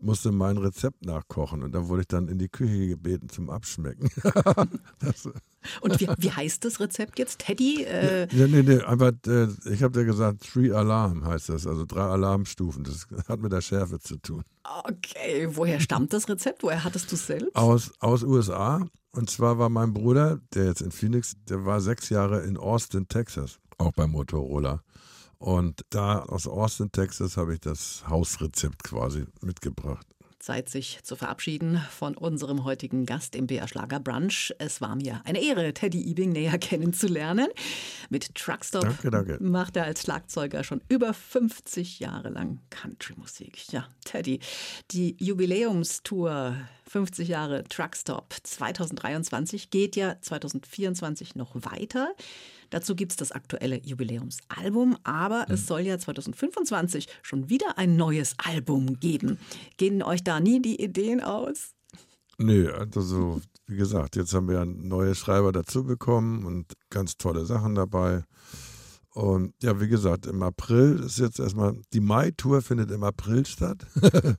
musste 0.00 0.32
mein 0.32 0.58
Rezept 0.58 1.04
nachkochen 1.04 1.62
und 1.62 1.74
da 1.74 1.88
wurde 1.88 2.02
ich 2.02 2.08
dann 2.08 2.28
in 2.28 2.38
die 2.38 2.48
Küche 2.48 2.88
gebeten 2.88 3.28
zum 3.28 3.48
Abschmecken. 3.48 4.10
und 5.80 6.00
wie, 6.00 6.08
wie, 6.18 6.30
heißt 6.30 6.64
das 6.64 6.80
Rezept 6.80 7.18
jetzt? 7.18 7.38
Teddy? 7.38 7.84
Äh 7.84 8.28
nee, 8.32 8.46
nee, 8.46 8.62
nee, 8.62 8.80
einfach, 8.80 9.12
äh, 9.26 9.48
ich 9.70 9.82
habe 9.82 9.98
dir 9.98 10.04
gesagt, 10.04 10.44
Three 10.44 10.72
Alarm 10.72 11.24
heißt 11.24 11.48
das, 11.48 11.66
also 11.66 11.84
drei 11.86 12.02
Alarmstufen. 12.02 12.84
Das 12.84 13.06
hat 13.28 13.40
mit 13.40 13.52
der 13.52 13.62
Schärfe 13.62 13.98
zu 13.98 14.16
tun. 14.18 14.44
Okay, 14.84 15.48
woher 15.50 15.80
stammt 15.80 16.12
das 16.12 16.28
Rezept? 16.28 16.62
Woher 16.62 16.84
hattest 16.84 17.10
du 17.10 17.16
es 17.16 17.26
selbst? 17.26 17.54
Aus, 17.54 17.92
aus 18.00 18.22
USA. 18.22 18.86
Und 19.12 19.30
zwar 19.30 19.58
war 19.58 19.68
mein 19.68 19.94
Bruder, 19.94 20.40
der 20.54 20.66
jetzt 20.66 20.82
in 20.82 20.90
Phoenix, 20.90 21.34
der 21.48 21.64
war 21.64 21.80
sechs 21.80 22.08
Jahre 22.08 22.42
in 22.42 22.56
Austin, 22.56 23.06
Texas, 23.06 23.60
auch 23.78 23.92
bei 23.92 24.06
Motorola. 24.06 24.82
Und 25.44 25.84
da 25.90 26.20
aus 26.20 26.46
Austin, 26.46 26.90
Texas, 26.90 27.36
habe 27.36 27.52
ich 27.52 27.60
das 27.60 28.02
Hausrezept 28.08 28.82
quasi 28.82 29.26
mitgebracht. 29.42 30.06
Zeit, 30.38 30.70
sich 30.70 31.00
zu 31.02 31.16
verabschieden 31.16 31.82
von 31.90 32.16
unserem 32.16 32.64
heutigen 32.64 33.04
Gast 33.04 33.36
im 33.36 33.46
BR 33.46 33.68
Schlager 33.68 34.00
Brunch. 34.00 34.54
Es 34.58 34.80
war 34.80 34.96
mir 34.96 35.20
eine 35.26 35.42
Ehre, 35.42 35.74
Teddy 35.74 36.02
Ebing 36.08 36.32
näher 36.32 36.56
kennenzulernen. 36.58 37.48
Mit 38.08 38.34
Truckstop 38.34 38.84
danke, 38.84 39.10
danke. 39.10 39.36
macht 39.38 39.76
er 39.76 39.84
als 39.84 40.00
Schlagzeuger 40.00 40.64
schon 40.64 40.80
über 40.88 41.12
50 41.12 42.00
Jahre 42.00 42.30
lang 42.30 42.60
Countrymusik. 42.70 43.70
Ja, 43.70 43.86
Teddy, 44.06 44.40
die 44.92 45.14
Jubiläumstour 45.22 46.56
50 46.88 47.28
Jahre 47.28 47.64
Truckstop 47.64 48.34
2023 48.42 49.68
geht 49.68 49.94
ja 49.94 50.16
2024 50.22 51.34
noch 51.34 51.54
weiter. 51.54 52.14
Dazu 52.70 52.94
gibt 52.94 53.12
es 53.12 53.16
das 53.16 53.32
aktuelle 53.32 53.80
Jubiläumsalbum, 53.84 54.96
aber 55.04 55.46
mhm. 55.48 55.54
es 55.54 55.66
soll 55.66 55.82
ja 55.82 55.98
2025 55.98 57.08
schon 57.22 57.48
wieder 57.48 57.78
ein 57.78 57.96
neues 57.96 58.34
Album 58.38 58.98
geben. 59.00 59.38
Gehen 59.76 60.02
euch 60.02 60.24
da 60.24 60.40
nie 60.40 60.60
die 60.60 60.82
Ideen 60.82 61.20
aus? 61.22 61.74
Nö, 62.38 62.72
also 62.72 63.40
wie 63.66 63.76
gesagt, 63.76 64.16
jetzt 64.16 64.34
haben 64.34 64.48
wir 64.48 64.64
neue 64.64 65.14
Schreiber 65.14 65.52
dazu 65.52 65.84
bekommen 65.84 66.44
und 66.44 66.72
ganz 66.90 67.16
tolle 67.16 67.46
Sachen 67.46 67.74
dabei. 67.74 68.24
Und 69.14 69.54
ja, 69.62 69.80
wie 69.80 69.88
gesagt, 69.88 70.26
im 70.26 70.42
April 70.42 71.00
ist 71.06 71.18
jetzt 71.18 71.38
erstmal, 71.38 71.80
die 71.92 72.00
Mai-Tour 72.00 72.62
findet 72.62 72.90
im 72.90 73.04
April 73.04 73.46
statt. 73.46 73.86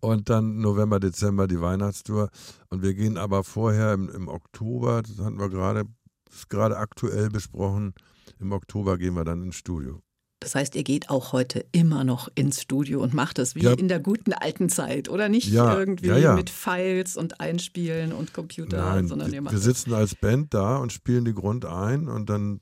und 0.00 0.28
dann 0.28 0.58
November, 0.58 0.98
Dezember 0.98 1.46
die 1.46 1.60
Weihnachtstour. 1.60 2.30
Und 2.68 2.82
wir 2.82 2.94
gehen 2.94 3.16
aber 3.16 3.44
vorher 3.44 3.92
im, 3.92 4.08
im 4.08 4.26
Oktober, 4.26 5.02
das 5.02 5.24
hatten 5.24 5.38
wir 5.38 5.48
gerade 5.48 5.84
ist 6.32 6.48
gerade 6.48 6.76
aktuell 6.76 7.28
besprochen. 7.28 7.94
Im 8.38 8.52
Oktober 8.52 8.98
gehen 8.98 9.14
wir 9.14 9.24
dann 9.24 9.42
ins 9.42 9.56
Studio. 9.56 10.00
Das 10.42 10.54
heißt, 10.54 10.74
ihr 10.74 10.84
geht 10.84 11.10
auch 11.10 11.32
heute 11.34 11.66
immer 11.72 12.02
noch 12.02 12.28
ins 12.34 12.62
Studio 12.62 13.02
und 13.02 13.12
macht 13.12 13.38
es 13.38 13.54
wie 13.54 13.60
Ja. 13.62 13.72
in 13.74 13.88
der 13.88 14.00
guten 14.00 14.32
alten 14.32 14.70
Zeit, 14.70 15.10
oder 15.10 15.28
nicht 15.28 15.48
Ja, 15.48 15.78
irgendwie 15.78 16.08
ja, 16.08 16.34
mit 16.34 16.48
Files 16.48 17.18
und 17.18 17.40
Einspielen 17.40 18.12
und 18.12 18.32
Computer, 18.32 18.78
Nein, 18.78 19.06
sondern 19.06 19.28
ihr 19.28 19.34
wir 19.34 19.42
macht 19.42 19.52
wir 19.52 19.60
sitzen 19.60 19.92
als 19.92 20.14
Band 20.14 20.54
da 20.54 20.78
und 20.78 20.94
spielen 20.94 21.26
die 21.26 21.34
Grund 21.34 21.66
ein 21.66 22.08
und 22.08 22.30
dann, 22.30 22.60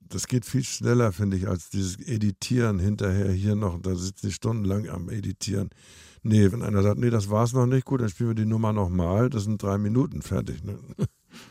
das 0.00 0.26
geht 0.26 0.46
viel 0.46 0.64
schneller, 0.64 1.12
finde 1.12 1.36
ich, 1.36 1.46
als 1.48 1.68
dieses 1.68 1.98
Editieren 1.98 2.78
hinterher 2.78 3.30
hier 3.30 3.56
noch, 3.56 3.78
da 3.82 3.94
sitze 3.94 4.28
ich 4.28 4.34
stundenlang 4.34 4.88
am 4.88 5.10
Editieren. 5.10 5.68
Nee, 6.22 6.50
wenn 6.50 6.62
einer 6.62 6.82
sagt, 6.82 6.98
nee, 6.98 7.10
das 7.10 7.28
war's 7.28 7.52
noch 7.52 7.66
nicht, 7.66 7.84
gut, 7.84 8.00
dann 8.00 8.08
spielen 8.08 8.30
wir 8.30 8.36
die 8.36 8.46
Nummer 8.46 8.72
nochmal, 8.72 9.28
das 9.28 9.44
sind 9.44 9.62
drei 9.62 9.76
Minuten 9.76 10.22
fertig. 10.22 10.64
Ne? 10.64 10.78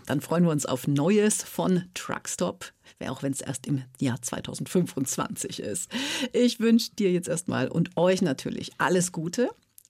Dann 0.05 0.21
freuen 0.21 0.43
wir 0.43 0.51
uns 0.51 0.65
auf 0.65 0.88
Neues 0.88 1.43
von 1.43 1.84
Truckstop, 1.93 2.71
auch 3.05 3.23
wenn 3.23 3.32
es 3.32 3.41
erst 3.41 3.67
im 3.67 3.84
Jahr 3.99 4.21
2025 4.21 5.59
ist. 5.59 5.89
Ich 6.34 6.59
wünsche 6.59 6.91
dir 6.95 7.11
jetzt 7.11 7.28
erstmal 7.28 7.67
und 7.67 7.95
euch 7.97 8.21
natürlich 8.21 8.71
alles 8.78 9.11
Gute. 9.11 9.49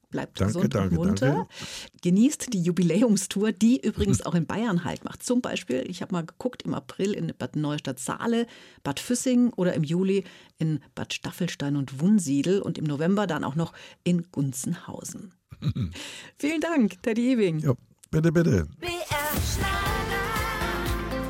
Bleibt 0.10 0.40
Danke, 0.40 0.54
gesund 0.54 0.74
danke, 0.74 0.98
und 1.00 1.08
munter. 1.08 1.28
danke. 1.28 1.48
Genießt 2.02 2.54
die 2.54 2.62
Jubiläumstour, 2.62 3.52
die 3.52 3.82
übrigens 3.86 4.26
auch 4.26 4.36
in 4.36 4.46
Bayern 4.46 4.86
halt 4.86 5.04
macht. 5.04 5.22
Zum 5.22 5.42
Beispiel, 5.42 5.84
ich 5.90 6.02
habe 6.02 6.14
mal 6.14 6.26
geguckt, 6.26 6.64
im 6.64 6.74
April 6.74 7.12
in 7.12 7.34
Bad 7.38 7.58
Neustadt-Saale, 7.58 8.48
Bad 8.84 9.02
Füssing 9.02 9.52
oder 9.54 9.74
im 9.74 9.84
Juli 9.84 10.24
in 10.60 10.80
Bad 10.96 11.14
Staffelstein 11.14 11.76
und 11.76 12.00
Wunsiedel 12.00 12.62
und 12.62 12.78
im 12.78 12.86
November 12.86 13.28
dann 13.28 13.44
auch 13.44 13.56
noch 13.56 13.74
in 14.06 14.32
Gunzenhausen. 14.32 15.34
Vielen 16.38 16.62
Dank, 16.62 17.04
Teddy 17.04 17.34
Ewing. 17.34 17.60
Ja, 17.60 17.74
bitte, 18.10 18.32
bitte. 18.32 18.66
BR. 18.80 19.16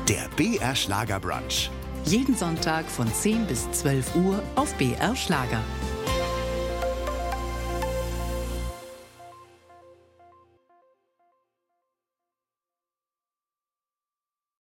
Der 0.08 0.28
BR 0.36 0.74
Schlager 0.74 1.20
Brunch. 1.20 1.70
Jeden 2.04 2.36
Sonntag 2.36 2.86
von 2.86 3.12
10 3.12 3.46
bis 3.46 3.70
12 3.72 4.14
Uhr 4.16 4.42
auf 4.54 4.72
BR 4.74 5.14
Schlager. 5.14 5.62